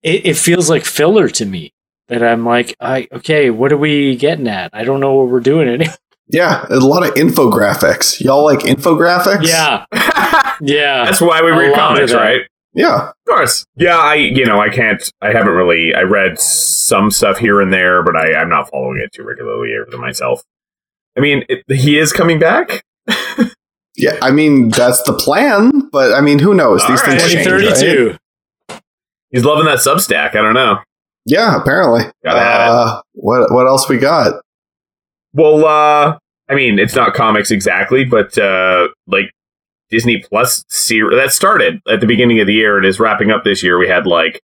it, 0.02 0.26
it 0.26 0.36
feels 0.36 0.68
like 0.68 0.84
filler 0.84 1.28
to 1.28 1.46
me. 1.46 1.72
That 2.08 2.24
I'm 2.24 2.44
like, 2.44 2.74
I 2.80 3.06
okay, 3.12 3.50
what 3.50 3.72
are 3.72 3.76
we 3.76 4.16
getting 4.16 4.48
at? 4.48 4.70
I 4.72 4.84
don't 4.84 5.00
know 5.00 5.14
what 5.14 5.28
we're 5.28 5.40
doing 5.40 5.68
anymore. 5.68 5.94
Yeah, 6.28 6.64
a 6.70 6.76
lot 6.76 7.06
of 7.06 7.12
infographics. 7.14 8.18
Y'all 8.18 8.44
like 8.44 8.60
infographics? 8.60 9.46
yeah, 9.46 9.84
yeah. 10.62 11.04
That's 11.04 11.20
why 11.20 11.42
we 11.42 11.50
read 11.50 11.74
comics, 11.74 12.14
right? 12.14 12.42
Yeah. 12.72 13.08
Of 13.08 13.14
course. 13.28 13.66
Yeah, 13.76 13.98
I 13.98 14.14
you 14.14 14.46
know 14.46 14.58
I 14.58 14.70
can't. 14.70 15.02
I 15.20 15.32
haven't 15.32 15.52
really. 15.52 15.94
I 15.94 16.02
read 16.02 16.38
some 16.38 17.10
stuff 17.10 17.36
here 17.36 17.60
and 17.60 17.70
there, 17.70 18.02
but 18.02 18.16
I, 18.16 18.34
I'm 18.34 18.48
not 18.48 18.70
following 18.70 19.02
it 19.04 19.12
too 19.12 19.24
regularly 19.24 19.74
either 19.74 19.98
myself. 19.98 20.42
I 21.18 21.20
mean, 21.20 21.44
it, 21.50 21.64
he 21.68 21.98
is 21.98 22.14
coming 22.14 22.38
back. 22.38 22.82
Yeah, 23.96 24.16
I 24.22 24.30
mean 24.30 24.70
that's 24.70 25.02
the 25.02 25.12
plan, 25.12 25.88
but 25.92 26.12
I 26.14 26.20
mean 26.20 26.38
who 26.38 26.54
knows? 26.54 26.80
These 26.88 27.00
All 27.00 27.06
things 27.06 27.22
right. 27.22 27.76
change. 27.76 28.16
right? 28.70 28.82
He's 29.30 29.44
loving 29.44 29.64
that 29.66 29.78
Substack. 29.78 30.30
I 30.30 30.42
don't 30.42 30.54
know. 30.54 30.78
Yeah, 31.26 31.60
apparently. 31.60 32.04
Gotta 32.24 32.40
have 32.40 32.60
it. 32.60 32.70
Uh, 32.70 33.02
what 33.12 33.52
what 33.52 33.66
else 33.66 33.88
we 33.88 33.96
got? 33.98 34.42
Well, 35.34 35.64
uh, 35.64 36.18
I 36.50 36.54
mean, 36.54 36.78
it's 36.78 36.94
not 36.94 37.14
comics 37.14 37.50
exactly, 37.50 38.04
but 38.04 38.36
uh, 38.36 38.88
like 39.06 39.30
Disney 39.90 40.22
Plus 40.28 40.64
series 40.68 41.16
that 41.18 41.32
started 41.32 41.80
at 41.88 42.00
the 42.00 42.06
beginning 42.06 42.40
of 42.40 42.46
the 42.46 42.54
year 42.54 42.76
and 42.76 42.84
is 42.86 42.98
wrapping 43.00 43.30
up 43.30 43.44
this 43.44 43.62
year. 43.62 43.78
We 43.78 43.88
had 43.88 44.06
like 44.06 44.40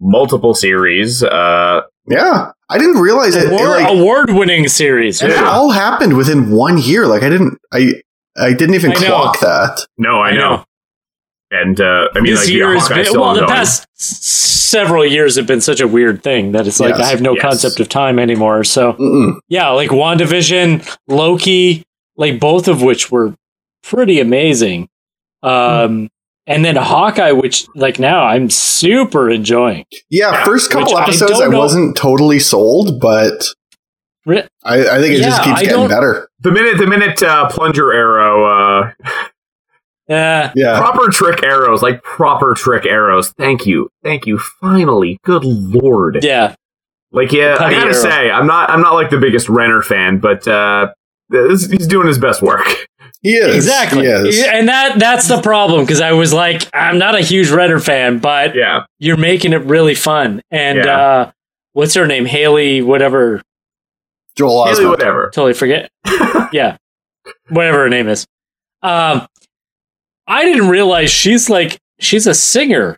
multiple 0.00 0.52
series. 0.54 1.22
Uh, 1.22 1.82
Yeah, 2.08 2.50
I 2.68 2.78
didn't 2.78 3.00
realize 3.00 3.34
it. 3.36 3.44
it, 3.44 3.52
Award, 3.52 3.68
like, 3.82 3.88
award-winning 3.96 4.68
series. 4.68 5.22
and 5.22 5.32
it 5.32 5.36
Yeah. 5.36 5.48
all 5.48 5.70
happened 5.70 6.16
within 6.16 6.50
one 6.50 6.76
year. 6.78 7.06
Like 7.06 7.22
I 7.22 7.28
didn't, 7.30 7.58
I 7.72 8.02
I 8.38 8.52
didn't 8.52 8.74
even 8.74 8.92
I 8.92 8.94
know. 8.94 9.06
clock 9.06 9.40
that. 9.40 9.86
no, 9.98 10.20
I, 10.20 10.28
I 10.28 10.32
know. 10.34 10.56
know. 10.56 10.64
And 11.52 11.80
uh, 11.80 12.08
I 12.14 12.20
mean, 12.20 12.32
this 12.32 12.44
like 12.46 12.52
year 12.54 12.74
has 12.74 12.88
been 12.88 12.98
well. 13.18 13.34
The 13.34 13.42
ongoing. 13.42 13.48
past 13.48 13.86
several 13.94 15.06
years 15.06 15.36
have 15.36 15.46
been 15.46 15.60
such 15.60 15.80
a 15.80 15.86
weird 15.86 16.22
thing 16.22 16.52
that 16.52 16.66
it's 16.66 16.80
like 16.80 16.96
Yes. 16.98 17.00
I 17.06 17.10
have 17.10 17.22
no 17.22 17.34
Yes. 17.34 17.42
concept 17.42 17.78
of 17.80 17.88
time 17.88 18.18
anymore. 18.18 18.64
So 18.64 18.94
Mm-mm. 18.94 19.38
yeah, 19.48 19.68
like 19.70 19.90
WandaVision, 19.90 20.96
Loki, 21.06 21.84
like 22.16 22.40
both 22.40 22.66
of 22.66 22.82
which 22.82 23.12
were 23.12 23.34
pretty 23.84 24.18
amazing. 24.18 24.88
Um, 25.44 26.08
and 26.48 26.64
then 26.64 26.74
Hawkeye, 26.76 27.30
which 27.32 27.66
like 27.76 27.98
now 28.00 28.24
I'm 28.24 28.50
super 28.50 29.30
enjoying. 29.30 29.84
Yeah, 30.10 30.32
Yeah, 30.32 30.44
first 30.44 30.70
couple 30.70 30.94
which 30.94 31.02
episodes 31.02 31.40
I, 31.40 31.44
don't 31.44 31.56
wasn't 31.56 31.96
totally 31.96 32.40
sold, 32.40 32.98
but 33.00 33.32
Re- 33.32 33.44
I, 34.26 34.36
I 34.64 35.00
think 35.00 35.14
it 35.14 35.22
just 35.22 35.42
keeps 35.42 35.58
I 35.60 35.62
getting 35.62 35.76
don't- 35.78 35.88
better. 35.88 36.28
The 36.40 36.50
minute 36.52 36.78
the 36.78 36.86
minute 36.86 37.22
uh, 37.22 37.48
plunger 37.48 37.92
arrow, 37.92 38.44
uh, 38.44 38.92
Yeah, 40.08 40.52
Yeah, 40.54 40.78
proper 40.78 41.08
trick 41.10 41.42
arrows, 41.42 41.82
like 41.82 42.02
proper 42.02 42.54
trick 42.54 42.86
arrows. 42.86 43.32
Thank 43.38 43.66
you, 43.66 43.88
thank 44.04 44.26
you. 44.26 44.38
Finally, 44.60 45.18
good 45.24 45.44
lord. 45.44 46.22
yeah, 46.22 46.54
Like, 47.10 47.32
yeah, 47.32 47.56
I 47.58 47.70
gotta 47.72 47.86
arrow. 47.86 47.92
say, 47.92 48.30
I'm 48.30 48.46
not, 48.46 48.70
I'm 48.70 48.80
not 48.80 48.94
like 48.94 49.10
the 49.10 49.18
biggest 49.18 49.48
Renner 49.48 49.82
fan, 49.82 50.18
but 50.18 50.46
uh, 50.46 50.92
this, 51.30 51.66
he's 51.68 51.88
doing 51.88 52.06
his 52.06 52.18
best 52.18 52.40
work. 52.42 52.66
he 53.22 53.32
is 53.34 53.56
exactly. 53.56 54.02
He 54.02 54.08
is. 54.12 54.44
And 54.46 54.68
that 54.68 54.98
that's 55.00 55.26
the 55.26 55.40
problem 55.42 55.84
because 55.84 56.00
I 56.00 56.12
was 56.12 56.32
like, 56.32 56.62
I'm 56.72 56.98
not 56.98 57.16
a 57.16 57.20
huge 57.20 57.50
Renner 57.50 57.80
fan, 57.80 58.18
but 58.20 58.54
Yeah, 58.54 58.84
you're 59.00 59.16
making 59.16 59.52
it 59.52 59.62
really 59.64 59.96
fun. 59.96 60.40
And 60.52 60.78
Yeah. 60.84 61.00
uh, 61.00 61.30
what's 61.72 61.94
her 61.94 62.06
name? 62.06 62.26
Haley, 62.26 62.80
whatever. 62.82 63.42
Joel 64.36 64.66
Haley, 64.66 64.84
Osment. 64.84 64.90
whatever. 64.90 65.30
totally 65.34 65.54
forget. 65.54 65.90
yeah, 66.52 66.76
whatever 67.48 67.78
her 67.78 67.88
name 67.88 68.08
is. 68.08 68.26
Um, 68.82 69.26
I 70.26 70.44
didn't 70.44 70.68
realize 70.68 71.10
she's 71.10 71.48
like 71.50 71.78
she's 72.00 72.26
a 72.26 72.34
singer. 72.34 72.96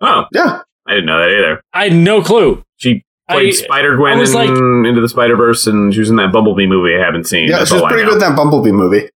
Oh, 0.00 0.24
Yeah, 0.32 0.60
I 0.86 0.90
didn't 0.94 1.06
know 1.06 1.18
that 1.20 1.30
either. 1.36 1.62
I 1.72 1.84
had 1.84 1.92
no 1.94 2.22
clue. 2.22 2.62
She 2.76 3.02
played 3.30 3.52
Spider 3.54 3.96
Gwen 3.96 4.18
in 4.20 4.32
like- 4.32 4.48
Into 4.50 5.00
the 5.00 5.08
Spider 5.08 5.36
Verse, 5.36 5.66
and 5.66 5.92
she 5.92 6.00
was 6.00 6.10
in 6.10 6.16
that 6.16 6.32
Bumblebee 6.32 6.66
movie 6.66 6.94
I 6.96 7.04
haven't 7.04 7.24
seen. 7.24 7.48
yeah, 7.48 7.58
That's 7.58 7.70
she 7.70 7.74
was 7.74 7.82
all 7.82 7.88
I 7.88 7.92
pretty 7.92 8.04
good 8.04 8.14
in 8.14 8.18
that 8.20 8.36
Bumblebee 8.36 8.72
movie. 8.72 9.08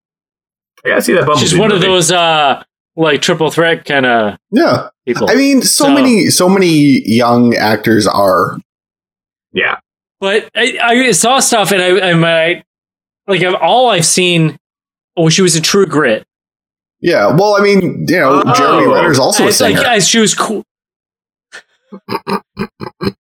I 0.85 0.89
gotta 0.89 1.03
see 1.03 1.13
that 1.13 1.21
Bumblebee. 1.27 1.41
she's 1.49 1.59
one 1.59 1.71
of 1.73 1.81
those 1.81 2.11
uh 2.11 2.63
like 2.97 3.21
triple 3.23 3.51
threat 3.51 3.85
kind 3.85 4.07
of 4.07 4.39
Yeah, 4.51 4.89
people. 5.07 5.31
I 5.31 5.35
mean, 5.35 5.63
so, 5.63 5.85
So- 5.85 5.93
many, 5.95 6.27
so 6.31 6.49
many 6.49 7.03
young 7.07 7.55
actors 7.55 8.07
are. 8.07 8.59
Yeah, 9.53 9.79
but 10.21 10.49
I, 10.55 10.79
I 10.83 11.11
saw 11.13 11.41
stuff 11.41 11.73
and 11.73 11.83
I, 11.83 12.11
I 12.11 12.15
might 12.15 12.65
like 13.27 13.43
I've, 13.43 13.55
all 13.55 13.89
I've 13.89 14.05
seen. 14.07 14.59
Oh, 15.17 15.29
she 15.29 15.43
was 15.43 15.57
in 15.57 15.63
True 15.63 15.87
Grit. 15.87 16.25
Yeah, 17.01 17.35
well, 17.35 17.57
I 17.57 17.63
mean, 17.63 18.07
you 18.09 18.19
know, 18.19 18.43
Oh. 18.45 18.55
Jeremy 18.55 18.87
Renner's 18.93 19.19
also 19.19 19.45
a 19.45 19.49
It's 19.49 19.61
like. 19.61 19.77
I- 19.77 19.99
she 20.01 20.19
was 20.19 20.35
cool. 20.35 20.65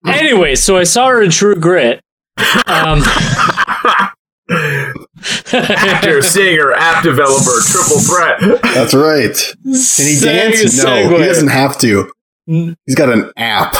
anyway, 0.07 0.55
so 0.55 0.77
I 0.77 0.83
saw 0.83 1.07
her 1.09 1.21
in 1.21 1.29
True 1.31 1.55
Grit. 1.55 2.01
Um, 2.67 3.01
actor, 5.53 6.21
singer, 6.23 6.73
app 6.73 7.03
developer, 7.03 7.59
triple 7.65 7.99
threat. 7.99 8.39
That's 8.73 8.93
right. 8.93 9.35
Can 9.63 10.05
he 10.07 10.19
dance? 10.19 10.83
No, 10.83 11.09
he 11.09 11.25
doesn't 11.25 11.47
have 11.49 11.77
to. 11.79 12.11
He's 12.45 12.95
got 12.95 13.09
an 13.09 13.31
app. 13.37 13.75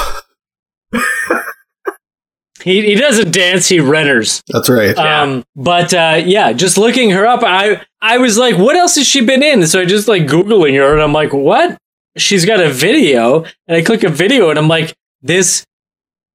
He, 2.65 2.81
he 2.81 2.95
doesn't 2.95 3.29
dance. 3.29 3.67
He 3.67 3.79
renters. 3.79 4.41
That's 4.47 4.69
right. 4.69 4.95
Yeah. 4.97 5.21
Um, 5.21 5.43
but 5.55 5.93
uh, 5.93 6.23
yeah, 6.25 6.51
just 6.51 6.79
looking 6.79 7.11
her 7.11 7.23
up, 7.23 7.43
I 7.43 7.85
I 8.01 8.17
was 8.17 8.39
like, 8.39 8.57
what 8.57 8.75
else 8.75 8.95
has 8.95 9.05
she 9.05 9.23
been 9.23 9.43
in? 9.43 9.67
So 9.67 9.81
I 9.81 9.85
just 9.85 10.07
like 10.07 10.23
googling 10.23 10.75
her, 10.75 10.91
and 10.91 11.01
I'm 11.01 11.13
like, 11.13 11.31
what? 11.31 11.77
She's 12.17 12.43
got 12.43 12.59
a 12.59 12.71
video, 12.71 13.43
and 13.67 13.77
I 13.77 13.83
click 13.83 14.03
a 14.03 14.09
video, 14.09 14.49
and 14.49 14.57
I'm 14.57 14.67
like, 14.67 14.95
this, 15.21 15.63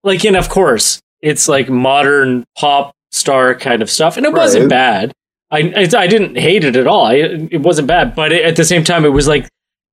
like, 0.05 0.25
and 0.25 0.37
of 0.37 0.49
course, 0.49 1.01
it's 1.21 1.49
like 1.49 1.69
modern 1.69 2.45
pop 2.57 2.93
star 3.11 3.57
kind 3.57 3.83
of 3.83 3.91
stuff, 3.91 4.17
and 4.17 4.25
it 4.25 4.33
wasn't 4.33 4.71
bad. 4.71 5.13
I 5.51 5.73
I, 5.77 5.89
I 5.99 6.07
didn't 6.07 6.37
hate 6.37 6.63
it 6.63 6.77
at 6.77 6.87
all. 6.87 7.07
I, 7.07 7.15
it 7.51 7.61
wasn't 7.63 7.89
bad, 7.89 8.15
but 8.15 8.31
it, 8.31 8.45
at 8.45 8.55
the 8.55 8.65
same 8.65 8.85
time, 8.85 9.05
it 9.05 9.09
was 9.09 9.27
like, 9.27 9.49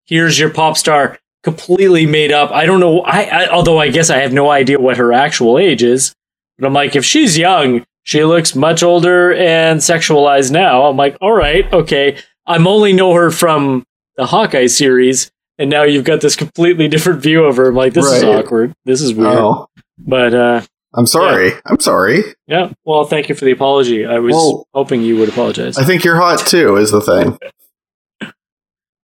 here's 0.06 0.38
your 0.38 0.52
pop 0.52 0.78
star 0.78 1.18
completely 1.44 2.06
made 2.06 2.32
up. 2.32 2.52
I 2.52 2.68
don't 2.68 2.80
know. 2.80 3.02
I, 3.02 3.24
I 3.24 3.48
although 3.48 3.80
I 3.80 3.90
guess 3.90 4.12
I 4.12 4.18
have 4.18 4.34
no 4.34 4.52
idea 4.52 4.80
what 4.80 4.98
her 4.98 5.14
actual 5.14 5.58
age 5.58 5.82
is. 5.82 6.14
But 6.58 6.68
I'm 6.68 6.74
like, 6.74 6.96
if 6.96 7.06
she's 7.06 7.38
young, 7.38 7.86
she 8.04 8.24
looks 8.24 8.56
much 8.56 8.84
older 8.84 9.34
and 9.34 9.80
sexualized 9.80 10.52
now. 10.52 10.84
I'm 10.86 10.98
like, 10.98 11.18
all 11.22 11.34
right, 11.34 11.72
okay. 11.74 12.18
I'm 12.46 12.66
only 12.68 12.94
know 12.94 13.14
her 13.14 13.30
from 13.32 13.86
the 14.16 14.26
Hawkeye 14.26 14.68
series, 14.68 15.30
and 15.58 15.70
now 15.70 15.84
you've 15.84 16.06
got 16.06 16.22
this 16.22 16.36
completely 16.36 16.88
different 16.88 17.22
view 17.22 17.44
of 17.44 17.58
her. 17.58 17.68
I'm 17.70 17.76
like, 17.76 17.94
this 17.94 18.06
is 18.12 18.24
awkward. 18.24 18.74
This 18.86 19.02
is 19.02 19.14
weird. 19.14 19.34
Oh, 19.38 19.68
But 19.98 20.34
uh, 20.34 20.62
I'm 20.94 21.06
sorry. 21.06 21.52
I'm 21.66 21.80
sorry. 21.80 22.24
yeah, 22.48 22.72
well, 22.86 23.04
thank 23.06 23.30
you 23.30 23.36
for 23.36 23.46
the 23.46 23.52
apology. 23.52 24.06
I 24.06 24.20
was 24.20 24.34
Well- 24.34 24.68
hoping 24.74 25.02
you 25.04 25.18
would 25.18 25.30
apologize. 25.30 25.78
I 25.78 25.84
think 25.84 26.04
you're 26.04 26.16
hot 26.16 26.40
too. 26.40 26.78
Is 26.78 26.92
the 26.92 27.02
thing. 27.02 27.38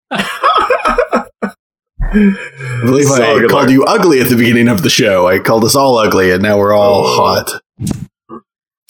I 2.13 2.81
believe 2.85 3.05
So 3.05 3.23
I 3.23 3.39
called 3.47 3.51
luck. 3.63 3.69
you 3.69 3.83
ugly 3.85 4.21
at 4.21 4.29
the 4.29 4.35
beginning 4.35 4.67
of 4.67 4.83
the 4.83 4.89
show. 4.89 5.27
I 5.27 5.39
called 5.39 5.63
us 5.63 5.75
all 5.75 5.97
ugly, 5.97 6.31
and 6.31 6.41
now 6.43 6.57
we're 6.57 6.73
all 6.73 7.03
hot. 7.05 7.61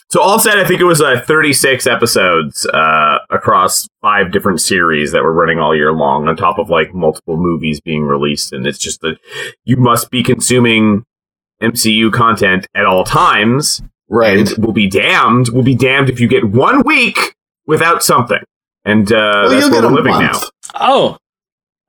So 0.09 0.21
all 0.21 0.37
said, 0.37 0.59
I 0.59 0.63
think 0.65 0.79
it 0.79 0.83
was 0.83 1.01
uh, 1.01 1.21
36 1.25 1.87
episodes 1.87 2.67
uh, 2.67 3.17
across 3.31 3.87
five 4.01 4.31
different 4.31 4.61
series 4.61 5.11
that 5.11 5.23
were 5.23 5.33
running 5.33 5.57
all 5.57 5.75
year 5.75 5.91
long, 5.91 6.27
on 6.27 6.35
top 6.35 6.59
of 6.59 6.69
like 6.69 6.93
multiple 6.93 7.35
movies 7.37 7.81
being 7.81 8.03
released. 8.03 8.53
And 8.53 8.67
it's 8.67 8.77
just 8.77 9.01
that 9.01 9.17
you 9.63 9.75
must 9.77 10.11
be 10.11 10.21
consuming 10.21 11.03
MCU 11.63 12.11
content 12.13 12.67
at 12.75 12.85
all 12.85 13.03
times, 13.05 13.81
Right. 14.07 14.37
and 14.37 14.63
will 14.63 14.73
be 14.73 14.87
damned. 14.87 15.49
We'll 15.51 15.63
be 15.63 15.75
damned 15.75 16.09
if 16.11 16.19
you 16.19 16.27
get 16.27 16.43
one 16.43 16.83
week 16.83 17.33
without 17.65 18.03
something. 18.03 18.41
And 18.85 19.11
uh, 19.11 19.15
well, 19.15 19.49
that's 19.49 19.61
you'll 19.65 19.71
where 19.71 19.81
get 19.81 19.85
a 19.85 19.93
we're 19.93 19.95
living 19.95 20.11
month. 20.11 20.43
now. 20.43 20.49
Oh. 20.75 21.17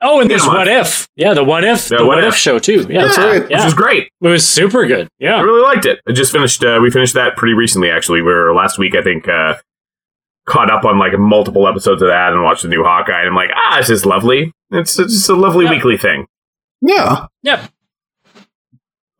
Oh, 0.06 0.20
and 0.20 0.28
Yeah, 0.30 0.36
there's 0.36 0.46
What 0.46 0.68
If. 0.68 1.08
Yeah, 1.16 1.32
the 1.34 1.42
What 1.42 1.64
If. 1.64 1.88
The 1.88 1.96
The, 1.96 2.04
What 2.04 2.16
What, 2.16 2.24
If. 2.24 2.34
if. 2.34 2.36
show, 2.38 2.58
too. 2.58 2.86
Yeah, 2.90 3.04
That's 3.06 3.16
Yeah, 3.16 3.24
right. 3.24 3.42
Which 3.42 3.50
Yeah. 3.50 3.64
was 3.64 3.74
great. 3.74 4.08
It 4.20 4.28
was 4.28 4.46
super 4.46 4.86
good. 4.86 5.08
Yeah, 5.18 5.36
I 5.36 5.40
really 5.40 5.62
liked 5.62 5.86
it. 5.86 6.00
I 6.06 6.12
just 6.12 6.30
finished. 6.30 6.62
Uh, 6.62 6.78
we 6.82 6.90
finished 6.90 7.14
that 7.14 7.36
pretty 7.36 7.54
recently, 7.54 7.90
actually. 7.90 8.20
We 8.20 8.32
were 8.32 8.54
last 8.54 8.78
week, 8.78 8.94
I 8.94 9.02
think, 9.02 9.26
uh, 9.28 9.54
caught 10.46 10.70
up 10.70 10.84
on 10.84 10.98
like 10.98 11.18
multiple 11.18 11.66
episodes 11.66 12.02
of 12.02 12.08
that 12.08 12.32
and 12.34 12.42
watched 12.42 12.62
the 12.62 12.68
new 12.68 12.84
Hawkeye. 12.84 13.18
And 13.20 13.28
I'm 13.30 13.34
like, 13.34 13.48
ah, 13.54 13.76
this 13.78 13.88
is 13.88 14.04
lovely. 14.04 14.52
It's 14.70 14.96
just 14.96 15.28
a 15.30 15.34
lovely 15.34 15.64
Yeah. 15.64 15.70
weekly 15.70 15.96
thing. 15.96 16.26
Yeah. 16.82 17.26
Yep. 17.42 17.70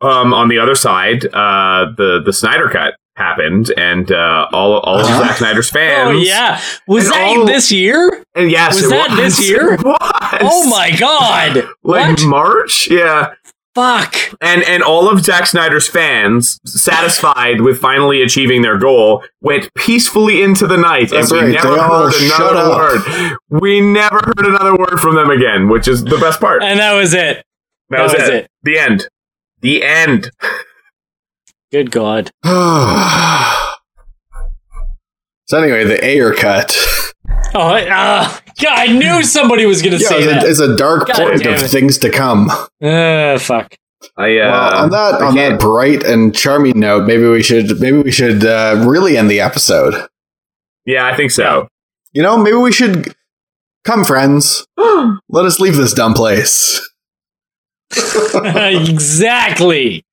Um, 0.01 0.33
on 0.35 0.49
the 0.49 0.59
other 0.59 0.75
side, 0.75 1.25
uh, 1.25 1.87
the 1.97 2.21
the 2.23 2.33
Snyder 2.33 2.69
cut 2.69 2.93
happened, 3.15 3.71
and 3.77 4.11
uh, 4.11 4.47
all 4.53 4.79
all 4.79 4.99
of. 4.99 5.05
Zack 5.05 5.37
Snyder's 5.37 5.69
fans. 5.69 6.09
Oh, 6.09 6.11
yeah. 6.21 6.61
Was 6.87 7.09
that 7.09 7.37
all- 7.37 7.45
this 7.45 7.71
year? 7.71 8.23
and 8.35 8.51
yes, 8.51 8.75
Was 8.75 8.85
it 8.85 8.89
that 8.89 9.15
this 9.15 9.49
year? 9.49 9.73
It 9.73 9.83
was. 9.83 9.97
Oh, 10.41 10.69
my 10.69 10.91
God. 10.99 11.55
Like 11.83 12.17
what? 12.17 12.25
March, 12.25 12.89
yeah. 12.89 13.33
Fuck. 13.75 14.15
and 14.41 14.63
and 14.63 14.81
all 14.83 15.09
of 15.09 15.23
Zack 15.23 15.45
Snyder's 15.47 15.85
fans, 15.87 16.59
satisfied 16.65 17.59
with 17.61 17.77
finally 17.77 18.21
achieving 18.21 18.61
their 18.61 18.77
goal, 18.77 19.21
went 19.41 19.69
peacefully 19.75 20.41
into 20.41 20.65
the 20.65 20.77
night, 20.77 21.09
That's 21.09 21.29
and 21.29 21.41
we 21.49 21.53
right. 21.53 21.63
never 21.63 21.75
They 21.75 22.29
heard 22.29 22.53
another 22.53 22.69
word. 22.69 23.37
We 23.49 23.81
never 23.81 24.15
heard 24.15 24.45
another 24.45 24.75
word 24.77 24.97
from 25.01 25.15
them 25.15 25.29
again, 25.29 25.67
which 25.67 25.89
is 25.89 26.03
the 26.05 26.17
best 26.17 26.39
part. 26.39 26.63
And 26.63 26.79
that 26.79 26.93
was 26.93 27.13
it. 27.13 27.43
that 27.89 28.01
was, 28.03 28.13
it. 28.13 28.47
The 28.63 28.79
end. 28.79 29.09
The 29.59 29.83
end. 29.83 30.31
Good 31.75 31.91
God. 31.91 32.31
so 35.45 35.61
anyway, 35.61 35.83
the 35.83 36.01
Ayer 36.05 36.33
cut. 36.33 36.73
Oh, 37.53 37.73
uh, 37.75 38.37
God, 38.63 38.79
I 38.79 38.87
knew 38.87 39.21
somebody 39.23 39.65
was 39.65 39.81
going 39.81 39.97
to 39.97 40.01
Yeah, 40.01 40.07
say 40.07 40.19
it's 40.19 40.25
a, 40.25 40.29
that. 40.35 40.43
it's 40.45 40.59
a 40.61 40.75
dark 40.77 41.07
God 41.07 41.17
point 41.17 41.45
of 41.45 41.69
things 41.69 41.97
to 41.97 42.09
come. 42.09 42.49
Uh, 42.81 43.37
fuck. 43.39 43.75
I 44.15 44.37
uh, 44.39 44.49
well, 44.51 44.83
on 44.83 44.89
that 44.91 45.13
I 45.15 45.25
on 45.25 45.35
that 45.35 45.49
can't- 45.49 45.59
bright 45.59 46.03
and 46.05 46.33
charming 46.33 46.79
note, 46.79 47.05
maybe 47.05 47.27
we 47.27 47.43
should 47.43 47.77
maybe 47.81 47.97
we 48.03 48.11
should 48.11 48.45
uh, 48.45 48.81
really 48.87 49.17
end 49.17 49.29
the 49.29 49.41
episode. 49.41 50.07
yeah, 50.85 51.05
I 51.05 51.13
think 51.17 51.31
so. 51.31 51.67
You 52.13 52.23
know, 52.23 52.37
maybe 52.37 52.55
we 52.55 52.71
should 52.71 53.13
come, 53.83 54.05
friends. 54.05 54.65
Let 54.77 55.43
us 55.43 55.59
leave 55.59 55.75
this 55.75 55.93
dumb 55.93 56.13
place. 56.13 56.89
exactly. 58.45 60.05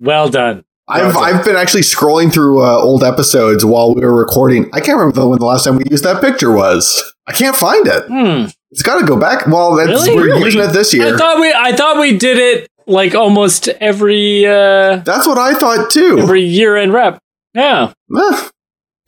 Well 0.00 0.28
done. 0.28 0.64
I've 0.86 1.16
Okay. 1.16 1.18
I've 1.24 1.44
been 1.44 1.56
actually 1.56 1.80
scrolling 1.82 2.32
through 2.32 2.62
uh, 2.62 2.76
old 2.76 3.02
episodes 3.02 3.64
while 3.64 3.94
we 3.94 4.02
were 4.02 4.14
recording. 4.14 4.68
I 4.74 4.80
can't 4.80 4.98
remember 4.98 5.26
when 5.28 5.38
the 5.38 5.46
last 5.46 5.64
time 5.64 5.76
we 5.76 5.84
used 5.90 6.04
that 6.04 6.20
picture 6.20 6.52
was. 6.52 7.12
I 7.26 7.32
can't 7.32 7.56
find 7.56 7.86
it. 7.86 8.04
Hmm. 8.06 8.46
It's 8.70 8.82
got 8.82 9.00
to 9.00 9.06
go 9.06 9.18
back. 9.18 9.46
Well, 9.46 9.76
that's, 9.76 9.88
Really? 10.06 10.14
we're 10.16 10.24
Really? 10.26 10.44
using 10.44 10.60
it 10.60 10.72
this 10.74 10.92
year. 10.92 11.04
I 11.04 11.08
year. 11.08 11.18
thought 11.18 11.40
we 11.40 11.52
I 11.56 11.74
thought 11.74 12.00
we 12.00 12.18
did 12.18 12.36
it 12.38 12.68
like 12.86 13.14
almost 13.14 13.68
every 13.68 14.44
uh 14.44 14.96
that's 14.96 15.26
what 15.26 15.38
I 15.38 15.54
thought 15.54 15.90
too. 15.90 16.18
every 16.18 16.42
year 16.42 16.76
in 16.76 16.92
rep. 16.92 17.18
Yeah. 17.54 17.92
Eh, 18.14 18.48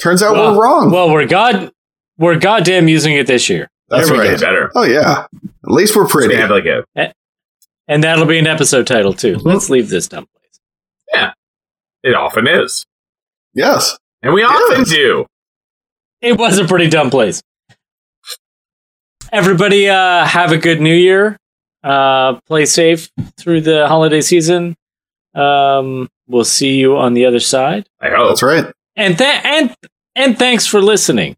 turns 0.00 0.22
out 0.22 0.32
Well- 0.34 0.54
we're 0.56 0.62
wrong. 0.62 0.90
Well, 0.90 1.10
we're 1.12 1.26
god 1.26 1.70
we're 2.16 2.38
goddamn 2.38 2.88
using 2.88 3.14
it 3.16 3.26
this 3.26 3.50
year. 3.50 3.68
that's 3.90 4.08
there 4.08 4.18
right. 4.18 4.30
Way 4.30 4.38
better. 4.38 4.72
Oh 4.74 4.84
yeah. 4.84 5.26
At 5.64 5.70
least 5.70 5.94
we're 5.94 6.06
So 6.08 6.12
pretty. 6.12 6.28
we 6.36 6.40
have 6.40 6.48
like 6.50 6.64
a 6.64 7.12
And 7.86 8.02
that'll 8.02 8.24
be 8.24 8.38
an 8.38 8.46
episode 8.46 8.86
title 8.86 9.12
too. 9.12 9.36
Mm-hmm. 9.36 9.46
Let's 9.48 9.68
leave 9.68 9.90
this 9.90 10.08
dumb 10.08 10.24
place. 10.26 11.32
It 12.06 12.14
often 12.14 12.46
is. 12.46 12.84
yes. 13.54 13.98
And 14.22 14.32
we 14.34 14.42
often 14.42 14.78
Yes. 14.78 14.88
do. 14.90 15.26
It 16.22 16.38
was 16.38 16.58
a 16.58 16.64
pretty 16.64 16.88
dumb 16.88 17.10
place. 17.10 17.42
Everybody 19.32 19.88
uh 19.88 20.24
have 20.24 20.52
a 20.52 20.56
good 20.58 20.80
new 20.80 20.94
year. 20.94 21.36
Uh 21.82 22.40
play 22.46 22.64
safe 22.64 23.10
through 23.38 23.60
the 23.62 23.86
holiday 23.88 24.20
season. 24.20 24.76
Um 25.34 26.08
we'll 26.28 26.44
see 26.44 26.76
you 26.76 26.96
on 26.96 27.14
the 27.14 27.26
other 27.26 27.40
side. 27.40 27.86
I 28.00 28.10
hope. 28.10 28.28
That's 28.28 28.42
right. 28.42 28.72
And 28.96 29.18
th- 29.18 29.40
and 29.44 29.74
and 30.14 30.38
thanks 30.38 30.66
for 30.66 30.80
listening. 30.80 31.36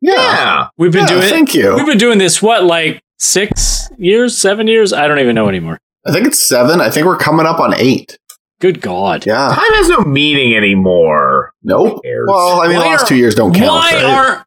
Yeah. 0.00 0.14
Yeah. 0.14 0.68
We've 0.76 0.92
been 0.92 1.02
Yeah, 1.06 1.14
doing 1.20 1.28
thank 1.28 1.54
you. 1.54 1.74
We've 1.74 1.86
been 1.86 1.98
doing 1.98 2.18
this 2.18 2.42
what 2.42 2.64
like 2.64 3.00
6 3.18 3.90
years, 3.98 4.36
7 4.36 4.66
years? 4.66 4.92
I 4.92 5.06
don't 5.08 5.18
even 5.18 5.34
know 5.34 5.48
anymore. 5.48 5.78
I 6.06 6.12
think 6.12 6.26
it's 6.26 6.38
seven. 6.38 6.80
I 6.80 6.88
think 6.90 7.06
we're 7.06 7.18
coming 7.18 7.44
up 7.46 7.60
on 7.60 7.74
eight. 7.76 8.18
Good 8.60 8.80
god. 8.82 9.26
Yeah. 9.26 9.48
Time 9.48 9.56
has 9.74 9.88
no 9.88 10.00
meaning 10.00 10.54
anymore. 10.54 11.52
Nope. 11.62 12.02
Well, 12.04 12.60
I 12.60 12.68
mean, 12.68 12.76
the 12.76 12.82
last 12.84 13.04
are- 13.04 13.06
two 13.08 13.16
years 13.16 13.34
don't 13.34 13.54
count. 13.54 13.70
why 13.72 13.90
right? 13.94 14.04
are 14.04 14.46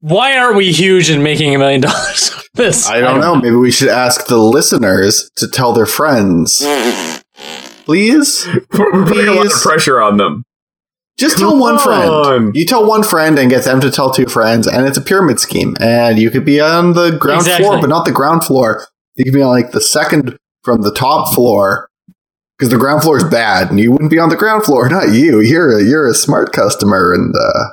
why 0.00 0.36
aren't 0.36 0.56
we 0.56 0.72
huge 0.72 1.10
in 1.10 1.22
making 1.22 1.54
a 1.54 1.58
million 1.58 1.80
dollars 1.80 2.30
on 2.36 2.42
this? 2.54 2.88
I 2.88 3.00
don't 3.00 3.20
know. 3.20 3.36
Maybe 3.36 3.56
we 3.56 3.70
should 3.70 3.88
ask 3.88 4.26
the 4.26 4.36
listeners 4.36 5.30
to 5.36 5.48
tell 5.48 5.72
their 5.72 5.86
friends. 5.86 6.62
Please? 7.84 8.46
We're 8.72 9.06
putting 9.06 9.28
a 9.28 9.32
lot 9.32 9.46
of 9.46 9.52
pressure 9.52 10.00
on 10.02 10.16
them. 10.16 10.44
Just 11.18 11.38
tell 11.38 11.58
one 11.58 11.74
on. 11.74 11.78
friend. 11.78 12.52
You 12.56 12.66
tell 12.66 12.86
one 12.86 13.02
friend 13.02 13.38
and 13.38 13.48
get 13.48 13.64
them 13.64 13.80
to 13.80 13.90
tell 13.90 14.10
two 14.12 14.26
friends, 14.26 14.66
and 14.66 14.86
it's 14.86 14.98
a 14.98 15.02
pyramid 15.02 15.40
scheme. 15.40 15.74
And 15.80 16.18
you 16.18 16.30
could 16.30 16.44
be 16.44 16.60
on 16.60 16.92
the 16.92 17.12
ground 17.12 17.42
Exactly. 17.42 17.64
floor, 17.66 17.80
but 17.80 17.88
not 17.88 18.04
the 18.04 18.12
ground 18.12 18.44
floor. 18.44 18.86
You 19.14 19.24
could 19.24 19.32
be 19.32 19.40
on 19.42 19.48
like 19.48 19.70
the 19.70 19.80
second 19.80 20.36
from 20.62 20.82
the 20.82 20.92
top 20.92 21.34
floor 21.34 21.88
because 22.58 22.70
the 22.70 22.78
ground 22.78 23.02
floor 23.02 23.16
is 23.18 23.24
bad, 23.24 23.70
and 23.70 23.78
you 23.78 23.92
wouldn't 23.92 24.10
be 24.10 24.18
on 24.18 24.28
the 24.28 24.36
ground 24.36 24.64
floor. 24.64 24.88
Not 24.90 25.10
you. 25.12 25.40
You're 25.40 25.78
a, 25.78 25.82
you're 25.82 26.08
a 26.08 26.14
smart 26.14 26.52
customer, 26.52 27.12
and 27.12 27.34
uh, 27.34 27.72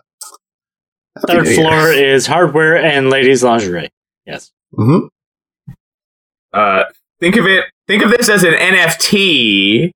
Third 1.28 1.44
New 1.46 1.50
Year. 1.52 1.62
floor 1.62 1.88
is 1.92 2.28
hardware 2.28 2.78
and 2.78 3.10
ladies 3.10 3.44
lingerie. 3.44 3.90
Yes. 4.26 4.52
Mhm. 4.74 5.10
Uh, 6.52 6.84
think 7.20 7.36
of 7.38 7.46
it. 7.46 7.66
Think 7.88 8.04
of 8.04 8.12
this 8.12 8.30
as 8.30 8.44
an 8.44 8.54
NFT 8.54 9.92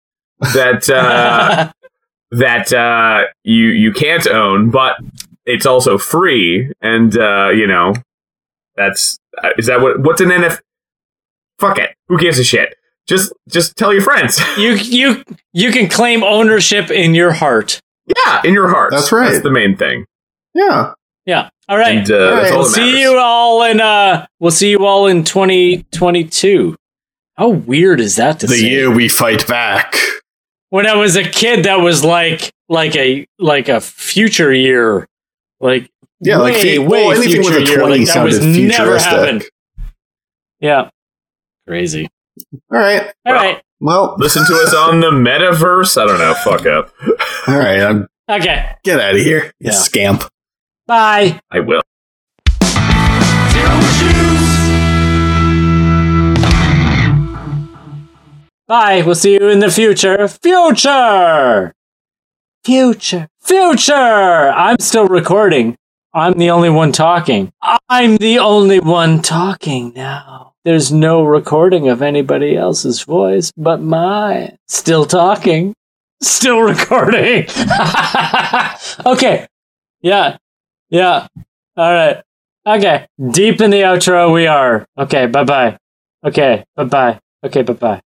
that 0.53 0.89
uh, 0.89 1.71
that 2.31 2.73
uh, 2.73 3.27
you 3.43 3.67
you 3.67 3.91
can't 3.93 4.27
own, 4.27 4.69
but 4.69 4.97
it's 5.45 5.65
also 5.65 5.97
free, 5.97 6.71
and 6.81 7.17
uh, 7.17 7.49
you 7.49 7.67
know 7.67 7.93
that's 8.75 9.17
uh, 9.43 9.49
is 9.57 9.67
that 9.67 9.81
what 9.81 9.99
what's 10.01 10.21
an 10.21 10.29
NFT? 10.29 10.59
Fuck 11.59 11.79
it. 11.79 11.95
Who 12.07 12.19
gives 12.19 12.37
a 12.39 12.43
shit? 12.43 12.75
Just 13.07 13.31
just 13.47 13.75
tell 13.77 13.93
your 13.93 14.01
friends. 14.01 14.39
you 14.57 14.71
you 14.73 15.23
you 15.53 15.71
can 15.71 15.87
claim 15.89 16.23
ownership 16.23 16.91
in 16.91 17.15
your 17.15 17.31
heart. 17.31 17.79
yeah, 18.05 18.41
in 18.43 18.53
your 18.53 18.67
heart. 18.69 18.91
That's 18.91 19.11
right. 19.11 19.29
That's 19.31 19.43
the 19.43 19.51
main 19.51 19.75
thing. 19.77 20.05
Yeah. 20.53 20.93
Yeah. 21.25 21.49
All 21.69 21.77
right. 21.77 21.97
And 21.97 22.11
uh, 22.11 22.15
All 22.15 22.21
right, 22.31 22.35
that's 22.41 22.51
all 22.51 22.57
we'll 22.59 22.65
see 22.69 23.01
you 23.01 23.17
all 23.17 23.63
in 23.63 23.79
uh 23.81 24.25
we'll 24.39 24.51
see 24.51 24.71
you 24.71 24.85
all 24.85 25.07
in 25.07 25.23
2022. 25.23 26.75
How 27.35 27.49
weird 27.49 27.99
is 27.99 28.15
that 28.15 28.39
to 28.39 28.47
The 28.47 28.57
say? 28.57 28.69
year 28.69 28.89
we 28.93 29.07
fight 29.09 29.47
back. 29.47 29.95
When 30.69 30.85
I 30.87 30.95
was 30.95 31.15
a 31.15 31.23
kid 31.23 31.65
that 31.65 31.75
was 31.81 32.03
like 32.03 32.51
like 32.69 32.95
a 32.95 33.25
like 33.39 33.69
a 33.69 33.79
future 33.79 34.53
year. 34.53 35.07
Like 35.59 35.89
Yeah, 36.19 36.37
like 36.37 36.55
way, 36.55 36.61
fe- 36.61 36.79
way 36.79 36.87
well, 36.87 37.11
anything 37.11 37.39
with 37.43 37.53
future 37.55 37.63
a 37.63 37.67
year. 37.67 37.79
20 37.79 37.97
Like, 37.99 38.13
that 38.13 38.23
was 38.23 38.37
sounded 38.37 38.67
never 38.67 38.97
happened. 38.99 39.45
Yeah. 40.59 40.89
Crazy. 41.67 42.09
All 42.71 42.79
right. 42.79 43.01
All 43.25 43.33
Well, 43.33 43.35
right. 43.35 43.61
Well, 43.79 44.15
Listen 44.17 44.45
to 44.47 44.53
us 44.55 44.73
on 44.73 44.99
the 45.01 45.11
metaverse. 45.11 46.01
I 46.01 46.05
don't 46.07 46.19
know. 46.19 46.33
Fuck 46.43 46.65
up. 46.65 46.91
all 47.47 47.57
right. 47.57 47.79
I'm, 47.81 48.07
Okay. 48.29 48.73
get 48.83 48.99
out 48.99 49.15
of 49.15 49.21
here, 49.21 49.45
you 49.59 49.69
Yeah. 49.69 49.71
scamp. 49.71 50.23
Bye. 50.87 51.39
I 51.51 51.59
will. 51.61 51.81
Bye. 58.67 59.01
We'll 59.05 59.15
see 59.15 59.33
you 59.33 59.47
in 59.49 59.59
the 59.59 59.71
future. 59.71 60.27
Future. 60.27 61.73
Future. 62.65 63.27
Future. 63.41 63.93
I'm 63.93 64.77
still 64.79 65.07
recording. 65.07 65.77
I'm 66.13 66.33
the 66.33 66.49
only 66.49 66.69
one 66.69 66.91
talking. 66.91 67.51
I'm 67.89 68.17
the 68.17 68.39
only 68.39 68.79
one 68.79 69.21
talking 69.21 69.93
now. 69.95 70.53
There's 70.67 70.91
no 70.91 71.23
recording 71.23 71.87
of 71.87 72.01
anybody 72.01 72.57
else's 72.57 73.03
voice 73.03 73.53
but 73.55 73.79
mine. 73.79 74.57
Still 74.67 75.05
talking. 75.05 75.73
Still 76.21 76.59
recording. 76.59 77.47
okay. 79.05 79.47
Yeah. 80.01 80.35
Yeah. 80.89 81.27
All 81.77 81.93
right. 81.93 82.21
Okay. 82.65 83.07
Deep 83.31 83.61
in 83.61 83.71
the 83.71 83.83
outro 83.83 84.33
we 84.33 84.45
are. 84.47 84.85
Okay. 84.97 85.27
Bye 85.27 85.45
bye. 85.45 85.77
Okay. 86.25 86.65
Bye 86.75 86.83
bye. 86.83 87.19
Okay, 87.45 87.61
bye 87.61 87.71
bye. 87.71 88.01